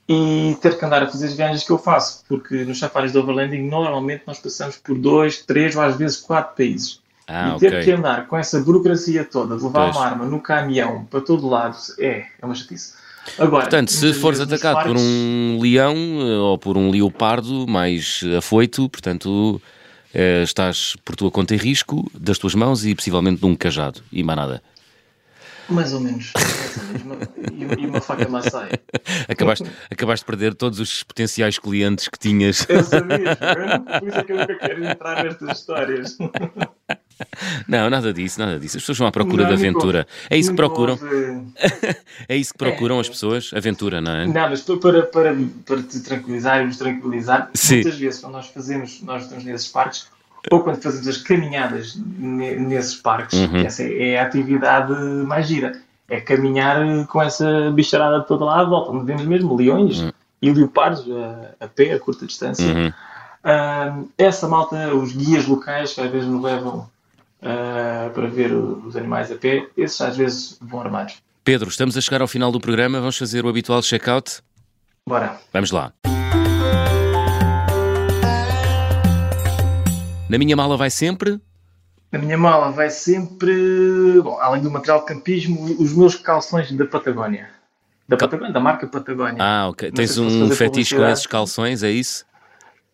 E 0.08 0.58
ter 0.62 0.78
que 0.78 0.86
andar 0.86 1.04
a 1.04 1.08
fazer 1.08 1.28
as 1.28 1.34
viagens 1.36 1.64
que 1.64 1.72
eu 1.72 1.78
faço, 1.78 2.24
porque 2.28 2.66
nos 2.66 2.80
safaris 2.80 3.12
de 3.12 3.18
overlanding 3.18 3.70
normalmente 3.70 4.24
nós 4.26 4.40
passamos 4.40 4.78
por 4.78 4.98
dois, 4.98 5.44
três 5.44 5.76
ou 5.76 5.84
às 5.84 5.96
vezes 5.96 6.18
quatro 6.18 6.56
países. 6.56 7.00
Ah, 7.28 7.54
e 7.56 7.60
ter 7.60 7.68
okay. 7.68 7.84
que 7.84 7.92
andar 7.92 8.28
com 8.28 8.36
essa 8.36 8.60
burocracia 8.60 9.24
toda, 9.24 9.56
de 9.56 9.64
levar 9.64 9.84
pois. 9.84 9.96
uma 9.96 10.06
arma 10.06 10.26
no 10.26 10.42
caminhão 10.42 11.06
para 11.06 11.22
todo 11.22 11.48
lado, 11.48 11.78
é, 12.00 12.26
é 12.42 12.46
uma 12.46 12.56
chatice. 12.56 12.94
Agora, 13.38 13.64
Portanto, 13.64 13.92
se 13.92 14.14
fores 14.14 14.40
atacado 14.40 14.76
parques... 14.76 14.94
por 14.94 15.00
um 15.00 15.60
leão 15.62 15.96
ou 16.42 16.58
por 16.58 16.78
um 16.78 16.90
leopardo 16.90 17.68
mais 17.68 18.24
afoito, 18.38 18.90
portanto, 18.90 19.62
eh, 20.14 20.44
estás 20.44 20.96
por 21.06 21.16
tua 21.16 21.30
conta 21.30 21.54
em 21.54 21.58
risco 21.58 22.10
das 22.14 22.38
tuas 22.38 22.56
mãos 22.56 22.86
e 22.86 22.96
possivelmente 22.96 23.40
de 23.40 23.46
um 23.46 23.56
cajado 23.56 24.02
e 24.12 24.24
mais 24.24 24.38
nada. 24.38 24.62
Mais 25.70 25.94
ou 25.94 26.00
menos. 26.00 26.34
e, 27.52 27.86
uma 27.86 28.02
faca 28.02 28.28
maçai. 28.28 28.72
Acabaste, 29.28 29.66
acabaste 29.90 30.24
de 30.24 30.26
perder 30.26 30.56
todos 30.56 30.80
os 30.80 31.04
potenciais 31.04 31.60
clientes 31.60 32.08
que 32.08 32.18
tinhas. 32.18 32.66
Eu 32.68 32.84
sabia, 32.84 33.36
por 34.00 34.08
isso 34.08 34.18
é 34.18 34.24
que 34.24 34.32
eu 34.32 34.38
nunca 34.38 34.56
quero 34.56 34.86
entrar 34.86 35.24
nestas 35.24 35.58
histórias. 35.60 36.18
Não, 37.68 37.90
nada 37.90 38.14
disso, 38.14 38.40
nada 38.40 38.60
disso. 38.60 38.78
As 38.78 38.84
pessoas 38.84 38.98
vão 38.98 39.08
à 39.08 39.12
procura 39.12 39.44
não, 39.44 39.50
de 39.50 39.56
aventura. 39.56 40.08
É 40.30 40.38
isso 40.38 40.52
que 40.52 40.56
procuram. 40.56 40.98
é 42.28 42.36
isso 42.36 42.54
que 42.54 42.58
procuram 42.58 42.98
é, 42.98 43.02
as 43.02 43.10
pessoas, 43.10 43.52
aventura, 43.54 44.02
não 44.02 44.12
é? 44.12 44.26
Não, 44.26 44.50
mas 44.50 44.62
para, 44.62 45.04
para, 45.04 45.36
para 45.66 45.84
te 45.84 46.00
tranquilizar 46.00 46.62
e 46.62 46.68
nos 46.68 46.78
tranquilizar, 46.78 47.50
Sim. 47.54 47.76
muitas 47.76 47.98
vezes 47.98 48.22
quando 48.22 48.34
nós 48.34 48.48
fazemos, 48.48 49.02
nós 49.02 49.24
estamos 49.24 49.44
nesses 49.44 49.68
parques, 49.68 50.08
ou 50.52 50.62
quando 50.62 50.82
fazemos 50.82 51.08
as 51.08 51.18
caminhadas 51.18 51.96
nesses 51.98 52.96
parques, 52.96 53.38
uhum. 53.40 53.58
essa 53.58 53.84
é 53.84 54.18
a 54.18 54.24
atividade 54.24 54.94
mais 55.26 55.48
gira. 55.48 55.80
É 56.08 56.20
caminhar 56.20 57.06
com 57.08 57.22
essa 57.22 57.70
bicharada 57.72 58.22
toda 58.22 58.46
lá 58.46 58.62
à 58.62 58.64
volta, 58.64 58.92
onde 58.92 59.06
vemos 59.06 59.26
mesmo 59.26 59.56
leões 59.56 60.00
uhum. 60.00 60.12
e 60.42 60.52
leopardos 60.52 61.06
a, 61.12 61.66
a, 61.66 61.68
pé, 61.68 61.94
a 61.94 62.00
curta 62.00 62.26
distância. 62.26 62.66
Uhum. 62.66 62.88
Uh, 62.88 64.10
essa 64.18 64.48
malta, 64.48 64.94
os 64.94 65.14
guias 65.14 65.46
locais 65.46 65.94
que 65.94 66.02
às 66.02 66.10
vezes 66.10 66.28
nos 66.28 66.42
levam 66.42 66.90
uh, 67.42 68.10
para 68.12 68.28
ver 68.28 68.52
os 68.54 68.96
animais 68.96 69.32
a 69.32 69.36
pé, 69.36 69.68
esses 69.78 70.02
às 70.02 70.18
vezes 70.18 70.58
vão 70.62 70.82
armados. 70.82 71.18
Pedro, 71.44 71.70
estamos 71.70 71.96
a 71.96 72.02
chegar 72.02 72.22
ao 72.22 72.28
final 72.28 72.52
do 72.52 72.60
programa, 72.60 73.00
vamos 73.00 73.18
fazer 73.18 73.46
o 73.46 73.50
habitual 73.50 73.82
check-out? 73.82 74.42
Bora. 75.08 75.40
Vamos 75.54 75.72
lá. 75.72 75.92
Na 80.30 80.38
minha 80.38 80.56
mala 80.56 80.78
vai 80.78 80.92
sempre? 80.92 81.42
Na 82.12 82.20
minha 82.20 82.38
mala 82.38 82.72
vai 82.72 82.92
sempre, 82.92 84.22
bom, 84.22 84.38
além 84.40 84.62
do 84.62 84.70
material 84.70 85.00
de 85.00 85.08
campismo, 85.08 85.64
os 85.82 85.92
meus 85.94 86.16
calções 86.16 86.72
da 86.72 86.86
Patagónia. 86.86 87.50
Da 88.08 88.16
Patagónia, 88.16 88.54
da 88.54 88.60
marca 88.60 88.86
Patagónia. 88.86 89.38
Ah, 89.40 89.70
ok. 89.70 89.92
Tens 89.92 90.20
um 90.20 90.52
fetiche 90.52 90.96
com 90.96 91.06
esses 91.06 91.26
calções, 91.26 91.82
é 91.82 91.90
isso? 91.90 92.26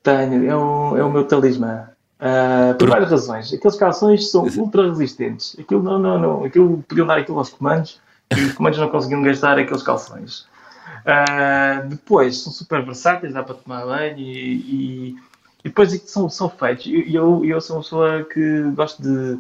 Tenho, 0.02 0.50
é, 0.50 0.56
um, 0.56 0.98
é 0.98 1.04
o 1.04 1.12
meu 1.12 1.26
talismã. 1.26 1.90
Uh, 2.20 2.74
por, 2.74 2.80
por, 2.80 2.90
várias 2.90 3.12
razões. 3.12 3.54
Aqueles 3.54 3.78
calções 3.78 4.32
são 4.32 4.46
ultra 4.58 4.88
resistentes. 4.88 5.58
Aquilo 5.60 5.84
não, 5.84 6.00
não, 6.00 6.18
não. 6.18 6.46
Aquilo 6.46 6.84
podiam 6.88 7.06
dar 7.06 7.18
aquilo 7.18 7.38
aos 7.38 7.50
comandos 7.50 8.00
e 8.36 8.42
os 8.42 8.54
comandos 8.54 8.80
não 8.80 8.90
conseguiam 8.90 9.22
gastar 9.22 9.60
aqueles 9.60 9.84
calções. 9.84 10.48
Uh, 11.06 11.88
depois 11.90 12.42
são 12.42 12.52
super 12.52 12.84
versáteis, 12.84 13.34
dá 13.34 13.44
para 13.44 13.56
tomar 13.56 13.86
banho 13.86 14.18
e, 14.18 14.56
e 14.56 15.16
e 15.66 15.70
depois 15.70 16.00
são, 16.06 16.30
são 16.30 16.48
feitos. 16.48 16.86
E 16.86 17.16
eu, 17.16 17.44
eu 17.44 17.60
sou 17.60 17.78
uma 17.78 17.82
pessoa 17.82 18.24
que 18.24 18.62
gosto 18.76 19.02
de, 19.02 19.40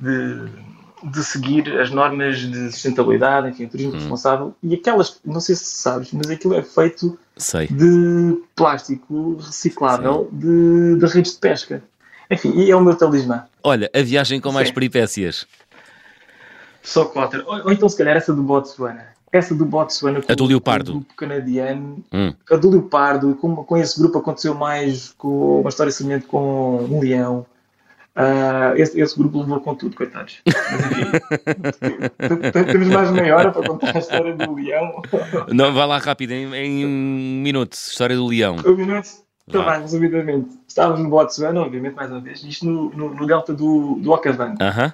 de, 0.00 1.10
de, 1.10 1.22
seguir 1.22 1.78
as 1.78 1.90
normas 1.90 2.38
de 2.38 2.72
sustentabilidade, 2.72 3.50
enfim, 3.50 3.68
turismo 3.68 3.92
hum. 3.92 3.98
responsável. 3.98 4.54
E 4.62 4.74
aquelas, 4.74 5.20
não 5.22 5.40
sei 5.40 5.54
se 5.54 5.66
sabes, 5.66 6.10
mas 6.12 6.30
aquilo 6.30 6.54
é 6.54 6.62
feito 6.62 7.18
sei. 7.36 7.66
de 7.66 8.42
plástico 8.56 9.36
reciclável 9.36 10.30
de, 10.32 10.96
de 10.96 11.06
redes 11.06 11.34
de 11.34 11.38
pesca. 11.38 11.82
Enfim, 12.30 12.52
e 12.56 12.70
é 12.70 12.76
o 12.76 12.80
meu 12.80 12.96
talismã. 12.96 13.44
Olha, 13.62 13.90
a 13.94 14.00
viagem 14.00 14.40
com 14.40 14.50
mais 14.50 14.68
Sim. 14.68 14.74
peripécias. 14.74 15.46
Só 16.82 17.04
quatro. 17.04 17.44
Ou, 17.46 17.64
ou, 17.64 17.72
então, 17.72 17.86
se 17.90 17.96
calhar, 17.98 18.16
essa 18.16 18.32
do 18.32 18.42
Botsuana. 18.42 19.17
Essa 19.32 19.54
do 19.54 19.64
Botsuana 19.64 20.22
com, 20.22 20.32
a 20.32 20.34
do 20.34 20.44
Leopardo. 20.44 20.90
o 20.90 20.94
grupo 20.94 21.14
canadiano. 21.14 22.04
Hum. 22.12 22.32
A 22.50 22.56
do 22.56 22.70
Leopardo, 22.70 23.34
com, 23.36 23.56
com 23.56 23.76
esse 23.76 23.98
grupo 23.98 24.18
aconteceu 24.18 24.54
mais 24.54 25.14
com 25.18 25.60
uma 25.60 25.68
história 25.68 25.92
semelhante 25.92 26.26
com 26.26 26.84
um 26.84 27.00
leão. 27.00 27.46
Uh, 28.16 28.74
esse, 28.76 29.00
esse, 29.00 29.16
grupo 29.16 29.38
levou 29.38 29.60
com 29.60 29.74
tudo, 29.76 29.94
coitados. 29.94 30.40
Mas 30.44 31.76
enfim, 31.76 32.66
temos 32.72 32.88
mais 32.88 33.10
meia 33.12 33.36
hora 33.36 33.52
para 33.52 33.64
contar 33.64 33.94
a 33.94 33.98
história 34.00 34.34
do 34.34 34.54
leão. 34.54 35.02
Não, 35.52 35.72
vá 35.72 35.84
lá 35.84 35.98
rápido, 35.98 36.32
em, 36.32 36.52
em 36.52 36.84
um 36.84 37.42
minuto, 37.42 37.74
história 37.74 38.16
do 38.16 38.26
leão. 38.26 38.56
Um 38.66 38.74
minuto? 38.74 39.08
Então, 39.46 39.64
vai, 39.64 39.80
resumidamente. 39.80 40.48
Estávamos 40.66 41.00
no 41.00 41.08
Botsuana, 41.08 41.60
obviamente, 41.60 41.94
mais 41.94 42.10
uma 42.10 42.20
vez, 42.20 42.42
isto 42.42 42.66
no, 42.66 42.90
no, 42.90 43.14
no 43.14 43.26
delta 43.26 43.54
do, 43.54 43.94
do 44.00 44.10
Okavango. 44.10 44.54
Uh 44.54 44.66
-huh 44.66 44.92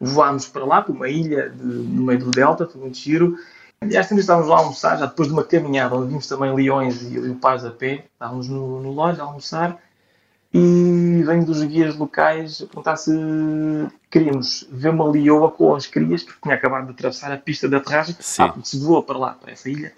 voámos 0.00 0.46
para 0.46 0.64
lá, 0.64 0.82
para 0.82 0.92
uma 0.92 1.08
ilha 1.08 1.50
de, 1.50 1.64
no 1.64 2.02
meio 2.02 2.18
do 2.18 2.30
delta, 2.30 2.66
foi 2.66 2.80
muito 2.80 2.98
giro. 2.98 3.36
Às 3.80 4.08
tantas 4.08 4.18
estávamos 4.18 4.48
lá 4.48 4.56
a 4.56 4.60
almoçar, 4.60 4.98
já 4.98 5.06
depois 5.06 5.28
de 5.28 5.34
uma 5.34 5.44
caminhada, 5.44 5.94
onde 5.94 6.08
vimos 6.08 6.26
também 6.26 6.52
leões 6.54 7.02
e 7.02 7.18
leopardos 7.18 7.64
a 7.64 7.70
pé, 7.70 8.06
estávamos 8.12 8.48
no, 8.48 8.80
no 8.80 8.92
loja 8.92 9.22
a 9.22 9.26
almoçar, 9.26 9.78
e 10.52 11.22
vem 11.24 11.44
dos 11.44 11.62
guias 11.62 11.94
locais 11.96 12.58
perguntar 12.58 12.96
se 12.96 13.12
queríamos 14.10 14.66
ver 14.70 14.88
uma 14.88 15.08
leoa 15.08 15.50
com 15.50 15.74
as 15.74 15.86
crias, 15.86 16.22
porque 16.22 16.40
tinha 16.42 16.54
acabado 16.54 16.86
de 16.86 16.92
atravessar 16.92 17.30
a 17.30 17.36
pista 17.36 17.68
de 17.68 17.76
aterragem, 17.76 18.16
Sim. 18.18 18.42
ah, 18.42 18.48
porque 18.48 18.68
se 18.68 18.78
voa 18.80 19.02
para 19.02 19.18
lá, 19.18 19.30
para 19.32 19.52
essa 19.52 19.68
ilha, 19.68 19.92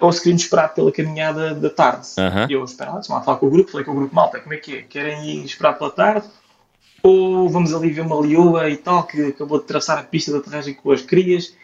ou 0.00 0.10
se 0.10 0.20
queríamos 0.20 0.42
esperar 0.42 0.74
pela 0.74 0.90
caminhada 0.90 1.54
da 1.54 1.70
tarde. 1.70 2.08
E 2.48 2.52
eu 2.52 2.64
esperava, 2.64 3.00
lá, 3.08 3.20
falar 3.22 3.36
com 3.36 3.46
o 3.46 3.50
grupo, 3.50 3.70
falei 3.70 3.84
com 3.84 3.92
o 3.92 3.96
grupo, 3.96 4.14
malta, 4.14 4.40
como 4.40 4.54
é 4.54 4.56
que 4.56 4.78
é? 4.78 4.82
Querem 4.82 5.36
ir 5.36 5.44
esperar 5.44 5.74
pela 5.74 5.90
tarde? 5.90 6.26
Ou 7.02 7.48
vamos 7.48 7.74
ali 7.74 7.90
ver 7.90 8.02
uma 8.02 8.20
leoa 8.20 8.68
e 8.68 8.76
tal, 8.76 9.04
que 9.04 9.22
acabou 9.26 9.58
de 9.58 9.66
traçar 9.66 9.98
a 9.98 10.02
pista 10.02 10.32
de 10.32 10.38
aterragem 10.38 10.74
com 10.74 10.90
as 10.90 11.02
crias, 11.02 11.54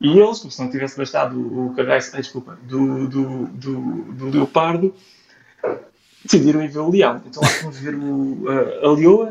e 0.00 0.18
eles, 0.18 0.40
como 0.40 0.50
se 0.50 0.60
não 0.60 0.70
tivesse 0.70 0.96
bastado 0.96 1.38
o 1.38 1.74
cagaço, 1.74 2.16
desculpa, 2.16 2.58
do, 2.62 3.06
do, 3.06 3.46
do, 3.46 3.76
do, 4.12 4.28
leopardo, 4.30 4.92
decidiram 6.24 6.62
ir 6.62 6.68
ver 6.68 6.80
o 6.80 6.90
leão. 6.90 7.22
Então 7.24 7.42
lá 7.42 7.48
fomos 7.48 7.78
ver 7.78 7.94
o, 7.94 8.44
a, 8.48 8.88
a 8.88 8.92
leoa, 8.92 9.30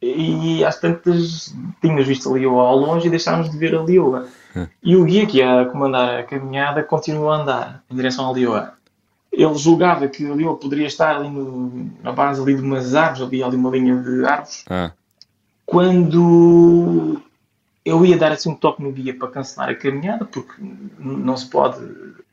e 0.00 0.64
às 0.64 0.78
tantas 0.78 1.54
tínhamos 1.80 2.06
visto 2.06 2.28
a 2.28 2.32
leoa 2.32 2.62
ao 2.62 2.76
longe 2.76 3.06
e 3.06 3.10
deixámos 3.10 3.50
de 3.50 3.58
ver 3.58 3.74
a 3.74 3.82
leoa. 3.82 4.28
Hum. 4.54 4.66
E 4.82 4.96
o 4.96 5.04
guia 5.04 5.26
que 5.26 5.38
ia 5.38 5.64
comandar 5.66 6.20
a 6.20 6.22
caminhada 6.24 6.82
continuou 6.82 7.30
a 7.30 7.42
andar 7.42 7.84
em 7.90 7.96
direção 7.96 8.28
à 8.28 8.32
leoa 8.32 8.74
ele 9.32 9.54
julgava 9.54 10.06
que 10.08 10.30
ali 10.30 10.44
eu 10.44 10.54
poderia 10.56 10.86
estar 10.86 11.16
ali 11.16 11.30
no, 11.30 11.90
na 12.02 12.12
base 12.12 12.40
ali 12.40 12.54
de 12.54 12.60
umas 12.60 12.94
árvores, 12.94 13.22
havia 13.22 13.46
ali 13.46 13.56
uma 13.56 13.70
linha 13.70 13.96
de 13.96 14.24
árvores. 14.26 14.64
Ah. 14.68 14.92
Quando 15.64 17.20
eu 17.84 18.04
ia 18.04 18.18
dar 18.18 18.32
assim 18.32 18.50
um 18.50 18.54
toque 18.54 18.82
no 18.82 18.92
guia 18.92 19.16
para 19.16 19.28
cancelar 19.28 19.70
a 19.70 19.74
caminhada, 19.74 20.26
porque 20.26 20.52
não 20.98 21.34
se 21.34 21.48
pode, 21.48 21.78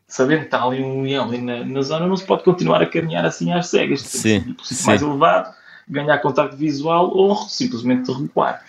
saber 0.10 0.40
que 0.40 0.46
está 0.46 0.62
ali 0.62 0.84
um 0.84 1.04
leão 1.04 1.26
ali 1.26 1.40
na, 1.40 1.64
na, 1.64 1.82
zona, 1.82 2.06
não 2.06 2.18
se 2.18 2.26
pode 2.26 2.44
continuar 2.44 2.82
a 2.82 2.86
caminhar 2.86 3.26
assim 3.26 3.54
às 3.54 3.68
cegas. 3.68 4.02
Sim, 4.02 4.42
Tem 4.42 4.54
que 4.56 4.86
mais 4.86 5.02
elevado, 5.02 5.54
ganhar 5.88 6.18
contacto 6.18 6.58
visual 6.58 7.10
ou 7.16 7.36
simplesmente 7.48 8.12
recuar. 8.12 8.62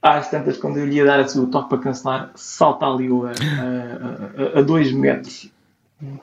Às 0.00 0.30
tantas, 0.30 0.56
quando 0.56 0.78
eu 0.78 0.86
lhe 0.86 0.96
ia 0.96 1.04
dar 1.04 1.20
assim 1.20 1.38
o 1.38 1.46
toque 1.46 1.68
para 1.68 1.78
cancelar, 1.78 2.30
salta 2.34 2.86
ali 2.86 3.08
a, 3.08 4.56
a, 4.56 4.56
a, 4.56 4.58
a 4.60 4.62
dois 4.62 4.90
metros 4.90 5.50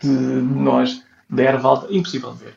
de 0.01 0.07
nós 0.07 1.01
da 1.29 1.43
erva 1.43 1.87
impossível 1.89 2.33
de 2.33 2.45
ver. 2.45 2.55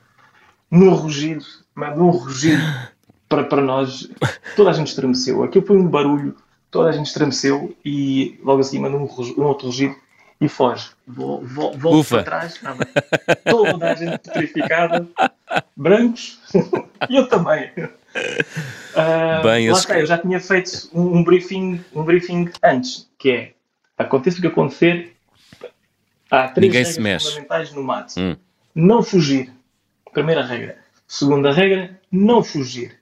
Num 0.71 0.95
rugido, 0.95 1.45
mas 1.75 1.97
num 1.97 2.11
rugido 2.11 2.63
para, 3.29 3.45
para 3.45 3.61
nós, 3.61 4.09
toda 4.57 4.71
a 4.71 4.73
gente 4.73 4.89
estremeceu. 4.89 5.43
Aquilo 5.43 5.67
foi 5.67 5.77
um 5.77 5.87
barulho, 5.87 6.35
toda 6.71 6.89
a 6.89 6.93
gente 6.93 7.07
estremeceu 7.07 7.77
e 7.85 8.41
logo 8.43 8.61
assim 8.61 8.79
manda 8.79 8.97
um, 8.97 9.05
um 9.05 9.43
outro 9.45 9.67
rugido 9.67 9.95
e 10.41 10.49
foge. 10.49 10.91
Vou, 11.07 11.43
vou, 11.43 11.77
volto 11.77 12.09
para 12.09 12.23
trás, 12.23 12.61
nada. 12.63 12.89
toda 13.45 13.93
a 13.93 13.95
gente 13.95 14.19
petrificada, 14.19 15.07
brancos, 15.77 16.41
e 17.09 17.17
eu 17.17 17.29
também. 17.29 17.71
Uh, 17.77 19.43
Bem, 19.43 19.71
lá 19.71 19.79
está, 19.79 19.99
eu 19.99 20.07
já 20.07 20.19
tinha 20.19 20.41
feito 20.41 20.91
um, 20.93 21.19
um, 21.19 21.25
briefing, 21.25 21.83
um 21.95 22.05
briefing 22.05 22.51
antes, 22.63 23.09
que 23.19 23.31
é 23.31 23.53
aconteça 23.97 24.39
o 24.39 24.41
que 24.41 24.49
acontecer, 24.49 25.17
há 26.31 26.49
três 26.49 26.73
Ninguém 26.73 26.93
regras 26.93 27.23
fundamentais 27.23 27.73
no 27.73 27.83
mato. 27.83 28.15
Hum 28.19 28.37
não 28.75 29.03
fugir. 29.03 29.53
Primeira 30.13 30.45
regra. 30.45 30.79
Segunda 31.07 31.53
regra, 31.53 32.01
não 32.11 32.43
fugir. 32.43 32.99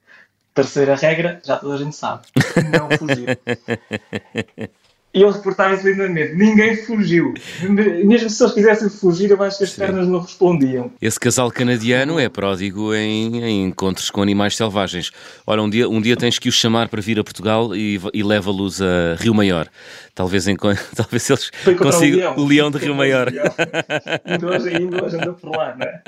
Terceira 0.52 0.96
regra, 0.96 1.40
já 1.44 1.56
toda 1.56 1.74
a 1.74 1.78
gente 1.78 1.94
sabe, 1.94 2.26
não 2.72 2.90
fugir. 2.98 3.38
E 5.12 5.22
eles 5.22 5.38
portaram-se 5.38 5.90
lindamente. 5.90 6.34
Ninguém 6.36 6.76
fugiu. 6.76 7.34
Mesmo 7.68 8.30
se 8.30 8.42
eles 8.44 8.54
quisessem 8.54 8.88
fugir, 8.88 9.28
eu 9.30 9.42
acho 9.42 9.58
que 9.58 9.64
as 9.64 9.70
Sim. 9.70 9.80
pernas 9.80 10.06
não 10.06 10.20
respondiam. 10.20 10.92
Esse 11.02 11.18
casal 11.18 11.50
canadiano 11.50 12.16
é 12.20 12.28
pródigo 12.28 12.94
em, 12.94 13.42
em, 13.42 13.64
encontros 13.64 14.08
com 14.08 14.22
animais 14.22 14.56
selvagens. 14.56 15.10
Ora, 15.44 15.60
um 15.62 15.68
dia, 15.68 15.88
um 15.88 16.00
dia 16.00 16.16
tens 16.16 16.38
que 16.38 16.48
os 16.48 16.54
chamar 16.54 16.88
para 16.88 17.02
vir 17.02 17.18
a 17.18 17.24
Portugal 17.24 17.74
e, 17.74 18.00
e 18.14 18.22
leva-los 18.22 18.80
a 18.80 19.16
Rio 19.18 19.34
Maior. 19.34 19.68
Talvez, 20.14 20.46
em, 20.46 20.56
talvez 20.94 21.28
eles 21.28 21.50
consigam 21.76 22.36
o 22.36 22.46
leão, 22.46 22.70
de 22.70 22.78
Rio 22.78 22.94
Maior. 22.94 23.32
Ainda 24.24 24.46
hoje, 24.46 24.68
ainda 24.68 25.04
hoje 25.04 25.16
anda 25.16 25.32
por 25.32 25.50
lá, 25.50 25.76
não 25.76 25.86
é? 25.86 26.02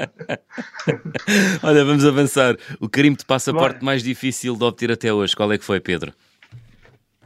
Olha, 1.65 1.85
vamos 1.85 2.05
avançar. 2.05 2.57
O 2.79 2.89
carimbo 2.89 3.19
de 3.19 3.25
passaporte 3.25 3.75
Bora. 3.75 3.85
mais 3.85 4.01
difícil 4.01 4.55
de 4.55 4.63
obter 4.63 4.93
até 4.93 5.13
hoje, 5.13 5.35
qual 5.35 5.53
é 5.53 5.59
que 5.59 5.65
foi, 5.65 5.81
Pedro? 5.81 6.13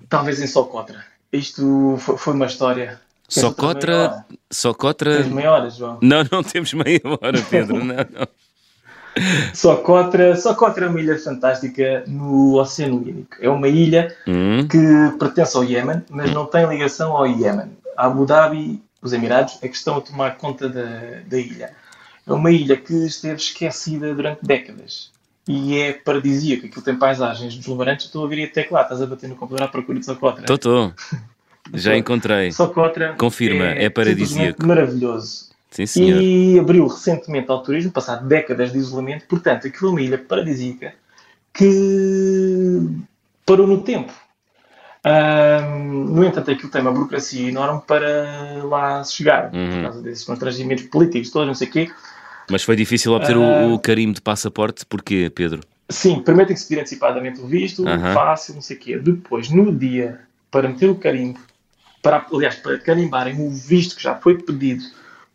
Talvez 0.09 0.41
em 0.41 0.47
Socotra. 0.47 1.16
Isto 1.37 1.97
foi 1.99 2.35
uma 2.35 2.47
história. 2.47 3.01
Socotra. 3.29 4.25
Socotra. 4.51 5.17
Tens 5.23 5.33
meia 5.33 5.53
hora, 5.53 5.71
João? 5.71 5.99
Não, 6.01 6.25
não 6.31 6.43
temos 6.43 6.73
meia 6.73 7.01
hora, 7.05 7.41
Pedro. 7.51 7.85
não, 7.85 7.97
não. 7.97 8.29
Socotra, 9.55 10.37
Socotra 10.37 10.87
é 10.87 10.89
uma 10.89 11.01
ilha 11.01 11.19
fantástica 11.19 12.05
no 12.07 12.55
Oceano 12.61 12.97
Índico. 12.97 13.37
É 13.41 13.49
uma 13.49 13.69
ilha 13.69 14.15
hum. 14.27 14.69
que 14.69 15.19
pertence 15.19 15.57
ao 15.57 15.65
Iémen, 15.65 16.03
mas 16.11 16.33
não 16.33 16.47
tem 16.47 16.67
ligação 16.67 17.17
ao 17.17 17.27
Iémen. 17.27 17.71
Abu 17.97 18.27
Dhabi, 18.27 18.83
os 19.01 19.13
Emirados, 19.13 19.59
é 19.63 19.69
que 19.69 19.77
estão 19.77 19.97
a 19.97 20.01
tomar 20.03 20.37
conta 20.37 20.69
da, 20.69 21.21
da 21.27 21.39
ilha. 21.39 21.73
É 22.27 22.33
uma 22.33 22.51
ilha 22.51 22.77
que 22.77 22.93
esteve 23.07 23.37
esquecida 23.37 24.15
durante 24.15 24.45
décadas 24.45 25.11
e 25.49 25.79
é 25.79 25.93
paradisíaco. 25.93 26.67
Aquilo 26.67 26.83
tem 26.83 26.97
paisagens 26.97 27.55
deslumbrantes. 27.55 28.07
Estou 28.07 28.25
a 28.25 28.29
vir 28.29 28.45
até 28.45 28.67
lá, 28.71 28.83
estás 28.83 29.01
a 29.01 29.07
bater 29.07 29.29
no 29.29 29.37
computador 29.37 29.69
à 29.69 29.71
procura 29.71 29.99
de 29.99 30.05
Socotra. 30.05 30.43
Estou, 30.43 30.57
estou. 30.57 30.95
Já 31.75 31.97
encontrei. 31.97 32.53
Socotra. 32.53 33.15
Confirma, 33.19 33.67
é, 33.67 33.85
é 33.85 33.91
paradisíaco. 33.91 34.67
Maravilhoso. 34.67 35.47
Sim, 35.71 35.87
senhor. 35.87 36.23
E 36.23 36.59
abriu 36.59 36.87
recentemente 36.87 37.51
ao 37.51 37.63
turismo, 37.63 37.93
passado 37.93 38.27
décadas 38.27 38.73
de 38.73 38.79
isolamento. 38.79 39.27
Portanto, 39.27 39.67
aquilo 39.67 39.89
é 39.89 39.93
uma 39.93 40.01
ilha 40.01 40.19
paradisíaca 40.19 40.95
que 41.53 42.81
parou 43.45 43.67
no 43.67 43.83
tempo. 43.83 44.13
No 46.05 46.25
entanto, 46.25 46.51
aquilo 46.51 46.71
tem 46.71 46.81
uma 46.81 46.91
burocracia 46.91 47.49
enorme 47.49 47.81
para 47.87 48.65
lá 48.65 49.05
chegar, 49.05 49.53
uhum. 49.55 49.71
por 49.71 49.83
causa 49.83 50.03
desses 50.03 50.25
constrangimentos 50.25 50.85
políticos, 50.85 51.31
todos, 51.31 51.47
não 51.47 51.55
sei 51.55 51.69
o 51.69 51.71
quê. 51.71 51.91
Mas 52.51 52.63
foi 52.63 52.77
difícil 52.77 53.13
obter 53.13 53.37
uh, 53.37 53.41
o, 53.41 53.75
o 53.75 53.79
carimbo 53.79 54.15
de 54.15 54.21
passaporte, 54.21 54.87
porquê, 54.87 55.31
Pedro? 55.35 55.61
Sim, 55.89 56.21
primeiro 56.21 56.49
tem 56.49 56.55
que 56.55 56.61
se 56.61 56.69
pedir 56.69 56.81
antecipadamente 56.81 57.41
o 57.41 57.47
visto, 57.47 57.83
uh-huh. 57.83 58.13
fácil, 58.13 58.55
não 58.55 58.63
sei 58.63 58.77
o 58.77 58.81
quê. 58.81 58.99
Depois, 58.99 59.51
no 59.51 59.73
dia, 59.73 60.21
para 60.51 60.69
meter 60.69 60.91
o 60.91 60.97
carimbo, 60.97 61.39
para, 62.03 62.27
aliás, 62.33 62.57
para 62.57 62.79
carimbarem 62.79 63.41
o 63.41 63.51
visto 63.51 63.97
que 63.97 64.03
já 64.03 64.15
foi 64.15 64.39
pedido 64.39 64.85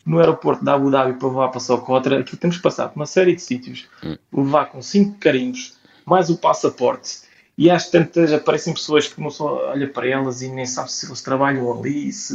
no 0.04 0.18
aeroporto 0.18 0.64
da 0.64 0.74
Abu 0.74 0.90
Dhabi 0.90 1.14
para 1.14 1.28
levar 1.28 1.48
para 1.48 1.60
Socotra, 1.60 2.18
aqui 2.18 2.36
temos 2.36 2.56
que 2.56 2.62
passar 2.62 2.88
por 2.88 2.96
uma 2.96 3.06
série 3.06 3.34
de 3.34 3.42
sítios, 3.42 3.86
uh 4.02 4.18
levar 4.42 4.66
com 4.66 4.82
cinco 4.82 5.18
carimbos, 5.18 5.74
mais 6.04 6.28
o 6.28 6.36
passaporte, 6.36 7.20
e 7.56 7.70
às 7.70 7.88
tantas 7.90 8.32
aparecem 8.32 8.72
pessoas 8.72 9.06
que 9.06 9.20
não 9.20 9.30
só 9.30 9.70
olha 9.70 9.86
para 9.86 10.08
elas 10.08 10.42
e 10.42 10.48
nem 10.48 10.66
sabe 10.66 10.90
se 10.90 11.06
eles 11.06 11.22
trabalham 11.22 11.70
ali, 11.70 12.10
se... 12.12 12.34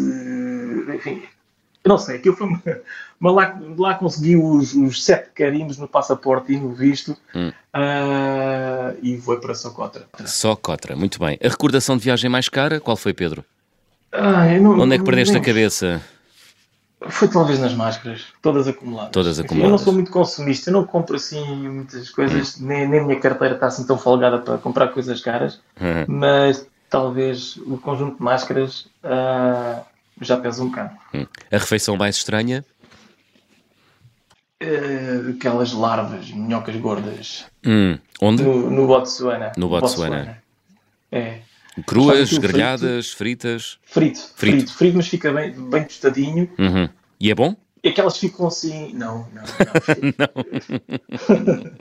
Enfim, 0.95 1.23
eu 1.88 1.90
não 1.90 1.98
sei, 1.98 2.18
aquilo 2.18 2.36
foi 2.36 2.48
uma, 2.48 2.62
mas 3.18 3.34
lá, 3.34 3.60
lá 3.78 3.94
consegui 3.96 4.36
os, 4.36 4.74
os 4.74 5.04
sete 5.04 5.30
carimbos 5.34 5.78
no 5.78 5.88
passaporte 5.88 6.52
e 6.52 6.60
no 6.60 6.74
visto 6.74 7.16
hum. 7.34 7.50
uh, 7.50 8.98
e 9.02 9.18
foi 9.18 9.40
para 9.40 9.56
Socotra. 9.56 10.06
Socotra, 10.26 10.96
muito 10.96 11.18
bem. 11.18 11.40
A 11.42 11.48
recordação 11.48 11.98
de 11.98 12.04
viagem 12.04 12.30
mais 12.30 12.50
cara, 12.50 12.82
qual 12.82 12.98
foi, 12.98 13.14
Pedro? 13.14 13.44
Ah, 14.12 14.46
não, 14.60 14.80
Onde 14.80 14.96
é 14.96 14.98
que 14.98 15.06
perdeste 15.06 15.34
nem... 15.34 15.42
a 15.42 15.46
cabeça? 15.46 16.02
Foi 17.10 17.28
talvez 17.28 17.60
nas 17.60 17.74
máscaras, 17.74 18.26
todas 18.42 18.68
acumuladas. 18.68 19.12
Todas 19.12 19.40
acumuladas. 19.40 19.66
eu 19.66 19.72
não 19.72 19.78
sou 19.78 19.94
muito 19.94 20.12
consumista, 20.12 20.70
eu 20.70 20.74
não 20.74 20.84
compro 20.84 21.16
assim 21.16 21.42
muitas 21.68 22.10
coisas, 22.10 22.60
hum. 22.60 22.66
nem, 22.66 22.88
nem 22.88 23.00
a 23.00 23.04
minha 23.04 23.20
carteira 23.20 23.54
está 23.54 23.68
assim 23.68 23.86
tão 23.86 23.98
folgada 23.98 24.40
para 24.40 24.58
comprar 24.58 24.88
coisas 24.90 25.22
caras, 25.22 25.62
hum. 25.80 26.06
mas 26.08 26.68
talvez 26.90 27.56
o 27.58 27.78
conjunto 27.78 28.18
de 28.18 28.24
máscaras. 28.24 28.88
Uh, 29.04 29.97
já 30.22 30.38
pesa 30.38 30.63
um 30.63 30.70
bocado. 30.70 30.95
Hum. 31.13 31.26
A 31.51 31.57
refeição 31.57 31.95
mais 31.95 32.15
estranha? 32.18 32.65
Uh, 34.61 35.36
aquelas 35.38 35.72
larvas, 35.72 36.32
minhocas 36.32 36.76
gordas. 36.78 37.45
Hum. 37.65 37.97
Onde? 38.22 38.43
No, 38.43 38.72
no 38.72 38.88
Botsuana. 38.88 39.51
No 39.55 39.70
Botsuana. 39.70 40.41
É. 41.11 41.41
Cruas, 41.86 42.36
grelhadas, 42.38 43.11
frito? 43.11 43.47
fritas? 43.47 43.80
Frito, 43.84 44.20
frito, 44.20 44.36
frito, 44.36 44.74
frito, 44.74 44.97
mas 44.97 45.07
fica 45.07 45.32
bem, 45.32 45.51
bem 45.51 45.84
tostadinho. 45.84 46.49
Uhum. 46.57 46.89
E 47.20 47.30
é 47.30 47.36
bom? 47.36 47.55
E 47.84 47.89
aquelas 47.89 48.18
ficam 48.18 48.47
assim. 48.47 48.93
Não, 48.93 49.28
não, 49.32 49.43
não. 50.18 51.68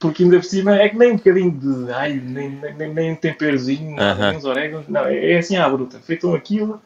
Porque 0.00 0.24
ainda 0.24 0.36
por 0.38 0.44
cima 0.44 0.76
é 0.76 0.88
que 0.88 0.98
nem 0.98 1.12
um 1.12 1.16
bocadinho 1.16 1.52
de 1.52 1.92
alho, 1.92 2.22
nem, 2.22 2.50
nem, 2.76 2.92
nem 2.92 3.12
um 3.12 3.16
temperozinho, 3.16 3.94
uh 3.94 3.98
-huh. 3.98 4.28
nem 4.30 4.36
uns 4.36 4.44
orégãos. 4.44 4.88
Não, 4.88 5.06
é, 5.06 5.32
é 5.32 5.38
assim 5.38 5.56
à 5.56 5.68
bruta. 5.68 6.00
Feitam 6.00 6.34
aquilo 6.34 6.82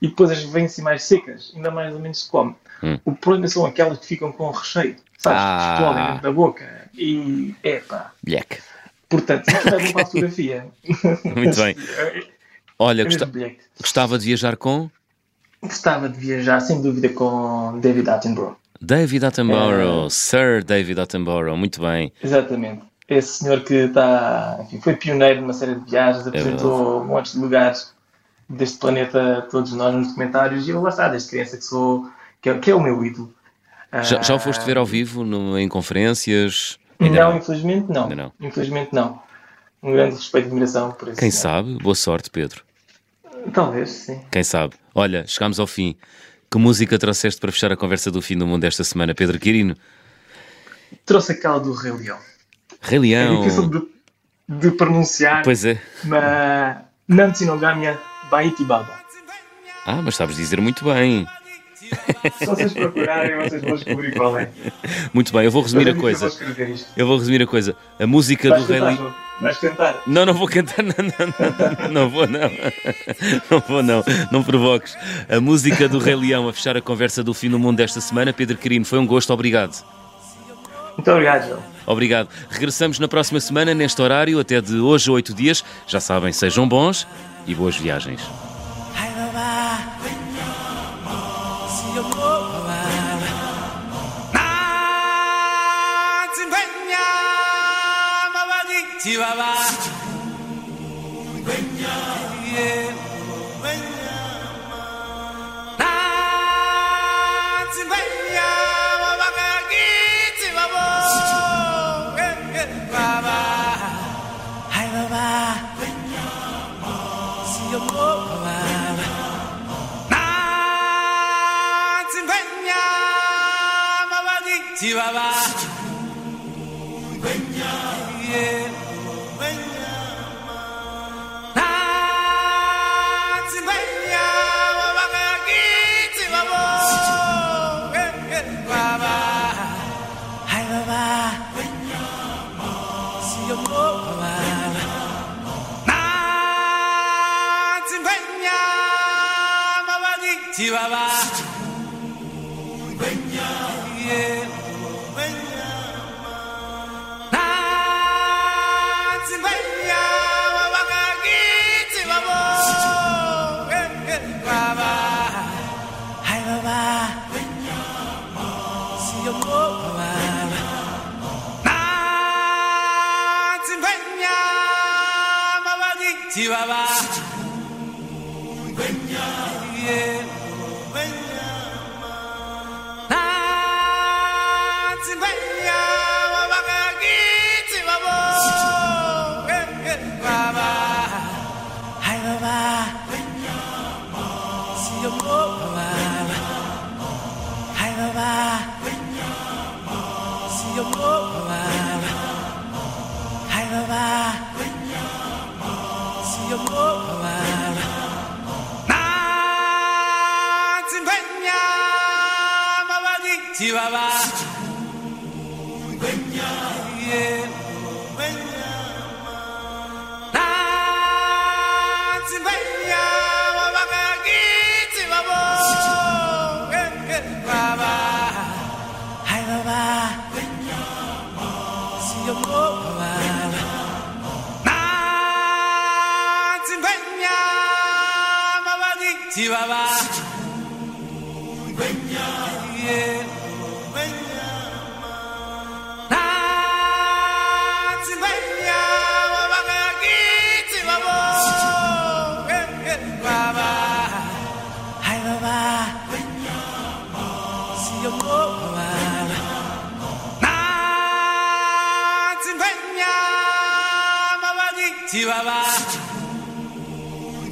e 0.00 0.08
depois 0.08 0.30
as 0.30 0.42
vêm 0.44 0.66
assim 0.66 0.82
mais 0.82 1.02
secas, 1.02 1.52
ainda 1.54 1.70
mais 1.70 1.94
ou 1.94 2.00
menos 2.00 2.22
se 2.22 2.30
come. 2.30 2.54
Hum. 2.82 2.98
O 3.04 3.12
problema 3.14 3.48
são 3.48 3.66
aquelas 3.66 3.98
que 3.98 4.06
ficam 4.06 4.30
com 4.30 4.50
recheio, 4.50 4.96
sabes? 5.18 5.42
Ah. 5.42 5.74
Explodem 5.74 6.06
dentro 6.06 6.22
da 6.22 6.32
boca 6.32 6.90
e 6.94 7.54
epá. 7.62 8.12
Bleque. 8.22 8.58
Portanto, 9.08 9.48
isto 9.48 9.68
é 9.68 9.78
bom 9.78 9.92
para 9.92 10.02
a 10.02 10.06
fotografia. 10.06 10.66
Muito 11.24 11.56
bem. 11.56 11.76
Olha, 12.78 13.04
gosta... 13.04 13.30
gostava 13.80 14.18
de 14.18 14.26
viajar 14.26 14.56
com? 14.56 14.90
Gostava 15.62 16.08
de 16.08 16.18
viajar, 16.18 16.60
sem 16.60 16.80
dúvida, 16.80 17.08
com 17.08 17.80
David 17.80 18.08
Attenborough. 18.08 18.56
David 18.80 19.24
Attenborough, 19.24 20.06
é... 20.06 20.10
Sir 20.10 20.62
David 20.62 21.00
Attenborough, 21.00 21.56
muito 21.56 21.80
bem. 21.80 22.12
Exatamente. 22.22 22.82
Esse 23.08 23.38
senhor 23.38 23.64
que 23.64 23.74
está, 23.74 24.58
enfim, 24.62 24.80
foi 24.80 24.94
pioneiro 24.94 25.40
numa 25.40 25.52
série 25.52 25.74
de 25.74 25.90
viagens, 25.90 26.26
é 26.26 26.28
apresentou 26.28 27.02
é 27.02 27.04
montes 27.06 27.32
de 27.32 27.38
lugares 27.38 27.92
deste 28.48 28.78
planeta 28.78 29.46
todos 29.50 29.72
nós 29.72 29.94
nos 29.94 30.08
documentários 30.08 30.66
e 30.66 30.70
eu 30.70 30.80
lá 30.80 30.88
está, 30.88 31.08
desde 31.08 31.28
criança 31.28 31.56
que 31.56 31.64
sou, 31.64 32.10
que 32.40 32.48
é, 32.48 32.58
que 32.58 32.70
é 32.70 32.74
o 32.74 32.80
meu 32.80 33.04
ídolo. 33.04 33.32
Já, 34.02 34.22
já 34.22 34.34
o 34.34 34.38
foste 34.38 34.64
ver 34.64 34.76
ao 34.76 34.86
vivo 34.86 35.24
no, 35.24 35.58
em 35.58 35.68
conferências? 35.68 36.78
Ainda 37.00 37.20
não, 37.20 37.30
não, 37.30 37.38
infelizmente 37.38 37.92
não. 37.92 38.08
não. 38.08 38.32
Infelizmente 38.40 38.90
não. 38.92 39.20
Um 39.82 39.92
grande 39.92 40.16
respeito 40.16 40.46
e 40.46 40.48
admiração 40.48 40.92
por 40.92 41.08
isso. 41.08 41.18
Quem 41.18 41.30
sabe? 41.30 41.78
Boa 41.78 41.94
sorte, 41.94 42.30
Pedro. 42.30 42.62
Talvez, 43.52 43.90
sim. 43.90 44.20
Quem 44.30 44.42
sabe? 44.42 44.74
Olha, 44.94 45.26
chegámos 45.26 45.60
ao 45.60 45.66
fim. 45.66 45.96
Que 46.50 46.58
música 46.58 46.98
trouxeste 46.98 47.40
para 47.40 47.52
fechar 47.52 47.70
a 47.70 47.76
conversa 47.76 48.10
do 48.10 48.20
fim 48.20 48.36
do 48.36 48.46
mundo 48.46 48.64
esta 48.64 48.82
semana, 48.82 49.14
Pedro 49.14 49.38
Quirino? 49.38 49.76
Trouxe 51.04 51.32
aquela 51.32 51.60
do 51.60 51.72
Rei 51.72 51.92
Leão. 51.92 52.18
Rei 52.80 52.98
Leão. 52.98 53.34
É 53.34 53.44
difícil 53.44 53.70
de, 53.70 53.88
de 54.48 54.70
pronunciar. 54.72 55.42
Pois 55.44 55.64
é. 55.64 55.80
Mas 56.04 56.78
Nanti 57.06 57.44
Nogamiya 57.44 57.98
Baiti 58.30 58.64
Baba. 58.64 58.98
Ah, 59.86 60.02
mas 60.02 60.16
sabes 60.16 60.36
dizer 60.36 60.60
muito 60.60 60.84
bem. 60.84 61.26
Se 62.38 62.46
vocês 62.46 62.72
procurarem, 62.72 63.36
vocês 63.36 63.62
vão 63.62 63.76
descobrir 63.76 64.14
qual 64.14 64.38
é. 64.38 64.50
Muito 65.14 65.32
bem, 65.32 65.44
eu 65.44 65.50
vou 65.50 65.62
resumir 65.62 65.88
a 65.88 65.94
coisa. 65.94 66.30
Eu 66.96 67.06
vou 67.06 67.16
resumir 67.18 67.42
a 67.42 67.46
coisa. 67.46 67.76
A 67.98 68.06
música 68.06 68.50
Vais 68.50 68.66
do 68.66 68.72
Rei 68.72 68.80
Leão. 68.80 69.14
Vais 69.40 69.56
cantar? 69.58 70.02
Não, 70.06 70.26
não 70.26 70.34
vou 70.34 70.48
cantar, 70.48 70.82
não, 70.82 70.94
não, 70.98 71.88
não, 71.88 71.90
não 71.90 72.10
vou, 72.10 72.26
não. 72.26 72.40
Não 73.50 73.60
vou, 73.60 73.82
não. 73.82 74.04
Não 74.32 74.42
provoques. 74.42 74.96
A 75.28 75.40
música 75.40 75.88
do 75.88 75.98
Rei 75.98 76.16
Leão 76.16 76.48
a 76.48 76.52
fechar 76.52 76.76
a 76.76 76.80
conversa 76.82 77.22
do 77.22 77.32
fim 77.32 77.48
do 77.48 77.58
mundo 77.58 77.76
desta 77.76 78.00
semana. 78.00 78.32
Pedro 78.32 78.56
Quirino, 78.56 78.84
foi 78.84 78.98
um 78.98 79.06
gosto, 79.06 79.32
obrigado. 79.32 79.82
Muito 80.96 81.10
obrigado, 81.10 81.48
João. 81.48 81.62
Obrigado. 81.86 82.28
Regressamos 82.50 82.98
na 82.98 83.06
próxima 83.06 83.40
semana, 83.40 83.72
neste 83.72 84.02
horário, 84.02 84.38
até 84.40 84.60
de 84.60 84.78
hoje 84.78 85.10
oito 85.10 85.32
dias. 85.32 85.64
Já 85.86 86.00
sabem, 86.00 86.32
sejam 86.32 86.68
bons 86.68 87.06
e 87.48 87.54
boas 87.54 87.76
viagens. 87.76 88.20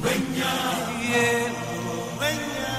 Wenya. 0.07 0.53
Yeah. 1.11 1.51
Wenya. 2.19 2.76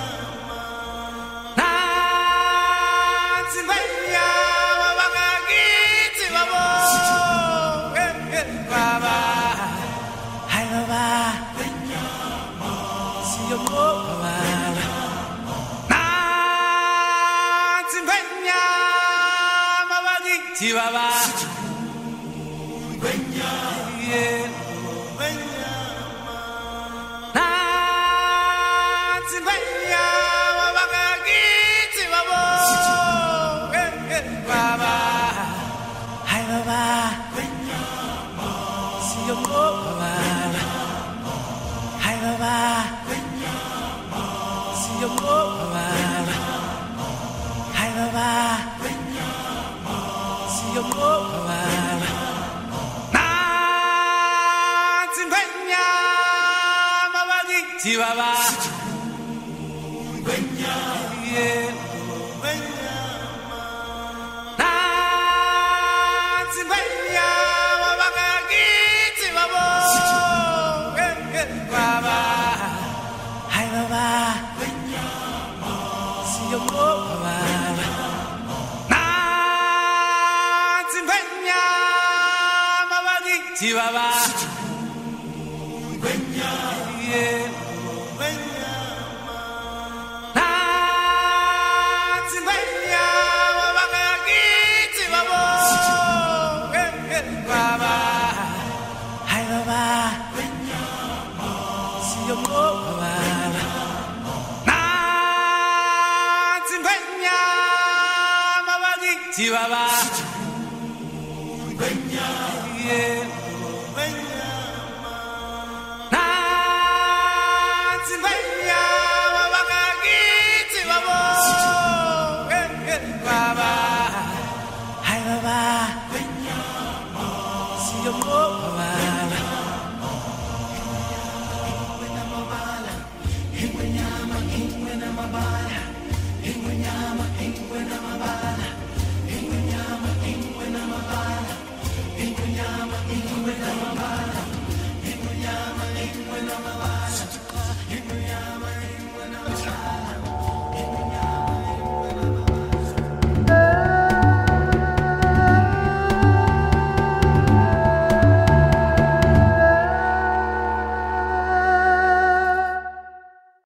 Chihuahua. 83.59 84.68